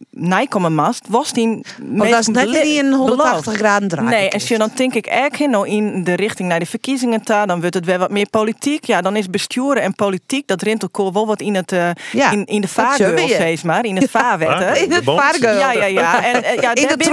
nijkomen 0.10 0.74
mast, 0.74 1.06
was 1.08 1.34
die 1.34 1.64
Want 1.80 2.10
dat 2.10 2.20
is 2.20 2.28
net 2.28 2.64
niet 2.64 2.78
een 2.78 2.94
180 2.94 3.54
graden 3.54 3.88
draai. 3.88 4.10
Nee, 4.10 4.30
en 4.30 4.34
als 4.34 4.48
je 4.48 4.58
dan 4.58 4.72
denk 4.76 4.94
ik 4.94 5.06
echt 5.06 5.48
nou 5.48 5.68
in 5.68 6.04
de 6.04 6.14
richting 6.14 6.50
naar 6.50 6.60
de 6.60 6.66
verkiezingen 6.66 7.24
ta, 7.24 7.46
dan 7.46 7.60
wordt 7.60 7.76
het 7.76 7.86
weer 7.86 8.00
wat 8.00 8.10
meer 8.10 8.30
politiek. 8.30 8.86
Ja, 8.86 9.02
dan 9.02 9.16
is 9.16 9.30
besturen 9.64 9.84
en 9.84 9.96
politiek, 9.96 10.48
dat 10.48 10.62
rint 10.62 10.84
ook 10.84 11.14
wel 11.14 11.28
wat 11.28 11.42
in 11.42 11.56
het 11.56 11.72
uh, 11.72 11.90
ja, 12.12 12.32
in, 12.32 12.46
in 12.46 12.62
de 12.62 12.68
vaargeul 12.68 13.28
steeds 13.28 13.62
maar, 13.62 13.86
in 13.86 13.96
het 13.96 14.10
vaarwetten. 14.10 14.82
In 14.84 14.92
het 14.92 15.04
vaargeul. 15.04 15.58
Ja, 15.58 15.72
ja, 15.72 15.86
ja. 15.86 16.24
En, 16.24 16.44
uh, 16.44 16.62
ja 16.62 16.76
in 16.82 16.88
de. 16.88 17.12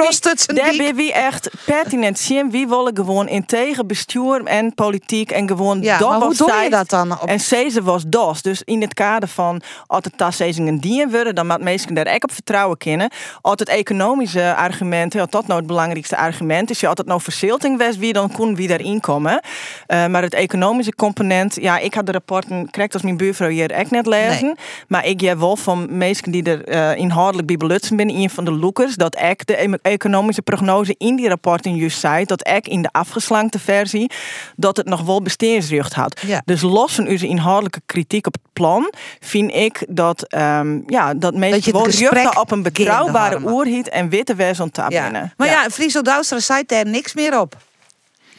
Daar 0.55 0.75
ben 0.77 0.95
wie 0.95 1.13
echt 1.13 1.51
pertinent 1.65 2.19
zien. 2.19 2.51
Wie 2.51 2.69
willen 2.69 2.97
gewoon 2.97 3.29
integer 3.29 3.87
bestuur 3.87 4.45
en 4.45 4.75
politiek 4.75 5.31
en 5.31 5.49
gewoon 5.49 5.83
ja, 5.83 5.99
dat 5.99 6.11
maar 6.11 6.21
hoe 6.21 6.35
doe 6.35 6.53
je 6.63 6.71
dat 6.71 6.91
dan? 6.91 7.13
Op... 7.13 7.29
En 7.29 7.41
Ceze 7.41 7.83
was 7.83 8.03
dos. 8.07 8.43
Dus 8.43 8.63
in 8.65 8.81
het 8.81 8.95
kader 8.95 9.29
van 9.29 9.63
altijd 9.87 10.19
tassezingen 10.19 10.79
dienen 10.79 11.11
worden, 11.11 11.35
dan 11.35 11.47
moet 11.47 11.63
mensen 11.63 11.95
daar 11.95 12.07
echt 12.07 12.23
op 12.23 12.33
vertrouwen 12.33 12.77
kennen. 12.77 13.11
Altijd 13.41 13.69
economische 13.69 14.55
argumenten, 14.55 15.27
dat 15.31 15.47
nou 15.47 15.59
het 15.59 15.69
belangrijkste 15.69 16.17
argument 16.17 16.71
is. 16.71 16.81
Je 16.81 16.87
altijd 16.87 17.09
nou 17.09 17.21
verzilting 17.21 17.79
was 17.79 17.97
wie 17.97 18.13
dan 18.13 18.33
kon 18.33 18.55
wie 18.55 18.69
daarin 18.69 19.01
komen. 19.01 19.43
Uh, 19.89 20.07
maar 20.07 20.23
het 20.23 20.35
economische 20.35 20.95
component, 20.95 21.55
ja, 21.61 21.79
ik 21.79 21.95
had 21.95 22.07
de 22.07 22.13
krijgt 22.71 22.95
als 22.95 23.03
mijn 23.03 23.17
buurvrouw 23.17 23.49
hier 23.49 23.71
echt 23.71 23.91
net 23.91 24.07
lezen. 24.07 24.45
Nee. 24.45 24.55
Maar 24.89 25.07
ik 25.07 25.21
heb 25.21 25.39
wel 25.39 25.57
van 25.57 25.87
mensen 25.99 26.33
die 26.33 26.43
er 26.43 26.69
uh, 26.69 26.97
inhoudelijk 26.97 27.47
bij 27.47 27.57
belutsen 27.57 27.97
binnen 27.97 28.17
een 28.17 28.31
van 28.31 28.45
de 28.45 28.53
lookers, 28.53 28.95
dat 28.95 29.21
ik 29.21 29.47
de 29.47 29.79
economische 29.83 30.43
prognose 30.43 30.95
in 30.99 31.17
die 31.17 31.29
rapporten 31.29 31.77
juist 31.77 31.99
zei, 32.01 32.25
dat 32.25 32.49
ik 32.49 32.69
in 32.69 32.83
de 32.83 32.89
afgeslankte 32.93 33.59
versie, 33.59 34.11
dat 34.57 34.77
het 34.77 34.87
nog 34.87 35.03
wel 35.03 35.23
bestaansrecht 35.23 35.95
had. 35.95 36.21
Ja. 36.27 36.43
Dus 36.45 36.61
los 36.61 36.95
van 36.95 37.09
onze 37.09 37.27
inhoudelijke 37.27 37.81
kritiek 37.87 38.27
op 38.27 38.33
het 38.33 38.53
plan, 38.53 38.93
vind 39.21 39.55
ik 39.55 39.85
dat, 39.89 40.35
um, 40.35 40.83
ja, 40.87 41.15
dat 41.15 41.35
mensen 41.35 41.73
wel 41.73 41.89
rechten 41.89 42.41
op 42.41 42.51
een 42.51 42.63
betrouwbare 42.63 43.41
oerhiet 43.45 43.89
en 43.89 44.09
witte 44.09 44.55
om 44.61 44.71
te 44.71 44.85
ja. 44.89 45.03
binnen. 45.03 45.33
Maar 45.37 45.47
ja, 45.47 45.63
ja 45.63 45.71
Friso 45.71 46.03
Douwstra 46.03 46.39
zei 46.39 46.63
daar 46.67 46.87
niks 46.87 47.15
meer 47.15 47.41
op. 47.41 47.57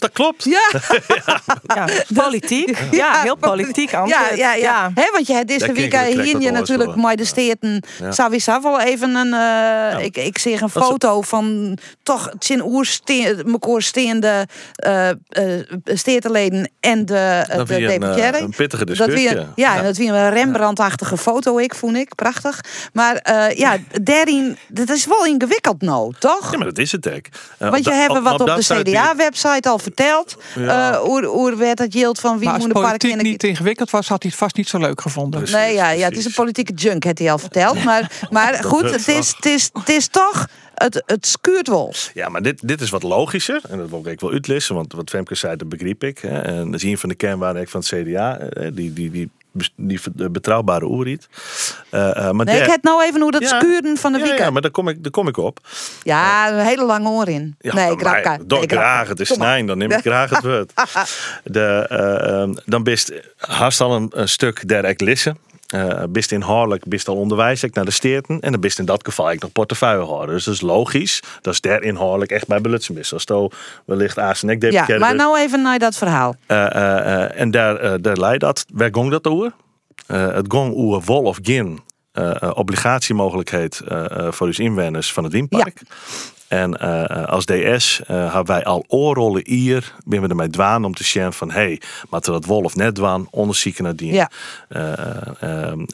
Dat 0.01 0.11
klopt. 0.11 0.43
Ja. 0.43 0.69
ja. 1.75 1.87
Politiek. 2.13 2.77
Ja, 2.91 3.21
heel 3.21 3.35
politiek. 3.35 3.91
Ja, 3.91 4.05
ja, 4.05 4.33
ja. 4.35 4.53
ja. 4.53 4.91
He, 4.95 5.09
want 5.11 5.27
je 5.27 5.33
hebt 5.33 5.47
deze 5.47 5.71
week 5.71 5.95
hier 5.95 6.39
je 6.39 6.51
natuurlijk 6.51 6.95
mooi 6.95 7.15
de 7.15 7.25
steden. 7.25 7.83
Ja. 7.99 8.11
Sowieso 8.11 8.61
wel 8.61 8.79
even 8.79 9.15
een. 9.15 9.27
Uh, 9.27 9.31
ja. 9.31 9.97
ik, 9.97 10.17
ik 10.17 10.37
zeg 10.37 10.61
een 10.61 10.69
foto 10.69 11.21
van 11.21 11.77
toch 12.03 12.31
Tsin 12.39 12.61
Oer 12.61 12.85
steende 13.81 14.47
uh, 14.85 15.09
uh, 15.09 15.61
steerteleden 15.85 16.71
en 16.79 17.05
de, 17.05 17.43
dat 17.55 17.67
de 17.67 17.93
een, 17.93 18.03
uh, 18.03 18.41
een 18.41 18.53
pittige 18.55 18.85
discussie. 18.85 19.27
Dat 19.27 19.33
weer, 19.33 19.47
ja, 19.55 19.75
ja, 19.75 19.81
dat 19.81 19.97
weer 19.97 20.13
een 20.13 20.29
Rembrandt-achtige 20.29 21.17
foto, 21.17 21.57
ik 21.57 21.75
vond 21.75 21.95
ik. 21.95 22.15
Prachtig. 22.15 22.59
Maar 22.93 23.25
uh, 23.29 23.57
ja, 23.57 23.77
daarin, 24.01 24.57
dat 24.67 24.89
is 24.89 25.05
wel 25.05 25.25
ingewikkeld 25.25 25.81
nou, 25.81 26.13
toch? 26.19 26.51
Ja, 26.51 26.57
maar 26.57 26.67
dat 26.67 26.77
is 26.77 26.91
het 26.91 27.09
ook. 27.09 27.25
want 27.57 27.85
je 27.85 27.91
hebt 27.91 28.19
wat 28.19 28.41
op, 28.41 28.49
op 28.49 28.55
de 28.55 28.81
CDA-website 28.81 29.69
al 29.69 29.79
verteld. 29.93 30.38
Ja. 30.56 30.91
Uh, 30.91 30.97
hoe, 30.97 31.25
hoe 31.25 31.56
werd 31.56 31.80
het 31.80 31.93
yield 31.93 32.19
van 32.19 32.39
wie 32.39 32.49
moet 32.49 32.62
de 32.62 32.73
park 32.73 32.97
politiek 32.97 33.21
niet 33.21 33.43
ingewikkeld 33.43 33.89
was, 33.89 34.08
had 34.08 34.21
hij 34.21 34.32
het 34.32 34.39
vast 34.39 34.56
niet 34.56 34.67
zo 34.67 34.77
leuk 34.77 35.01
gevonden. 35.01 35.39
Precies, 35.39 35.56
nee, 35.56 35.73
ja, 35.73 35.89
ja, 35.89 36.08
het 36.08 36.17
is 36.17 36.25
een 36.25 36.34
politieke 36.34 36.73
junk, 36.73 37.04
heeft 37.04 37.19
hij 37.19 37.32
al 37.32 37.38
verteld. 37.38 37.84
Maar, 37.84 38.12
maar 38.30 38.63
goed, 38.63 38.91
het 38.91 39.08
is, 39.08 39.34
het, 39.36 39.45
is, 39.45 39.69
het 39.73 39.89
is 39.89 40.08
toch... 40.08 40.47
Het, 40.75 41.04
het 41.06 41.25
skuurt 41.27 41.67
wel. 41.67 41.93
Ja, 42.13 42.30
maar 42.30 42.41
dit, 42.41 42.67
dit 42.67 42.82
is 42.82 42.89
wat 42.89 43.04
logischer. 43.04 43.62
En 43.69 43.77
dat 43.77 43.89
wil 43.89 44.08
ik 44.08 44.19
wel 44.19 44.32
uitlissen, 44.32 44.75
want 44.75 44.93
wat 44.93 45.10
Femke 45.10 45.36
zei, 45.36 45.56
dat 45.56 45.69
begreep 45.69 46.04
ik. 46.04 46.17
Hè. 46.17 46.41
En 46.41 46.65
dat 46.71 46.82
is 46.82 46.84
een 46.84 46.97
van 46.97 47.10
de 47.10 47.15
kernwaarden 47.15 47.67
van 47.67 47.80
het 47.80 47.89
CDA. 47.89 48.39
Die, 48.73 48.93
die, 48.93 49.12
die 49.12 49.30
die 49.75 49.99
betrouwbare 50.31 50.85
oerriet. 50.85 51.27
Uh, 51.91 51.99
uh, 51.99 52.31
maar 52.31 52.45
nee, 52.45 52.55
der... 52.55 52.63
ik 52.65 52.71
het 52.71 52.83
nou 52.83 53.03
even 53.03 53.21
hoe 53.21 53.31
dat 53.31 53.41
ja, 53.41 53.59
skuren 53.59 53.97
van 53.97 54.11
de 54.11 54.17
ja, 54.17 54.23
weekend. 54.23 54.45
Ja, 54.45 54.51
maar 54.51 54.61
daar 54.61 54.71
kom 54.71 54.87
ik, 54.87 55.03
daar 55.03 55.11
kom 55.11 55.27
ik 55.27 55.37
op. 55.37 55.59
Ja, 56.03 56.51
een 56.51 56.65
hele 56.65 56.85
lange 56.85 57.09
oor 57.09 57.27
in. 57.27 57.55
Ja, 57.59 57.73
nee, 57.73 57.97
grapka. 57.97 58.37
Nee, 58.47 58.67
graag 58.67 59.07
het 59.07 59.19
is 59.19 59.27
snijn, 59.27 59.65
dan 59.65 59.77
neem 59.77 59.91
ik 59.91 59.99
graag 59.99 60.29
het 60.29 60.43
woord. 60.43 60.73
De, 61.43 62.61
dan 62.65 62.83
bist 62.83 63.13
haast 63.37 63.81
al 63.81 63.95
een, 63.95 64.11
een 64.13 64.29
stuk 64.29 64.67
der 64.67 64.85
ik 64.85 65.01
lissen. 65.01 65.37
Uh, 65.75 66.03
bist 66.10 66.31
inhoudelijk, 66.31 66.86
bist 66.86 67.07
al 67.07 67.15
onderwijs 67.15 67.63
naar 67.73 67.86
de 67.86 67.91
steerten. 67.91 68.39
En 68.39 68.51
dan 68.51 68.62
bist 68.62 68.79
in 68.79 68.86
dat 68.86 69.05
geval 69.05 69.31
ik 69.31 69.41
nog 69.41 69.51
portefeuillehouder. 69.51 70.36
Dus 70.36 70.43
dat 70.43 70.53
is 70.53 70.62
logisch. 70.62 71.19
Dat 71.41 71.53
is 71.53 71.62
der 71.62 71.84
inhoudelijk 71.84 72.31
echt 72.31 72.47
bij 72.47 72.62
belutsen. 72.62 72.97
Als 73.12 73.25
to 73.25 73.49
wellicht 73.86 74.19
aas 74.19 74.43
en 74.43 74.49
ik 74.49 74.71
Ja, 74.71 74.97
maar 74.97 75.15
nou 75.15 75.39
even 75.39 75.62
naar 75.62 75.79
dat 75.79 75.95
verhaal. 75.95 76.36
Uh, 76.47 76.57
uh, 76.57 77.39
en 77.39 77.51
daar, 77.51 78.01
daar 78.01 78.17
leidt 78.17 78.41
dat. 78.41 78.65
Waar 78.73 78.89
gong 78.91 79.12
dat 79.12 79.27
over? 79.27 79.51
het 80.05 80.45
gong 80.47 80.75
over 80.75 81.01
wol 81.05 81.23
of 81.23 81.39
gin. 81.41 81.79
obligatiemogelijkheid 82.53 83.81
voor 84.29 84.47
uw 84.47 84.53
inwoners 84.55 85.13
van 85.13 85.23
het 85.23 85.34
Wienpark. 85.34 85.81
Ja. 85.88 85.95
En 86.51 86.77
uh, 86.81 87.25
als 87.25 87.45
DS 87.45 88.01
uh, 88.01 88.33
hebben 88.33 88.45
wij 88.45 88.63
al 88.63 88.85
oorrollen 88.87 89.41
hier, 89.45 89.93
ben 90.05 90.21
we 90.21 90.27
ermee 90.27 90.49
dwaan 90.49 90.85
om 90.85 90.93
te 90.93 91.03
zien 91.03 91.33
van 91.33 91.51
hey, 91.51 91.81
maar 92.09 92.21
dat 92.21 92.45
wol 92.45 92.61
of 92.61 92.75
net 92.75 92.95
dwaan, 92.95 93.27
onderzoeken 93.29 93.83
naar 93.83 93.95
die. 93.95 94.13
Ja. 94.13 94.29
Uh, 94.69 94.87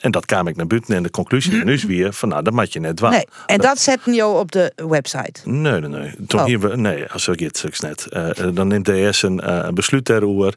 en 0.02 0.12
dat 0.12 0.26
kwam 0.26 0.48
ik 0.48 0.56
naar 0.56 0.68
buiten 0.68 0.96
en 0.96 1.04
de 1.04 1.10
conclusie 1.10 1.64
is 1.66 1.84
weer 1.84 2.14
van 2.14 2.30
nou, 2.30 2.44
dat 2.44 2.54
moet 2.54 2.74
je 2.74 2.80
net 2.80 2.96
dwaan. 2.98 3.12
Nee. 3.12 3.28
En 3.46 3.58
dat, 3.58 3.66
dat 3.66 3.80
zetten 3.80 4.14
jou 4.14 4.40
op 4.40 4.52
de 4.52 4.72
website? 4.76 5.50
Nee, 5.50 5.80
nee, 5.80 5.90
nee. 5.90 6.12
Toen 6.28 6.40
oh. 6.40 6.46
hier, 6.46 6.78
nee, 6.78 7.06
als 7.12 7.28
ik 7.28 7.40
het 7.40 7.82
net. 7.82 8.08
dan 8.54 8.68
neemt 8.68 8.86
DS 8.86 9.22
een, 9.22 9.42
besluit 9.74 10.06
daarover. 10.06 10.54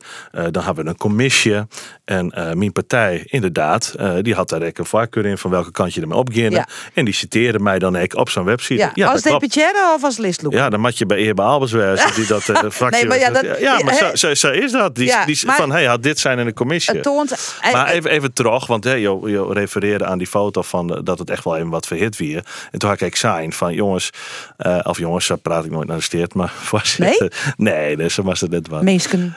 dan 0.51 0.63
hebben 0.65 0.85
we 0.85 0.91
een 0.91 0.97
commissie. 0.97 1.59
En 2.05 2.33
mijn 2.35 2.73
partij, 2.73 3.23
inderdaad, 3.27 3.95
die 4.21 4.35
had 4.35 4.49
daar 4.49 4.63
een 4.63 4.73
voorkeur 4.75 5.27
in 5.27 5.39
van 5.39 5.51
welke 5.51 5.71
kant 5.71 5.95
je 5.95 6.01
ermee 6.01 6.19
opgaan. 6.19 6.51
Ja. 6.51 6.69
En 6.95 7.05
die 7.05 7.15
citeerde 7.15 7.59
mij 7.59 7.79
dan 7.79 7.97
ook 7.97 8.15
op 8.15 8.31
zo'n 8.31 8.45
website. 8.45 8.81
Ja, 8.81 8.91
ja 8.95 9.11
als 9.13 9.23
deputaire 9.23 9.90
of 9.95 10.05
als 10.05 10.17
listloek? 10.17 10.53
Ja, 10.53 10.71
dan 10.71 10.81
moet 10.81 10.99
je 10.99 11.07
bij 11.07 11.19
Eer 11.19 11.35
Albers 11.35 11.73
wezen. 11.73 12.15
Die 12.15 12.27
dat, 12.27 12.49
uh, 12.49 12.55
fractie 12.71 12.91
nee, 12.91 13.05
maar 13.05 13.19
ja, 13.19 13.31
dat, 13.31 13.59
ja, 13.61 13.79
maar 13.85 14.15
zo, 14.15 14.35
zo, 14.35 14.51
is 14.51 14.73
dat. 14.73 14.95
Die, 14.95 15.07
ja, 15.07 15.25
die, 15.25 15.39
maar, 15.47 15.57
van, 15.57 15.71
hey, 15.73 15.85
had 15.85 16.03
dit 16.03 16.19
zijn 16.19 16.39
in 16.39 16.45
de 16.45 16.53
commissie. 16.53 16.95
Het 16.95 17.03
toont, 17.03 17.55
maar 17.73 17.89
even, 17.89 18.11
even 18.11 18.33
terug, 18.33 18.67
want 18.67 18.85
hey, 18.85 19.01
je, 19.01 19.21
je 19.25 19.53
refereerde 19.53 20.05
aan 20.05 20.19
die 20.19 20.27
foto 20.27 20.63
van 20.63 20.93
uh, 20.93 20.99
dat 21.05 21.19
het 21.19 21.31
echt 21.31 21.45
wel 21.45 21.57
even 21.57 21.69
wat 21.69 21.87
verhit 21.87 22.17
weer. 22.17 22.45
En 22.71 22.79
toen 22.79 22.89
had 22.89 23.01
ik 23.01 23.17
zijn 23.17 23.53
van 23.53 23.75
jongens, 23.75 24.11
uh, 24.59 24.79
of 24.83 24.99
jongens, 24.99 25.27
daar 25.27 25.39
praat 25.39 25.65
ik 25.65 25.71
nooit 25.71 25.89
naar 25.89 25.97
de 25.97 26.03
steert, 26.03 26.35
maar 26.35 26.53
voorzitter. 26.71 27.33
Nee? 27.57 27.75
Nee, 27.75 27.97
dus 27.97 28.17
was 28.17 28.41
het 28.41 28.51
net 28.51 28.69
wat. 28.69 28.83
Meesken. 28.83 29.37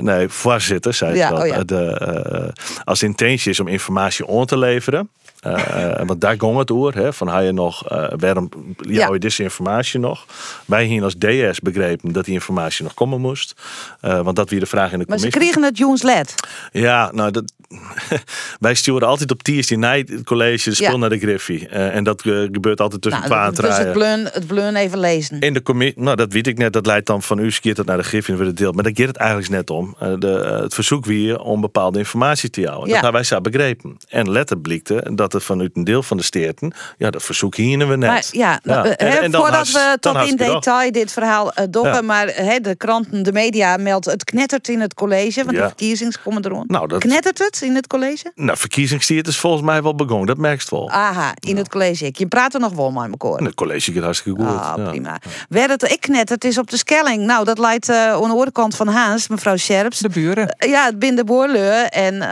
nee, 0.00 0.28
voorzitter 0.28 0.94
zei 0.94 1.14
ja, 1.14 1.28
het 1.28 1.38
wel. 1.38 1.46
Oh, 1.46 1.56
ja. 1.56 1.64
de, 1.64 2.52
als 2.84 2.98
de 2.98 3.06
intentie 3.06 3.50
is 3.50 3.60
om 3.60 3.68
informatie 3.68 4.26
on 4.26 4.46
te 4.46 4.58
leveren. 4.58 5.10
Uh, 5.46 6.00
want 6.04 6.20
daar 6.20 6.34
ging 6.38 6.58
het 6.58 6.70
oer, 6.70 6.94
hè, 6.94 7.12
van 7.12 7.28
hij 7.28 7.44
je 7.44 7.52
nog, 7.52 7.92
uh, 7.92 8.08
waarom 8.16 8.48
ja. 8.80 9.12
je 9.12 9.18
deze 9.18 9.42
informatie 9.42 10.00
nog? 10.00 10.26
Wij 10.64 10.84
hier 10.84 11.02
als 11.02 11.14
DS 11.18 11.60
begrepen 11.60 12.12
dat 12.12 12.24
die 12.24 12.34
informatie 12.34 12.84
nog 12.84 12.94
komen 12.94 13.20
moest. 13.20 13.54
Uh, 14.02 14.20
want 14.20 14.36
dat 14.36 14.50
weer 14.50 14.60
de 14.60 14.66
vraag 14.66 14.92
in 14.92 14.98
de 14.98 15.04
maar 15.08 15.16
commissie. 15.16 15.30
Maar 15.30 15.48
ze 15.48 15.52
kregen 15.52 15.68
het 15.68 15.78
Joens 15.78 16.02
Led. 16.02 16.34
Ja, 16.72 17.10
nou, 17.12 17.30
dat, 17.30 17.52
wij 18.60 18.74
sturen 18.74 19.08
altijd 19.08 19.30
op 19.30 19.42
TSD 19.42 19.76
Night 19.76 20.24
college 20.24 20.74
spul 20.74 20.90
ja. 20.90 20.96
naar 20.96 21.08
de 21.08 21.18
Griffie. 21.18 21.68
en 21.68 22.04
dat 22.04 22.22
gebeurt 22.22 22.80
altijd 22.80 23.02
tussen 23.02 23.28
nou, 23.28 23.52
twee 23.52 23.70
Dus 23.70 23.78
het 23.78 23.92
bleun, 23.92 24.28
het 24.32 24.46
bleun 24.46 24.76
even 24.76 24.98
lezen. 24.98 25.40
In 25.40 25.52
de 25.52 25.62
commissie, 25.62 26.02
nou 26.02 26.16
dat 26.16 26.32
weet 26.32 26.46
ik 26.46 26.58
net, 26.58 26.72
dat 26.72 26.86
leidt 26.86 27.06
dan 27.06 27.22
van 27.22 27.38
u 27.38 27.50
keert 27.60 27.76
het 27.76 27.86
naar 27.86 27.96
de 27.96 28.02
Griffie 28.02 28.30
en 28.30 28.36
wordt 28.40 28.50
het 28.50 28.60
deelt. 28.60 28.74
Maar 28.74 28.84
daar 28.84 28.92
gaat 28.96 29.06
het 29.06 29.16
eigenlijk 29.16 29.50
net 29.50 29.70
om. 29.70 29.96
de, 29.98 30.58
het 30.62 30.74
verzoek 30.74 31.04
weer 31.04 31.40
om 31.40 31.60
bepaalde 31.60 31.98
informatie 31.98 32.50
te 32.50 32.66
houden. 32.66 32.86
Ja. 32.88 32.94
Dat 32.94 33.02
hebben 33.02 33.20
wij 33.20 33.30
zo 33.30 33.40
begrepen. 33.40 33.96
En 34.08 34.30
letter 34.30 34.58
blikte 34.58 35.10
dat 35.14 35.27
er 35.34 35.40
vanuit 35.40 35.70
een 35.74 35.84
deel 35.84 36.02
van 36.02 36.16
de 36.16 36.22
steden, 36.22 36.72
ja, 36.98 37.10
dat 37.10 37.22
verzoek 37.22 37.56
hier 37.56 37.78
we 37.88 37.96
net. 37.96 38.10
Maar 38.10 38.24
ja, 38.30 38.60
nou, 38.62 38.88
En- 38.88 39.08
hè, 39.08 39.16
en 39.18 39.30
dan 39.30 39.40
voordat 39.40 39.58
has- 39.58 39.72
we 39.72 39.96
tot 40.00 40.16
in 40.28 40.36
detail 40.36 40.92
dit 40.92 41.12
verhaal 41.12 41.46
uh, 41.58 41.64
doggen, 41.70 41.92
Ja. 41.94 42.00
maar 42.02 42.26
hè, 42.26 42.58
de 42.60 42.76
kranten, 42.76 43.22
de 43.22 43.32
media 43.32 43.76
meldt 43.76 44.04
het 44.04 44.24
knettert 44.24 44.68
in 44.68 44.80
het 44.80 44.94
college, 44.94 45.44
want 45.44 45.56
Ja. 45.56 45.62
de 45.62 45.66
verkiezingen 45.68 46.12
komen 46.24 46.42
er 46.42 46.50
rond. 46.50 46.70
Nou, 46.70 46.88
dat- 46.88 47.00
Knettert 47.00 47.38
het 47.38 47.60
in 47.62 47.74
het 47.74 47.86
college? 47.86 48.32
Nou, 48.34 48.58
verkiezingstijd 48.58 49.26
is 49.26 49.38
volgens 49.38 49.62
mij 49.62 49.82
wel 49.82 49.94
begonnen, 49.94 50.26
dat 50.26 50.36
merk 50.36 50.60
je 50.60 50.66
wel. 50.70 50.90
Aha, 50.90 51.32
in 51.40 51.56
het 51.56 51.68
college. 51.68 52.08
Je 52.12 52.26
praat 52.26 52.54
er 52.54 52.60
nog 52.60 52.72
wel 52.72 52.90
met 52.90 53.10
elkaar. 53.10 53.38
En 53.38 53.44
het 53.44 53.54
college 53.54 53.92
gaat 53.92 54.02
hartstikke 54.02 54.42
goed. 54.42 54.58
Ah, 54.60 54.72
ja. 54.76 54.88
prima. 54.88 55.20
Waar 55.48 55.68
het 55.68 55.90
ik 55.92 56.08
net, 56.08 56.28
het 56.28 56.44
is 56.44 56.58
op 56.58 56.70
de 56.70 56.76
Skelling. 56.76 57.24
Nou, 57.26 57.44
dat 57.44 57.58
leidt 57.58 57.88
eh 57.88 58.12
aan 58.12 58.28
de 58.28 58.34
oorkant 58.34 58.76
van 58.76 58.88
Haans, 58.88 59.28
mevrouw 59.28 59.56
Scherps. 59.56 59.98
De 59.98 60.08
buren. 60.08 60.56
ja, 60.58 60.84
het 60.84 60.98
binnen 60.98 61.16
de 61.26 61.32
boorleu. 61.32 61.84
En 61.84 62.22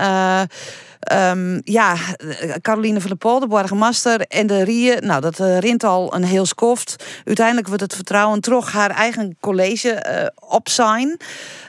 eh, 1.07 1.31
ehm, 1.31 1.61
ja, 1.65 1.97
Caroline 2.61 3.01
van 3.01 3.17
der 3.19 3.41
de 3.41 3.47
borgmaster 3.47 4.21
en 4.21 4.47
de 4.47 4.65
Rieën. 4.65 5.07
Nou, 5.07 5.21
dat 5.21 5.41
eh, 5.41 5.59
rint 5.59 5.85
al 5.85 6.15
een 6.15 6.25
heel 6.25 6.47
skoft. 6.47 7.05
Uiteindelijk 7.25 7.67
wordt 7.67 7.83
het 7.83 7.95
vertrouwen 7.95 8.41
toch 8.41 8.73
haar 8.73 8.91
eigen 8.91 9.37
college 9.41 9.91
eh 9.91 10.27
op 10.49 10.69
zijn. 10.69 11.17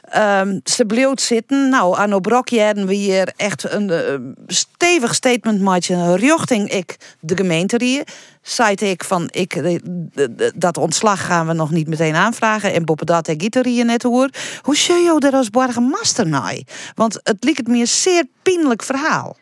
Ehm, 0.10 0.60
ze 0.64 0.86
bleef 0.86 1.20
zitten. 1.20 1.70
Nou, 1.70 1.96
Arno 1.96 2.20
Brokje 2.20 2.60
hebben 2.60 2.86
we 2.86 2.94
hier 2.94 3.34
echt 3.36 3.72
een 3.72 3.90
eh, 3.90 4.16
stevig 4.48 5.16
statement 5.16 5.62
maken 5.62 6.16
richting 6.16 6.70
ik 6.70 6.98
de 7.20 7.36
gemeente 7.36 7.84
hier. 7.84 8.08
Zei 8.42 8.74
ik 8.76 9.04
van 9.04 9.28
ik 9.32 9.54
eh, 9.54 9.80
dat 10.56 10.78
ontslag 10.78 11.26
gaan 11.26 11.48
we 11.48 11.54
nog 11.54 11.72
niet 11.72 11.88
meteen 11.88 12.16
aanvragen 12.16 12.74
en 12.74 12.86
boppen 12.86 13.06
dat 13.06 13.28
ik 13.28 13.56
er 13.56 13.66
hier 13.66 13.86
net 13.86 14.04
hoor. 14.04 14.30
Hoe 14.62 14.76
zou 14.76 15.00
je 15.00 15.20
er 15.20 15.34
als 15.34 15.50
burgemeester 15.50 16.28
naar? 16.28 16.60
Want 16.96 17.20
het 17.24 17.44
liep 17.44 17.58
het 17.58 17.68
me 17.68 17.80
een 17.80 17.88
zeer 17.88 18.24
pijnlijk 18.42 18.84
verhaal. 18.84 19.36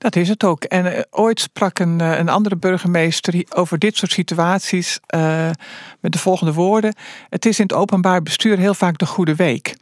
Dat 0.00 0.16
is 0.16 0.28
het 0.28 0.44
ook. 0.44 0.64
En 0.64 0.96
eh, 0.96 1.02
ooit 1.10 1.40
sprak 1.40 1.78
een, 1.78 2.00
eh, 2.00 2.18
een 2.18 2.28
andere 2.28 2.56
burgemeester 2.56 3.44
over 3.48 3.78
dit 3.78 3.96
soort 3.96 4.12
situaties 4.12 4.98
eh, 5.06 5.50
met 6.00 6.12
de 6.12 6.18
volgende 6.18 6.52
woorden. 6.52 6.94
Het 7.28 7.46
is 7.46 7.58
in 7.58 7.64
het 7.64 7.72
openbaar 7.72 8.22
bestuur 8.22 8.58
heel 8.58 8.74
vaak 8.74 8.98
de 8.98 9.06
goede 9.06 9.34
week. 9.34 9.76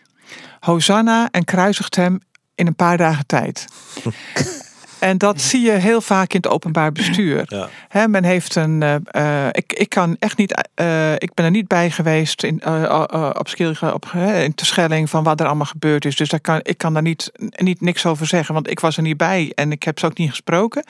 Hosanna 0.60 1.28
en 1.30 1.44
kruisigt 1.44 1.96
hem 1.96 2.20
in 2.54 2.66
een 2.66 2.74
paar 2.74 2.96
dagen 2.96 3.26
tijd. 3.26 3.66
En 4.98 5.18
dat 5.18 5.40
zie 5.40 5.60
je 5.60 5.70
heel 5.70 6.00
vaak 6.00 6.32
in 6.32 6.40
het 6.40 6.48
openbaar 6.50 6.92
bestuur. 6.92 7.44
Ja. 7.92 8.06
Men 8.06 8.24
heeft 8.24 8.54
een. 8.54 8.82
eh, 8.82 9.44
eh, 9.46 9.48
ik, 9.52 9.72
ik 9.72 9.88
kan 9.88 10.16
echt 10.18 10.36
niet. 10.36 10.68
eh, 10.74 11.12
ik 11.12 11.34
ben 11.34 11.44
er 11.44 11.50
niet 11.50 11.68
bij 11.68 11.90
geweest 11.90 12.42
in, 12.42 12.60
eh, 12.60 13.32
op 13.38 13.48
Schilge, 13.48 13.94
op, 13.94 14.06
in 14.44 14.54
Terschelling 14.54 15.10
van 15.10 15.22
wat 15.24 15.40
er 15.40 15.46
allemaal 15.46 15.66
gebeurd 15.66 16.04
is. 16.04 16.16
Dus 16.16 16.28
daar 16.28 16.40
kan, 16.40 16.60
ik 16.62 16.78
kan 16.78 16.92
daar 16.92 17.02
niet, 17.02 17.32
niet 17.56 17.80
niks 17.80 18.06
over 18.06 18.26
zeggen, 18.26 18.54
want 18.54 18.70
ik 18.70 18.80
was 18.80 18.96
er 18.96 19.02
niet 19.02 19.16
bij 19.16 19.52
en 19.54 19.72
ik 19.72 19.82
heb 19.82 19.98
ze 19.98 20.06
ook 20.06 20.18
niet 20.18 20.30
gesproken. 20.30 20.84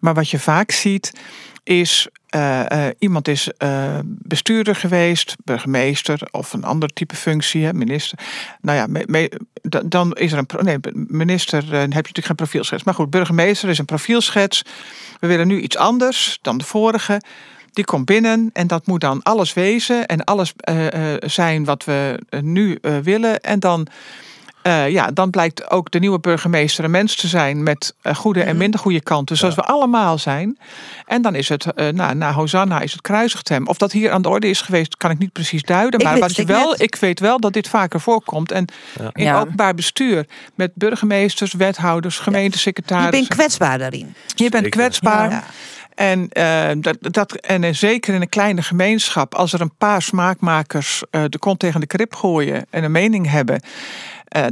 Maar 0.00 0.14
wat 0.14 0.30
je 0.30 0.38
vaak 0.38 0.70
ziet 0.70 1.12
is. 1.64 2.08
Eh, 2.30 2.70
eh, 2.70 2.94
iemand 2.98 3.28
is 3.28 3.48
eh, 3.56 3.98
bestuurder 4.04 4.76
geweest, 4.76 5.36
burgemeester 5.44 6.20
of 6.30 6.52
een 6.52 6.64
ander 6.64 6.88
type 6.88 7.16
functie, 7.16 7.72
minister. 7.72 8.18
Nou 8.60 8.78
ja, 8.78 9.02
dan 9.84 10.12
is 10.12 10.32
er 10.32 10.38
een. 10.38 10.64
Nee, 10.64 10.78
minister, 10.92 11.62
heb 11.62 11.72
je 11.72 11.86
natuurlijk 11.86 12.26
geen 12.26 12.36
profielschets. 12.36 12.84
Maar 12.84 12.94
goed, 12.94 13.10
burgemeester 13.10 13.68
is 13.68 13.78
een 13.78 13.84
profielschets. 13.84 14.62
We 15.20 15.26
willen 15.26 15.46
nu 15.46 15.60
iets 15.60 15.76
anders 15.76 16.38
dan 16.42 16.58
de 16.58 16.64
vorige. 16.64 17.20
Die 17.72 17.84
komt 17.84 18.04
binnen 18.04 18.50
en 18.52 18.66
dat 18.66 18.86
moet 18.86 19.00
dan 19.00 19.22
alles 19.22 19.52
wezen 19.52 20.06
en 20.06 20.24
alles 20.24 20.52
zijn 21.18 21.64
wat 21.64 21.84
we 21.84 22.20
nu 22.40 22.78
willen. 23.02 23.40
En 23.40 23.60
dan, 23.60 23.86
eh, 24.62 24.88
ja, 24.88 25.06
dan 25.10 25.30
blijkt 25.30 25.70
ook 25.70 25.90
de 25.90 25.98
nieuwe 25.98 26.18
burgemeester 26.20 26.84
een 26.84 26.90
mens 26.90 27.14
te 27.16 27.26
zijn 27.28 27.62
met 27.62 27.94
eh, 28.02 28.14
goede 28.14 28.42
en 28.42 28.56
minder 28.56 28.80
goede 28.80 29.00
kanten, 29.00 29.36
zoals 29.36 29.54
we 29.54 29.62
allemaal 29.62 30.18
zijn. 30.18 30.58
En 31.06 31.22
dan 31.22 31.34
is 31.34 31.48
het, 31.48 31.66
eh 31.74 31.88
nou, 31.88 32.14
na 32.14 32.32
Hosanna 32.32 32.80
is 32.80 32.92
het 32.92 33.00
kruisigt 33.00 33.48
hem. 33.48 33.66
Of 33.66 33.76
dat 33.78 33.92
hier 33.92 34.10
aan 34.10 34.22
de 34.22 34.28
orde 34.28 34.48
is 34.48 34.60
geweest, 34.60 34.96
kan 34.96 35.10
ik 35.10 35.18
niet 35.18 35.32
precies 35.32 35.62
duiden. 35.62 36.00
Ik 36.00 36.06
Maar 36.06 36.18
wat 36.18 36.36
je 36.36 36.44
wel, 36.44 36.70
net. 36.70 36.80
ik 36.82 36.94
weet 36.94 37.20
wel 37.20 37.40
dat 37.40 37.52
dit 37.52 37.68
vaker 37.68 38.00
voorkomt. 38.00 38.52
En 38.52 38.64
in 39.12 39.24
Ja. 39.24 39.40
openbaar 39.40 39.74
bestuur 39.74 40.26
met 40.54 40.70
burgemeesters, 40.74 41.52
wethouders, 41.52 42.16
Je 42.16 42.22
gemeentesecretarissen. 42.22 43.10
bent 43.12 43.28
kwetsbaar 43.28 43.78
daarin. 43.78 44.14
Je 44.34 44.50
bent 44.50 44.52
Zeker. 44.64 44.70
kwetsbaar. 44.70 45.30
Ja. 45.30 45.44
En, 45.94 46.28
dat, 46.80 46.96
dat, 47.00 47.32
en 47.32 47.74
zeker 47.74 48.14
in 48.14 48.20
een 48.20 48.28
kleine 48.28 48.62
gemeenschap, 48.62 49.34
als 49.34 49.52
er 49.52 49.60
een 49.60 49.76
paar 49.78 50.02
smaakmakers 50.02 51.02
eh, 51.10 51.22
de 51.28 51.38
kont 51.38 51.58
tegen 51.58 51.80
de 51.80 51.86
krip 51.86 52.14
gooien 52.14 52.66
en 52.70 52.84
een 52.84 52.92
mening 52.92 53.30
hebben, 53.30 53.62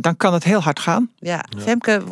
dan 0.00 0.16
kan 0.16 0.32
het 0.32 0.44
heel 0.44 0.60
hard 0.60 0.78
gaan. 0.78 1.10
Ja, 1.18 1.44
Femke, 1.58 2.02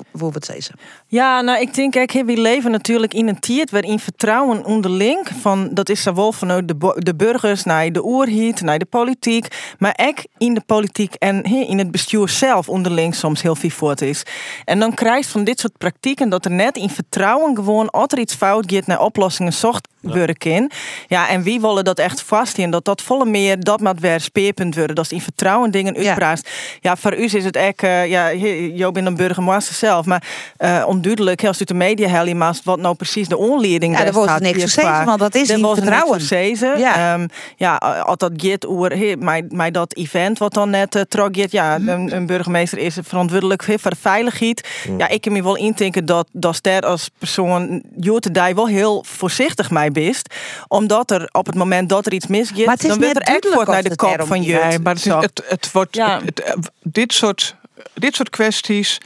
zeggen? 0.44 0.74
Ja, 1.08 1.40
nou, 1.40 1.60
ik 1.60 1.74
denk 1.74 1.96
ook, 1.96 2.12
we 2.12 2.36
leven 2.36 2.70
natuurlijk 2.70 3.14
in 3.14 3.28
een 3.28 3.38
tijd 3.38 3.70
waarin 3.70 3.98
vertrouwen 3.98 4.64
onderling, 4.64 5.28
van, 5.40 5.68
dat 5.72 5.88
is 5.88 6.02
zowel 6.02 6.32
vanuit 6.32 6.68
de, 6.68 6.94
de 6.98 7.14
burgers 7.14 7.64
naar 7.64 7.92
de 7.92 8.04
oerhiet, 8.04 8.60
naar 8.60 8.78
de 8.78 8.84
politiek, 8.84 9.74
maar 9.78 9.98
ook 10.06 10.24
in 10.38 10.54
de 10.54 10.60
politiek 10.66 11.14
en 11.14 11.48
he, 11.48 11.64
in 11.68 11.78
het 11.78 11.90
bestuur 11.90 12.28
zelf 12.28 12.68
onderling 12.68 13.14
soms 13.14 13.42
heel 13.42 13.54
veel 13.54 13.70
voort 13.70 14.00
is. 14.00 14.22
En 14.64 14.78
dan 14.78 14.94
krijg 14.94 15.24
je 15.24 15.30
van 15.30 15.44
dit 15.44 15.60
soort 15.60 15.78
praktijken 15.78 16.28
dat 16.28 16.44
er 16.44 16.50
net 16.50 16.76
in 16.76 16.90
vertrouwen 16.90 17.54
gewoon, 17.54 17.90
als 17.90 18.12
er 18.12 18.18
iets 18.18 18.34
fout 18.34 18.72
gaat, 18.72 18.86
naar 18.86 19.00
oplossingen 19.00 19.52
zocht 19.52 19.88
worden 20.00 20.36
in. 20.38 20.70
Ja, 21.08 21.28
en 21.28 21.42
wie 21.42 21.60
willen 21.60 21.84
dat 21.84 21.98
echt 21.98 22.22
vast 22.22 22.58
in? 22.58 22.70
Dat 22.70 22.84
dat 22.84 23.02
volle 23.02 23.24
meer, 23.24 23.60
dat 23.60 23.80
moet 23.80 24.00
weer 24.00 24.20
speerpunt 24.20 24.74
worden, 24.74 24.96
dat 24.96 25.04
is 25.04 25.12
in 25.12 25.20
vertrouwen 25.20 25.70
dingen 25.70 25.96
uitpraat. 25.96 26.48
Ja, 26.80 26.96
voor 26.96 27.16
u 27.16 27.22
is 27.22 27.44
het 27.44 27.56
echt, 27.56 27.80
ja, 27.80 28.28
Jo 28.28 28.90
bent 28.92 29.06
een 29.06 29.16
burgemeester 29.16 29.74
zelf, 29.74 30.06
maar 30.06 30.22
eh 30.56 30.84
onduidelijk, 31.06 31.44
als 31.46 31.60
u 31.60 31.64
de 31.64 31.74
media 31.74 32.08
helemaal 32.08 32.54
wat 32.64 32.78
nou 32.78 32.94
precies 32.94 33.28
de 33.28 33.36
onleiding 33.36 33.92
Ja, 33.98 34.04
daar 34.04 34.12
best 34.12 34.14
wordt 34.14 34.40
niks 34.40 34.62
gezegd, 34.62 35.04
want 35.04 35.18
dat 35.18 35.34
is 35.34 35.48
Er 35.50 35.58
niks 35.58 35.74
vertrouwen. 35.74 36.20
gezegd. 36.20 36.58
Ja. 36.60 37.12
Ehm, 37.14 37.26
ja, 37.56 37.76
als 38.02 38.20
dat 38.20 38.32
gaat 38.36 38.66
over 38.66 38.96
hey, 38.98 39.16
mij, 39.16 39.44
dat 39.70 39.94
event 39.94 40.38
wat 40.38 40.54
dan 40.54 40.70
net 40.70 40.94
uh, 40.94 41.02
gaat, 41.08 41.50
ja, 41.50 41.74
een, 41.74 42.14
een 42.16 42.26
burgemeester 42.26 42.78
is 42.78 42.96
verantwoordelijk 43.02 43.62
voor 43.78 43.90
de 43.90 43.96
veiligheid. 44.00 44.68
Ja, 44.98 45.08
ik 45.08 45.20
kan 45.20 45.32
me 45.32 45.42
wel 45.42 45.56
intinken 45.56 46.04
dat 46.06 46.28
dat 46.32 46.54
ster 46.54 46.82
als 46.82 47.10
persoon 47.18 47.82
Jote 47.96 48.30
Dij 48.30 48.54
wel 48.54 48.66
heel 48.68 49.04
voorzichtig 49.08 49.70
mij 49.70 49.90
best, 49.92 50.34
omdat 50.68 51.10
er 51.10 51.28
op 51.32 51.46
het 51.46 51.54
moment 51.54 51.88
dat 51.88 52.06
er 52.06 52.12
iets 52.12 52.26
misgaat, 52.26 52.64
Maar 52.64 52.74
het 52.74 52.82
is 52.84 52.88
dan 52.88 52.98
wordt 52.98 53.16
er 53.16 53.22
echt 53.22 53.28
duidelijk 53.42 53.54
wordt 53.54 53.70
naar 53.70 53.82
de 53.82 53.96
kop 53.96 54.26
van. 54.26 54.40
Nee, 54.40 54.78
maar 54.78 54.94
het, 54.94 55.06
is, 55.06 55.12
het, 55.12 55.42
het 55.48 55.72
wordt, 55.72 55.96
Ja. 55.96 56.20
het- 56.24 56.40
eh, 56.42 56.54
dit, 56.82 57.12
soort, 57.12 57.56
dit 57.94 58.14
soort 58.14 58.30
kwesties 58.30 58.98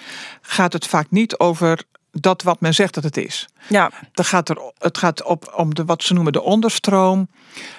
gaat 0.43 0.73
het 0.73 0.87
vaak 0.87 1.07
niet 1.11 1.39
over 1.39 1.79
dat 2.13 2.43
wat 2.43 2.61
men 2.61 2.75
zegt 2.75 2.95
dat 2.95 3.05
het 3.05 3.17
is. 3.17 3.49
Ja. 3.71 3.91
Dan 4.13 4.25
gaat 4.25 4.49
er, 4.49 4.59
het 4.79 4.99
gaat 4.99 5.23
op, 5.23 5.53
om 5.57 5.75
de, 5.75 5.85
wat 5.85 6.03
ze 6.03 6.15
noemen 6.15 6.33
de 6.33 6.43
onderstroom. 6.43 7.29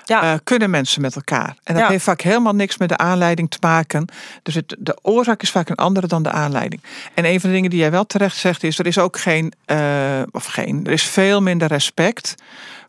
Eh, 0.06 0.34
kunnen 0.44 0.70
mensen 0.70 1.02
met 1.02 1.16
elkaar? 1.16 1.56
En 1.64 1.74
dat 1.74 1.84
Ja. 1.84 1.90
heeft 1.90 2.04
vaak 2.04 2.22
helemaal 2.22 2.56
niks 2.56 2.78
met 2.78 2.90
de 2.90 2.98
aanleiding 2.98 3.50
te 3.52 3.58
maken. 3.62 4.06
Dus 4.44 4.56
het, 4.56 4.76
de 4.80 4.98
oorzaak 5.02 5.42
is 5.42 5.52
vaak 5.52 5.70
een 5.70 5.76
andere 5.76 6.08
dan 6.08 6.24
de 6.24 6.32
aanleiding. 6.32 6.82
En 7.14 7.26
een 7.26 7.40
van 7.40 7.50
de 7.50 7.56
dingen 7.56 7.70
die 7.70 7.80
jij 7.80 7.92
wel 7.92 8.06
terecht 8.06 8.38
zegt 8.38 8.64
is... 8.64 8.80
er 8.80 8.88
is 8.88 8.98
ook 8.98 9.20
geen, 9.20 9.54
eh, 9.66 10.22
of 10.32 10.46
geen, 10.46 10.86
er 10.86 10.92
is 10.92 11.04
veel 11.04 11.42
minder 11.42 11.68
respect 11.68 12.36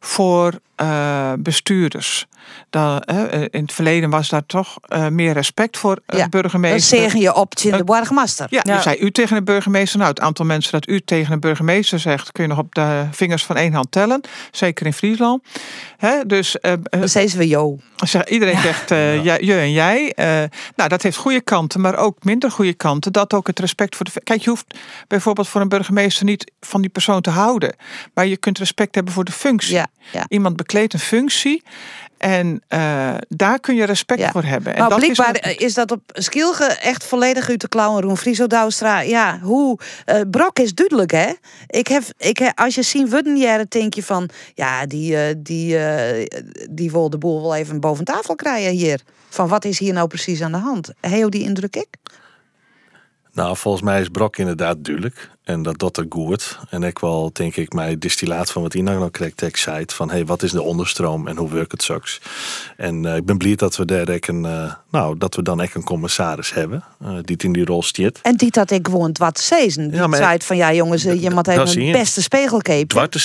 voor 0.00 0.52
eh, 0.74 1.32
bestuurders. 1.38 2.26
Dan, 2.70 3.00
in 3.50 3.62
het 3.62 3.72
verleden 3.72 4.10
was 4.10 4.28
daar 4.28 4.46
toch 4.46 4.76
meer 5.10 5.32
respect 5.32 5.78
voor 5.78 5.98
Ja, 6.06 6.28
burgemeester. 6.28 6.98
Dan 6.98 7.10
zeg 7.10 7.20
je 7.20 7.34
op 7.34 7.54
tegen 7.54 7.78
de 7.78 7.84
burgemeester. 7.84 8.46
Ja, 8.50 8.60
je 8.64 8.80
zei 8.80 8.96
u 8.98 9.10
tegen 9.10 9.36
een 9.36 9.44
burgemeester. 9.44 9.98
Nou, 9.98 10.10
het 10.10 10.20
aantal 10.20 10.44
mensen 10.44 10.72
dat 10.72 10.88
u 10.88 11.00
tegen 11.00 11.32
een 11.32 11.40
burgemeester 11.40 11.98
zegt, 11.98 12.32
kun 12.32 12.42
je 12.42 12.48
nog 12.48 12.58
op 12.58 12.74
de 12.74 12.91
vingers 13.10 13.44
van 13.44 13.56
één 13.56 13.72
hand 13.72 13.90
tellen. 13.90 14.20
Zeker 14.50 14.86
in 14.86 14.92
Friesland. 14.92 15.42
Hè, 15.96 16.26
dus. 16.26 16.60
eh, 16.60 16.72
Dan 16.82 17.08
zeggen 17.08 17.38
we 17.38 17.48
jo. 17.48 17.78
Zeg, 17.96 18.24
iedereen 18.28 18.58
zegt 18.60 18.90
eh, 18.90 19.24
jij- 19.24 19.40
je 19.42 19.54
en 19.54 19.72
jij. 19.72 20.12
Eh, 20.12 20.26
nou, 20.76 20.88
dat 20.88 21.02
heeft 21.02 21.16
goede 21.16 21.40
kanten, 21.40 21.80
maar 21.80 21.96
ook 21.96 22.24
minder 22.24 22.50
goede 22.50 22.74
kanten. 22.74 23.12
Dat 23.12 23.34
ook 23.34 23.46
het 23.46 23.58
respect 23.58 23.96
voor 23.96 24.04
de. 24.04 24.20
Kijk, 24.24 24.42
je 24.42 24.50
hoeft 24.50 24.66
bijvoorbeeld 25.08 25.48
voor 25.48 25.60
een 25.60 25.68
burgemeester 25.68 26.24
niet 26.24 26.52
van 26.60 26.80
die 26.80 26.90
persoon 26.90 27.20
te 27.20 27.30
houden. 27.30 27.74
Maar 28.14 28.26
je 28.26 28.36
kunt 28.36 28.58
respect 28.58 28.94
hebben 28.94 29.12
voor 29.12 29.24
de 29.24 29.32
functie. 29.32 29.74
Ja, 29.74 29.86
ja. 30.12 30.24
Iemand 30.28 30.56
bekleedt 30.56 30.92
een 30.92 30.98
functie. 31.00 31.62
En 32.22 32.62
eh, 32.68 33.14
daar 33.28 33.60
kun 33.60 33.74
je 33.74 33.84
respect 33.84 34.30
voor 34.30 34.42
hebben. 34.42 34.72
En 34.74 34.80
Maar 34.80 34.88
dat 34.88 35.02
is 35.02 35.16
wat- 35.16 35.46
is, 35.60 35.74
dat 35.74 35.90
op 35.90 36.00
Skilge 36.12 36.64
echt 36.64 37.04
volledig 37.04 37.48
uit 37.48 37.60
de 37.60 37.68
klauwen. 37.68 38.02
Roen 38.02 38.16
Friso 38.16 38.46
Douwstra. 38.46 39.00
Ja, 39.00 39.38
hoe. 39.42 39.78
eh, 40.04 40.20
Brok 40.30 40.58
is 40.58 40.74
duidelijk, 40.74 41.10
hè? 41.10 41.32
Ik 41.66 41.86
heb, 41.86 42.02
ik 42.18 42.38
heb, 42.38 42.58
als 42.58 42.74
je 42.74 42.82
zien 42.82 43.08
Wuddenjaren, 43.08 43.66
denk 43.68 43.94
je 43.94 44.02
van. 44.02 44.28
Ja, 44.54 44.86
die, 44.86 45.16
eh, 45.16 45.34
die, 45.38 45.78
eh, 45.78 46.26
die 46.70 46.90
wil 46.90 47.10
de 47.10 47.18
boel 47.18 47.42
wel 47.42 47.54
even 47.54 47.80
boven 47.80 48.04
tafel 48.04 48.34
krijgen 48.34 48.70
hier. 48.70 49.00
Van 49.28 49.48
wat 49.48 49.64
is 49.64 49.78
hier 49.78 49.92
nou 49.92 50.06
precies 50.08 50.42
aan 50.42 50.52
de 50.52 50.58
hand? 50.58 50.90
Heel 51.00 51.30
die 51.30 51.42
indruk 51.42 51.76
ik? 51.76 51.88
Nou, 53.32 53.56
volgens 53.56 53.82
mij 53.82 54.00
is 54.00 54.08
Brok 54.08 54.36
inderdaad 54.36 54.84
duidelijk. 54.84 55.30
En 55.44 55.62
dat 55.62 55.78
dat 55.78 55.96
er 55.96 56.06
goed. 56.08 56.58
En 56.70 56.82
ik 56.82 56.98
wel, 56.98 57.30
denk 57.32 57.56
ik, 57.56 57.72
mij 57.72 57.98
distillaat 57.98 58.50
van 58.50 58.62
wat 58.62 58.74
Ina 58.74 58.92
nou 58.92 59.10
zei. 59.52 59.84
Van, 59.86 60.10
hey, 60.10 60.24
wat 60.26 60.42
is 60.42 60.50
de 60.50 60.62
onderstroom 60.62 61.28
en 61.28 61.36
hoe 61.36 61.50
werkt 61.50 61.72
het 61.72 61.82
straks? 61.82 62.20
En 62.76 63.06
eh, 63.06 63.16
ik 63.16 63.24
ben 63.24 63.38
blij 63.38 63.54
dat 63.54 63.76
we 63.76 63.84
daar 63.84 64.08
ook 64.08 64.26
een, 64.26 64.44
eh, 64.44 64.74
nou, 64.90 65.18
dat 65.18 65.34
we 65.34 65.42
dan 65.42 65.60
echt 65.60 65.74
een 65.74 65.84
commissaris 65.84 66.52
hebben. 66.54 66.84
eh, 67.00 67.08
die 67.08 67.34
het 67.34 67.42
in 67.42 67.52
die 67.52 67.64
rol 67.64 67.82
stiert. 67.82 68.18
En 68.22 68.36
die 68.36 68.50
dat 68.50 68.70
ik 68.70 68.86
gewoon 68.86 69.14
wat 69.18 69.38
sezen. 69.38 69.88
Die 69.90 70.00
Ja, 70.00 70.06
maar- 70.06 70.18
zei 70.18 70.38
van 70.42 70.56
ja 70.56 70.72
jongens, 70.72 71.02
je 71.02 71.30
moet 71.30 71.48
even 71.48 71.80
een 71.80 71.92
beste 71.92 72.22
spiegelcape. 72.22 72.84
Zwarte 72.94 73.18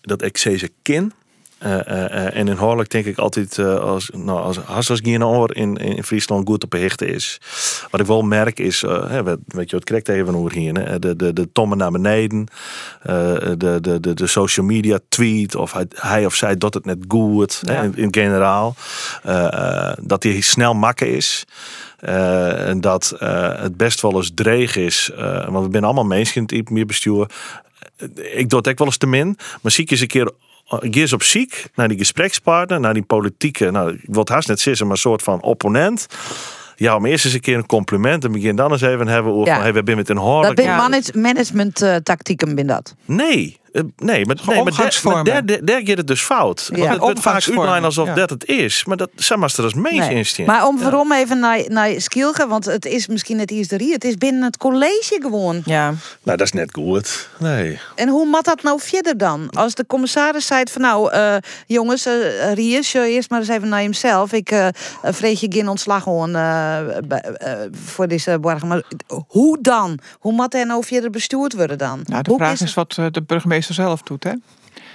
dat 0.00 0.22
ik 0.22 0.36
zezen 0.36 0.70
kin. 0.82 1.12
Eh, 1.58 1.86
eh, 1.86 2.04
eh, 2.04 2.36
en 2.36 2.48
inhoudelijk 2.48 2.90
denk 2.90 3.04
ik 3.04 3.18
altijd, 3.18 3.58
als, 3.58 4.10
nou, 4.14 4.40
als 4.40 4.56
Has 4.56 4.90
als 4.90 5.00
Gienoor 5.02 5.56
in, 5.56 5.76
in 5.76 6.04
Friesland 6.04 6.48
goed 6.48 6.64
op 6.64 6.70
behechten 6.70 7.08
is. 7.08 7.40
Wat 7.90 8.00
ik 8.00 8.06
wel 8.06 8.22
merk 8.22 8.58
is, 8.58 8.80
hè, 8.80 9.22
weet 9.22 9.38
weet 9.46 9.70
je 9.70 9.76
wat 9.76 9.84
correct 9.84 10.08
even 10.08 10.34
over 10.34 10.52
hier, 10.52 10.74
hè? 10.74 10.98
de, 10.98 11.16
de, 11.16 11.32
de 11.32 11.52
tommen 11.52 11.78
naar 11.78 11.90
beneden, 11.90 12.46
de, 13.02 13.78
de, 13.80 13.98
de, 14.00 14.14
de 14.14 14.26
social 14.26 14.66
media 14.66 14.98
tweet, 15.08 15.54
of 15.54 15.72
hij, 15.72 15.86
hij 15.94 16.26
of 16.26 16.34
zij 16.34 16.56
doet 16.56 16.74
het 16.74 16.84
net 16.84 16.98
goed, 17.08 17.62
hè, 17.66 17.84
in, 17.84 17.96
in 17.96 18.14
generaal. 18.14 18.74
Dat 20.00 20.22
hij 20.22 20.40
snel 20.40 20.74
makken 20.74 21.14
is. 21.14 21.44
En 21.98 22.80
dat 22.80 23.14
het 23.58 23.76
best 23.76 24.00
wel 24.00 24.16
eens 24.16 24.30
dreig 24.34 24.76
is. 24.76 25.10
want 25.48 25.64
we 25.64 25.68
zijn 25.70 25.84
allemaal 25.84 26.04
mensen 26.04 26.46
in 26.46 26.58
het 26.58 26.70
meer 26.70 26.86
bestuur. 26.86 27.30
Ik 28.14 28.48
doe 28.48 28.58
het 28.58 28.68
ook 28.68 28.78
wel 28.78 28.86
eens 28.86 28.96
te 28.96 29.06
min. 29.06 29.38
Maar 29.62 29.72
zie 29.72 29.84
ik 29.84 29.90
eens 29.90 30.00
een 30.00 30.06
keer 30.06 30.30
ga 30.68 30.78
eens 31.00 31.12
op 31.12 31.22
ziek 31.22 31.66
naar 31.74 31.88
die 31.88 31.98
gesprekspartner, 31.98 32.80
naar 32.80 32.94
die 32.94 33.02
politieke, 33.02 33.70
nou, 33.70 33.92
ik 33.92 34.00
wil 34.02 34.20
het 34.20 34.28
haast 34.28 34.48
net 34.48 34.60
zeggen, 34.60 34.86
maar 34.86 34.94
een 34.94 35.00
soort 35.02 35.22
van 35.22 35.42
opponent. 35.42 36.06
Ja, 36.76 36.96
om 36.96 37.06
eerst 37.06 37.24
eens 37.24 37.34
een 37.34 37.40
keer 37.40 37.56
een 37.56 37.66
compliment 37.66 38.24
en 38.24 38.32
begin 38.32 38.56
dan 38.56 38.72
eens 38.72 38.80
even 38.80 39.08
hebben 39.08 39.32
over, 39.32 39.46
Ja. 39.52 39.60
hey, 39.60 39.72
we 39.72 39.82
zijn 39.84 39.96
met 39.96 40.08
een 40.08 40.14
Dat 40.16 40.24
hoorlijk. 40.24 40.54
ben 40.54 40.66
manage 40.76 41.18
management 41.18 41.82
eh, 41.82 41.96
tactieken 41.96 42.54
ben 42.54 42.66
dat. 42.66 42.94
Nee, 43.04 43.58
eh, 43.64 43.67
nee, 43.72 44.26
maar, 44.26 44.36
nee, 44.46 44.62
maar, 44.62 45.24
daar, 45.24 45.46
daar, 45.46 45.64
daar 45.64 45.80
gaat 45.84 45.96
het 45.96 46.06
dus 46.06 46.20
fout. 46.20 46.68
Ja. 46.72 46.78
Want 46.78 46.90
het 46.90 47.00
wordt 47.00 47.20
vaak 47.20 47.34
uitlijnen 47.34 47.84
alsof 47.84 48.06
ja. 48.06 48.14
dat 48.14 48.30
het 48.30 48.44
is. 48.44 48.84
Maar 48.84 48.96
dat 48.96 49.10
zeg 49.14 49.38
maar 49.38 49.54
er 49.56 49.64
als 49.64 49.74
meest 49.74 50.36
Nee. 50.38 50.46
Maar 50.46 50.66
om 50.66 50.78
waarom 50.78 51.12
even 51.12 51.38
naar, 51.38 51.64
naar 51.68 52.00
Skielke, 52.00 52.46
want 52.46 52.64
het 52.64 52.84
is 52.84 53.06
misschien 53.06 53.36
net 53.36 53.50
iets 53.50 53.68
de 53.68 53.88
het 53.92 54.04
is 54.04 54.16
binnen 54.16 54.42
het 54.42 54.56
college 54.56 55.18
gewoon. 55.20 55.62
Ja. 55.64 55.86
Nou, 56.22 56.36
dat 56.36 56.40
is 56.40 56.52
net 56.52 56.72
goed. 56.72 57.28
Nee. 57.38 57.78
En 57.94 58.08
hoe 58.08 58.26
mat 58.26 58.44
dat 58.44 58.62
nou 58.62 58.80
verder 58.80 59.18
dan? 59.18 59.50
Als 59.50 59.74
de 59.74 59.86
commissaris 59.86 60.46
zei 60.46 60.62
van 60.70 60.80
nou, 60.80 61.12
eh, 61.12 61.36
jongens, 61.66 62.06
eh 62.06 62.52
Ries, 62.54 62.92
je 62.92 63.08
eerst 63.08 63.30
maar 63.30 63.40
eens 63.40 63.48
even 63.48 63.68
naar 63.68 63.80
hemzelf. 63.80 64.32
Ik 64.32 64.50
eh 64.50 64.68
vrees 65.02 65.40
je 65.40 65.46
geen 65.50 65.68
ontslag 65.68 66.02
gewoon 66.02 66.34
eh, 66.34 66.96
eh, 66.98 67.70
voor 67.72 68.08
deze 68.08 68.38
borgen. 68.38 68.68
Maar 68.68 68.82
hoe 69.26 69.58
dan? 69.60 69.98
Hoe 70.18 70.32
mat 70.32 70.54
er 70.54 70.66
nou 70.66 70.84
verder 70.84 71.10
bestuurd 71.10 71.54
worden 71.54 71.78
dan? 71.78 72.00
Nou, 72.04 72.22
de 72.22 72.30
Hoe 72.30 72.38
vraag 72.38 72.52
is 72.52 72.60
is 72.60 72.74
wat 72.74 72.96
eh, 72.98 73.06
de 73.10 73.22
burgemeester 73.22 73.57
zelf 73.62 74.02
doet, 74.02 74.24
hè? 74.24 74.32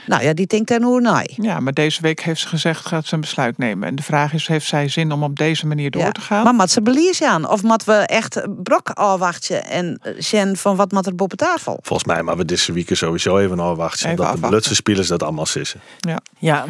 Nou 0.07 0.24
ja, 0.24 0.34
die 0.34 0.47
denkt 0.47 0.72
er 0.72 0.80
nu 0.80 0.99
naar. 0.99 1.30
Ja, 1.36 1.59
maar 1.59 1.74
deze 1.74 2.01
week 2.01 2.22
heeft 2.22 2.39
ze 2.41 2.47
gezegd, 2.47 2.86
gaat 2.86 3.05
ze 3.05 3.14
een 3.14 3.22
besluit 3.22 3.57
nemen. 3.57 3.88
En 3.88 3.95
de 3.95 4.03
vraag 4.03 4.34
is, 4.34 4.47
heeft 4.47 4.68
zij 4.68 4.88
zin 4.88 5.11
om 5.11 5.24
op 5.24 5.38
deze 5.38 5.68
manier 5.68 5.91
door 5.91 6.01
Ja. 6.01 6.11
te 6.11 6.22
gaan? 6.22 6.43
Maar 6.43 6.55
mat 6.55 6.72
ze 6.72 6.82
beliers 6.82 7.24
aan? 7.24 7.49
Of 7.49 7.64
mat 7.64 7.84
we 7.84 7.93
echt 7.93 8.41
brok 8.64 8.89
afwachten 8.89 9.66
en 9.66 9.99
eh, 10.01 10.14
zien 10.18 10.57
van 10.57 10.76
wat 10.76 10.91
mat 10.91 11.05
er 11.05 11.14
op 11.18 11.34
tafel? 11.34 11.80
Volgens 11.82 12.07
mij 12.07 12.24
maar 12.24 12.38
we 12.38 12.45
deze 12.45 12.72
week 12.72 12.89
sowieso 12.95 13.38
even 13.38 13.59
afwachten. 13.59 14.05
Even 14.05 14.18
dat 14.18 14.41
de. 14.41 14.47
Blutse 14.47 14.76
spelers 14.76 15.07
dat 15.07 15.24
allemaal 15.24 15.45
sissen. 15.45 15.80
Ja. 15.99 16.20
Ja. 16.39 16.66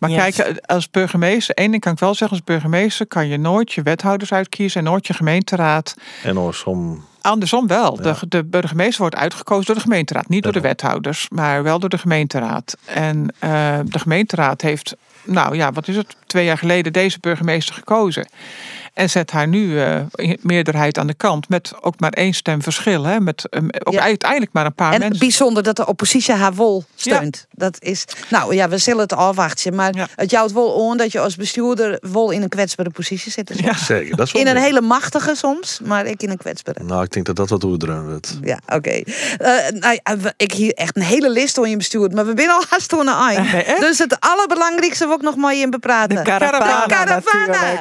Maar 0.00 0.10
Yes. 0.10 0.18
kijk, 0.36 0.48
eh, 0.48 0.56
als 0.66 0.90
burgemeester, 0.90 1.54
één 1.54 1.70
ding 1.70 1.82
kan 1.82 1.92
ik 1.92 1.98
wel 1.98 2.14
zeggen, 2.14 2.36
als 2.36 2.46
burgemeester 2.46 3.06
kan 3.06 3.28
je 3.28 3.36
nooit 3.36 3.72
je 3.72 3.82
wethouders 3.82 4.32
uitkiezen 4.32 4.80
en 4.80 4.86
nooit 4.86 5.06
je 5.06 5.14
gemeenteraad. 5.14 5.94
En 6.22 6.36
andersom. 6.36 7.06
Andersom 7.20 7.66
wel. 7.66 7.96
De, 7.96 8.14
de 8.28 8.44
burgemeester 8.44 9.00
wordt 9.00 9.16
uitgekozen 9.16 9.66
door 9.66 9.74
de 9.74 9.80
gemeenteraad. 9.80 10.28
Niet 10.28 10.42
door 10.42 10.52
de 10.52 10.60
wethouders, 10.60 11.28
maar 11.28 11.62
wel 11.62 11.78
door 11.78 11.88
de 11.88 11.98
gemeenteraad. 11.98 12.76
En 12.84 13.34
eh, 13.38 13.78
de 13.84 13.98
gemeenteraad 13.98 14.60
heeft, 14.60 14.96
nou 15.24 15.56
ja, 15.56 15.72
wat 15.72 15.88
is 15.88 15.96
het, 15.96 16.16
twee 16.26 16.44
jaar 16.44 16.58
geleden 16.58 16.92
deze 16.92 17.18
burgemeester 17.20 17.74
gekozen. 17.74 18.28
En 18.98 19.10
zet 19.10 19.30
haar 19.30 19.48
nu 19.48 19.80
eh, 19.82 20.00
in 20.14 20.38
meerderheid 20.42 20.98
aan 20.98 21.06
de 21.06 21.14
kant 21.14 21.48
met 21.48 21.72
ook 21.80 22.00
maar 22.00 22.10
één 22.12 22.32
stem 22.34 22.62
verschil. 22.62 23.04
Hè, 23.04 23.20
met 23.20 23.48
eh, 23.48 23.62
ook 23.84 23.92
Ja. 23.94 24.00
uiteindelijk 24.02 24.52
maar 24.52 24.66
een 24.66 24.74
paar 24.74 24.92
En 24.92 24.98
mensen. 25.00 25.18
bijzonder 25.18 25.62
dat 25.62 25.76
de 25.76 25.86
oppositie 25.86 26.34
haar 26.34 26.54
wol 26.54 26.84
steunt. 26.94 27.46
Dat 27.50 27.76
is, 27.82 28.04
nou 28.30 28.54
ja, 28.54 28.68
we 28.68 28.78
zullen 28.78 29.00
het 29.00 29.12
afwachten. 29.12 29.74
Maar 29.74 30.08
het 30.16 30.30
jouwt 30.30 30.52
wel 30.52 30.90
aan 30.90 30.96
dat 30.96 31.12
je 31.12 31.20
als 31.20 31.36
bestuurder 31.36 31.98
wel 32.12 32.30
in 32.30 32.42
een 32.42 32.48
kwetsbare 32.48 32.90
positie 32.90 33.32
zit. 33.32 33.46
Dus 33.46 33.86
Zeker, 33.86 34.16
dat 34.16 34.26
is 34.26 34.32
wel 34.32 34.42
In 34.42 34.48
een 34.48 34.56
hele 34.56 34.80
machtige 34.80 35.34
soms, 35.34 35.80
maar 35.84 36.06
ik 36.06 36.22
in 36.22 36.30
een 36.30 36.36
kwetsbare. 36.36 36.84
Nou, 36.84 37.02
ik 37.04 37.10
denk 37.12 37.26
dat 37.26 37.36
dat 37.36 37.48
wat 37.48 37.64
oerdreun 37.64 38.08
wordt. 38.08 38.38
Ja, 38.42 38.58
oké. 38.66 38.90
Eh, 38.90 39.02
nou 39.70 39.98
ja, 40.02 40.16
we- 40.18 40.34
ik 40.36 40.52
hier 40.52 40.72
echt 40.72 40.96
een 40.96 41.02
hele 41.02 41.30
list 41.30 41.58
on 41.58 41.70
je 41.70 41.76
bestuurd, 41.76 42.12
maar 42.14 42.26
we 42.26 42.32
zijn 42.36 42.50
al 42.50 42.62
haast 42.68 42.92
aan 42.92 43.06
de 43.06 43.34
eind. 43.36 43.80
dus 43.80 43.98
het 43.98 44.16
allerbelangrijkste 44.20 45.06
wil 45.06 45.14
ik 45.16 45.22
nog 45.22 45.36
maar 45.36 45.54
in 45.54 45.70
bepraten. 45.70 46.16
De 46.16 46.22
caravana, 46.22 46.84
caravana. 46.86 47.80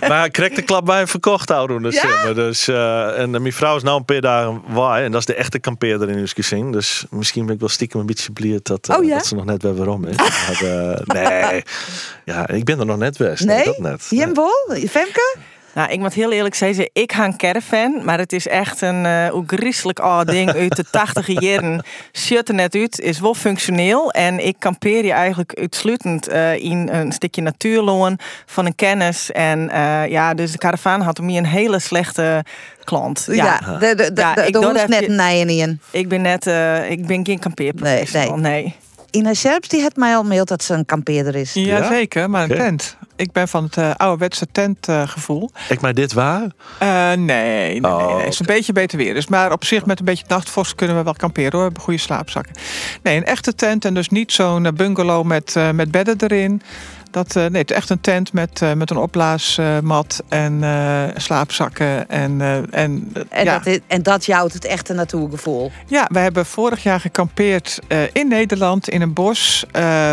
Maar 0.08 0.30
krijg 0.46 0.60
de 0.60 0.66
klap 0.66 0.84
bij 0.84 1.00
een 1.00 1.08
verkocht 1.08 1.48
houden. 1.48 1.82
Dus, 1.82 2.02
Ja? 2.02 2.32
dus, 2.32 2.68
en 2.68 3.30
mijn 3.30 3.52
vrouw 3.52 3.76
is 3.76 3.82
nou 3.82 3.98
een 3.98 4.04
paar 4.04 4.20
dagen 4.20 4.62
waai. 4.66 5.04
En 5.04 5.10
dat 5.10 5.20
is 5.20 5.26
de 5.26 5.34
echte 5.34 5.58
kampeerder 5.58 6.08
in 6.08 6.28
gezin. 6.28 6.72
Dus 6.72 7.04
misschien 7.10 7.46
ben 7.46 7.54
ik 7.54 7.60
wel 7.60 7.68
stiekem 7.68 8.00
een 8.00 8.06
beetje 8.06 8.32
blij 8.32 8.60
dat, 8.62 8.88
eh, 8.88 8.96
Oh 8.96 9.04
ja? 9.04 9.16
dat 9.16 9.26
ze 9.26 9.34
nog 9.34 9.44
net 9.44 9.62
weer 9.62 9.74
waarom 9.74 10.04
is. 10.04 10.16
Maar, 10.16 10.62
eh, 10.62 11.00
nee, 11.04 11.62
ja, 12.34 12.48
ik 12.48 12.64
ben 12.64 12.78
er 12.78 12.86
nog 12.86 12.98
net 12.98 13.18
best. 13.18 13.44
Nee? 13.44 13.64
dat 13.64 13.78
net. 13.78 14.06
Jembol? 14.10 14.50
Femke? 14.88 15.36
Nou, 15.76 15.90
ik 15.90 15.98
moet 15.98 16.14
heel 16.14 16.32
eerlijk 16.32 16.54
zeggen, 16.54 16.90
ik 16.92 17.12
ga 17.12 17.24
een 17.24 17.36
caravan, 17.36 18.04
maar 18.04 18.18
het 18.18 18.32
is 18.32 18.48
echt 18.48 18.80
een 18.80 19.04
uh, 19.04 19.40
griezelig 19.46 19.94
oud 19.94 20.26
ding 20.26 20.52
uit 20.52 20.76
de 20.76 20.84
tachtige 20.98 21.40
jaren. 21.40 21.84
Shut 22.12 22.48
er 22.48 22.54
net 22.54 22.74
uit, 22.74 23.00
is 23.00 23.20
wel 23.20 23.34
functioneel 23.34 24.10
en 24.10 24.46
ik 24.46 24.56
kampeer 24.58 25.04
je 25.04 25.12
eigenlijk 25.12 25.58
uitsluitend 25.58 26.28
eh, 26.28 26.54
in 26.54 26.88
een 26.92 27.12
stukje 27.12 27.42
natuurloon 27.42 28.18
van 28.46 28.66
een 28.66 28.74
kennis. 28.74 29.32
En 29.32 29.70
eh, 29.70 30.06
ja, 30.10 30.34
dus 30.34 30.52
de 30.52 30.58
caravan 30.58 31.00
had 31.00 31.18
om 31.18 31.28
hier 31.28 31.38
een 31.38 31.46
hele 31.46 31.78
slechte 31.78 32.44
klant. 32.84 33.28
Ja, 33.30 33.58
de, 33.58 33.94
de, 33.94 34.12
de, 34.12 34.20
Ja, 34.20 34.34
de, 34.34 34.46
ik 34.46 34.52
de 34.52 34.60
doe 34.60 34.72
dat 34.72 34.88
net 34.88 35.02
in. 35.02 35.80
Ik 35.90 36.08
ben 36.08 36.22
net, 36.22 36.46
ik 36.88 37.06
ben 37.06 37.26
geen 37.26 37.38
kampeerprofessional, 37.38 38.36
nee. 38.36 38.62
nee. 38.62 38.76
Ina 39.16 39.34
Scherps 39.34 39.68
die 39.68 39.80
heeft 39.80 39.96
mij 39.96 40.16
al 40.16 40.22
maild 40.22 40.48
dat 40.48 40.62
ze 40.62 40.74
een 40.74 40.84
kampeerder 40.84 41.34
is. 41.34 41.52
Jazeker, 41.52 42.30
maar 42.30 42.50
een 42.50 42.56
tent. 42.56 42.96
Ik 43.16 43.32
ben 43.32 43.48
van 43.48 43.64
het 43.64 43.76
eh, 43.76 43.90
ouderwetse 43.96 44.46
tentgevoel. 44.52 45.50
Ik 45.68 45.80
maar 45.80 45.94
dit 45.94 46.12
waar? 46.12 46.46
Eh, 46.78 46.88
nee, 46.88 47.16
nee, 47.16 47.80
nee, 47.80 47.80
nee. 47.80 48.16
Het 48.16 48.32
is 48.32 48.38
een 48.38 48.46
beetje 48.46 48.72
beter 48.72 48.98
weer. 48.98 49.14
Dus, 49.14 49.26
maar 49.26 49.52
op 49.52 49.64
zich 49.64 49.86
met 49.86 49.98
een 49.98 50.04
beetje 50.04 50.24
nachtvorst 50.28 50.74
kunnen 50.74 50.96
we 50.96 51.02
wel 51.02 51.12
kamperen 51.12 51.50
hoor. 51.50 51.58
We 51.58 51.66
hebben 51.66 51.82
goede 51.82 52.00
slaapzakken. 52.00 52.54
Nee, 53.02 53.16
een 53.16 53.24
echte 53.24 53.54
tent 53.54 53.84
en 53.84 53.94
dus 53.94 54.08
niet 54.08 54.32
zo'n 54.32 54.66
eh, 54.66 54.72
bungalow 54.72 55.24
met, 55.24 55.56
eh, 55.56 55.70
met 55.70 55.90
bedden 55.90 56.16
erin. 56.20 56.62
Dat, 57.10 57.36
eh, 57.36 57.46
nee, 57.46 57.60
het 57.60 57.70
is 57.70 57.76
echt 57.76 57.90
een 57.90 58.00
tent 58.00 58.32
met, 58.32 58.62
eh, 58.62 58.72
met 58.72 58.90
een 58.90 58.96
opblaasmat 58.96 60.22
en 60.28 60.64
eh, 60.64 61.02
slaapzakken. 61.16 62.08
En, 62.08 62.40
en, 62.40 63.12
En, 63.28 63.44
ja. 63.44 63.52
dat, 63.58 63.66
is- 63.66 63.80
en 63.86 64.02
dat 64.02 64.24
jouwt 64.24 64.52
het 64.52 64.64
echte 64.64 64.92
natuurgevoel. 64.92 65.70
Ja, 65.86 66.08
we 66.12 66.18
hebben 66.18 66.46
vorig 66.46 66.82
jaar 66.82 67.00
gekampeerd 67.00 67.78
in 68.12 68.28
Nederland 68.28 68.88
in 68.88 69.02
een 69.02 69.12
bos 69.12 69.64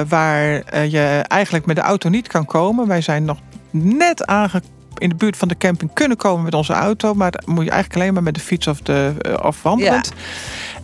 waar 0.08 0.44
je 0.88 1.24
eigenlijk 1.28 1.66
met 1.66 1.76
de 1.76 1.82
auto 1.82 2.10
niet 2.10 2.28
kan 2.28 2.46
komen. 2.46 2.88
Wij 2.88 3.02
zijn 3.02 3.26
nog 3.26 3.38
net 3.72 4.26
aange 4.26 4.62
in 4.98 5.10
de 5.10 5.16
buurt 5.16 5.38
van 5.38 5.48
de 5.48 5.58
camping 5.58 5.94
kunnen 5.94 6.18
komen 6.18 6.44
met 6.44 6.54
onze 6.54 6.74
auto, 6.74 7.14
maar 7.14 7.32
dan 7.32 7.54
moet 7.56 7.64
je 7.66 7.72
eigenlijk 7.72 8.02
alleen 8.02 8.14
maar 8.14 8.24
met 8.24 8.34
de 8.36 8.40
fiets 8.42 8.68
of, 8.68 8.80
de, 8.82 9.14
of 9.44 9.62
wandelend. 9.62 10.12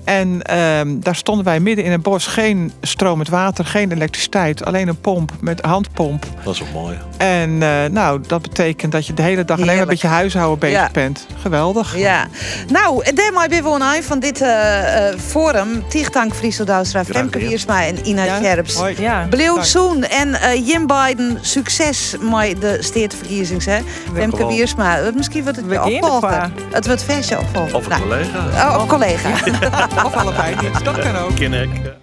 En 0.03 0.41
ehm, 0.41 0.99
daar 0.99 1.15
stonden 1.15 1.45
wij 1.45 1.59
midden 1.59 1.85
in 1.85 1.91
een 1.91 2.01
bos, 2.01 2.27
geen 2.27 2.71
stromend 2.81 3.29
water, 3.29 3.65
geen 3.65 3.91
elektriciteit, 3.91 4.65
alleen 4.65 4.87
een 4.87 5.01
pomp 5.01 5.31
met 5.41 5.61
handpomp. 5.61 6.25
Dat 6.43 6.53
is 6.53 6.59
wel 6.59 6.81
mooi. 6.81 6.97
En 7.17 7.63
eh, 7.63 7.91
nou, 7.91 8.21
dat 8.27 8.41
betekent 8.41 8.91
dat 8.91 9.07
je 9.07 9.13
de 9.13 9.21
hele 9.21 9.45
dag 9.45 9.59
alleen 9.61 9.77
maar 9.77 9.85
met 9.85 10.01
je 10.01 10.07
huishouden 10.07 10.59
bezig 10.59 10.77
Ja. 10.77 10.89
bent. 10.91 11.27
Geweldig. 11.41 11.97
Ja. 11.97 12.27
Nou, 12.67 13.03
en 13.03 13.15
daarmee 13.15 13.47
ben 13.47 13.63
we 13.63 13.83
eind 13.83 14.05
van 14.05 14.19
dit 14.19 14.41
eh, 14.41 15.07
eh, 15.09 15.19
forum. 15.19 15.83
Tichtank 15.89 16.35
Friesel 16.35 16.65
Douwstra, 16.65 17.05
Femke. 17.05 17.39
Wiersma 17.39 17.85
en 17.85 18.07
Ina 18.07 18.35
Scherps. 18.35 18.81
Ja. 18.97 19.27
Dank. 19.29 19.63
zoen 19.63 20.03
en 20.03 20.33
eh, 20.33 20.67
Jim 20.67 20.87
Biden, 20.87 21.37
succes 21.41 22.15
met 22.31 22.61
de 22.61 22.77
steedverkiezings. 22.79 23.65
Hè? 23.65 23.79
Femke. 24.13 24.47
Wiersma, 24.47 24.99
misschien 25.15 25.43
wordt 25.43 25.57
het 25.57 25.65
We 25.65 25.73
je 25.73 25.79
gaan 25.79 25.93
opvolger. 25.93 26.51
Het 26.71 26.85
wordt 26.85 27.03
versje 27.03 27.37
opvolger. 27.39 27.75
Of 27.75 27.83
een 27.83 27.89
Nou, 27.89 28.01
collega. 28.01 28.69
Oh, 28.69 28.81
of 28.81 28.87
collega. 28.87 29.29
Of 30.05 30.15
allebei 30.15 30.55
niet. 30.55 30.85
Dat 30.85 30.99
kan 30.99 31.15
ook. 31.17 31.35
Ken 31.35 31.53
ik. 31.53 31.97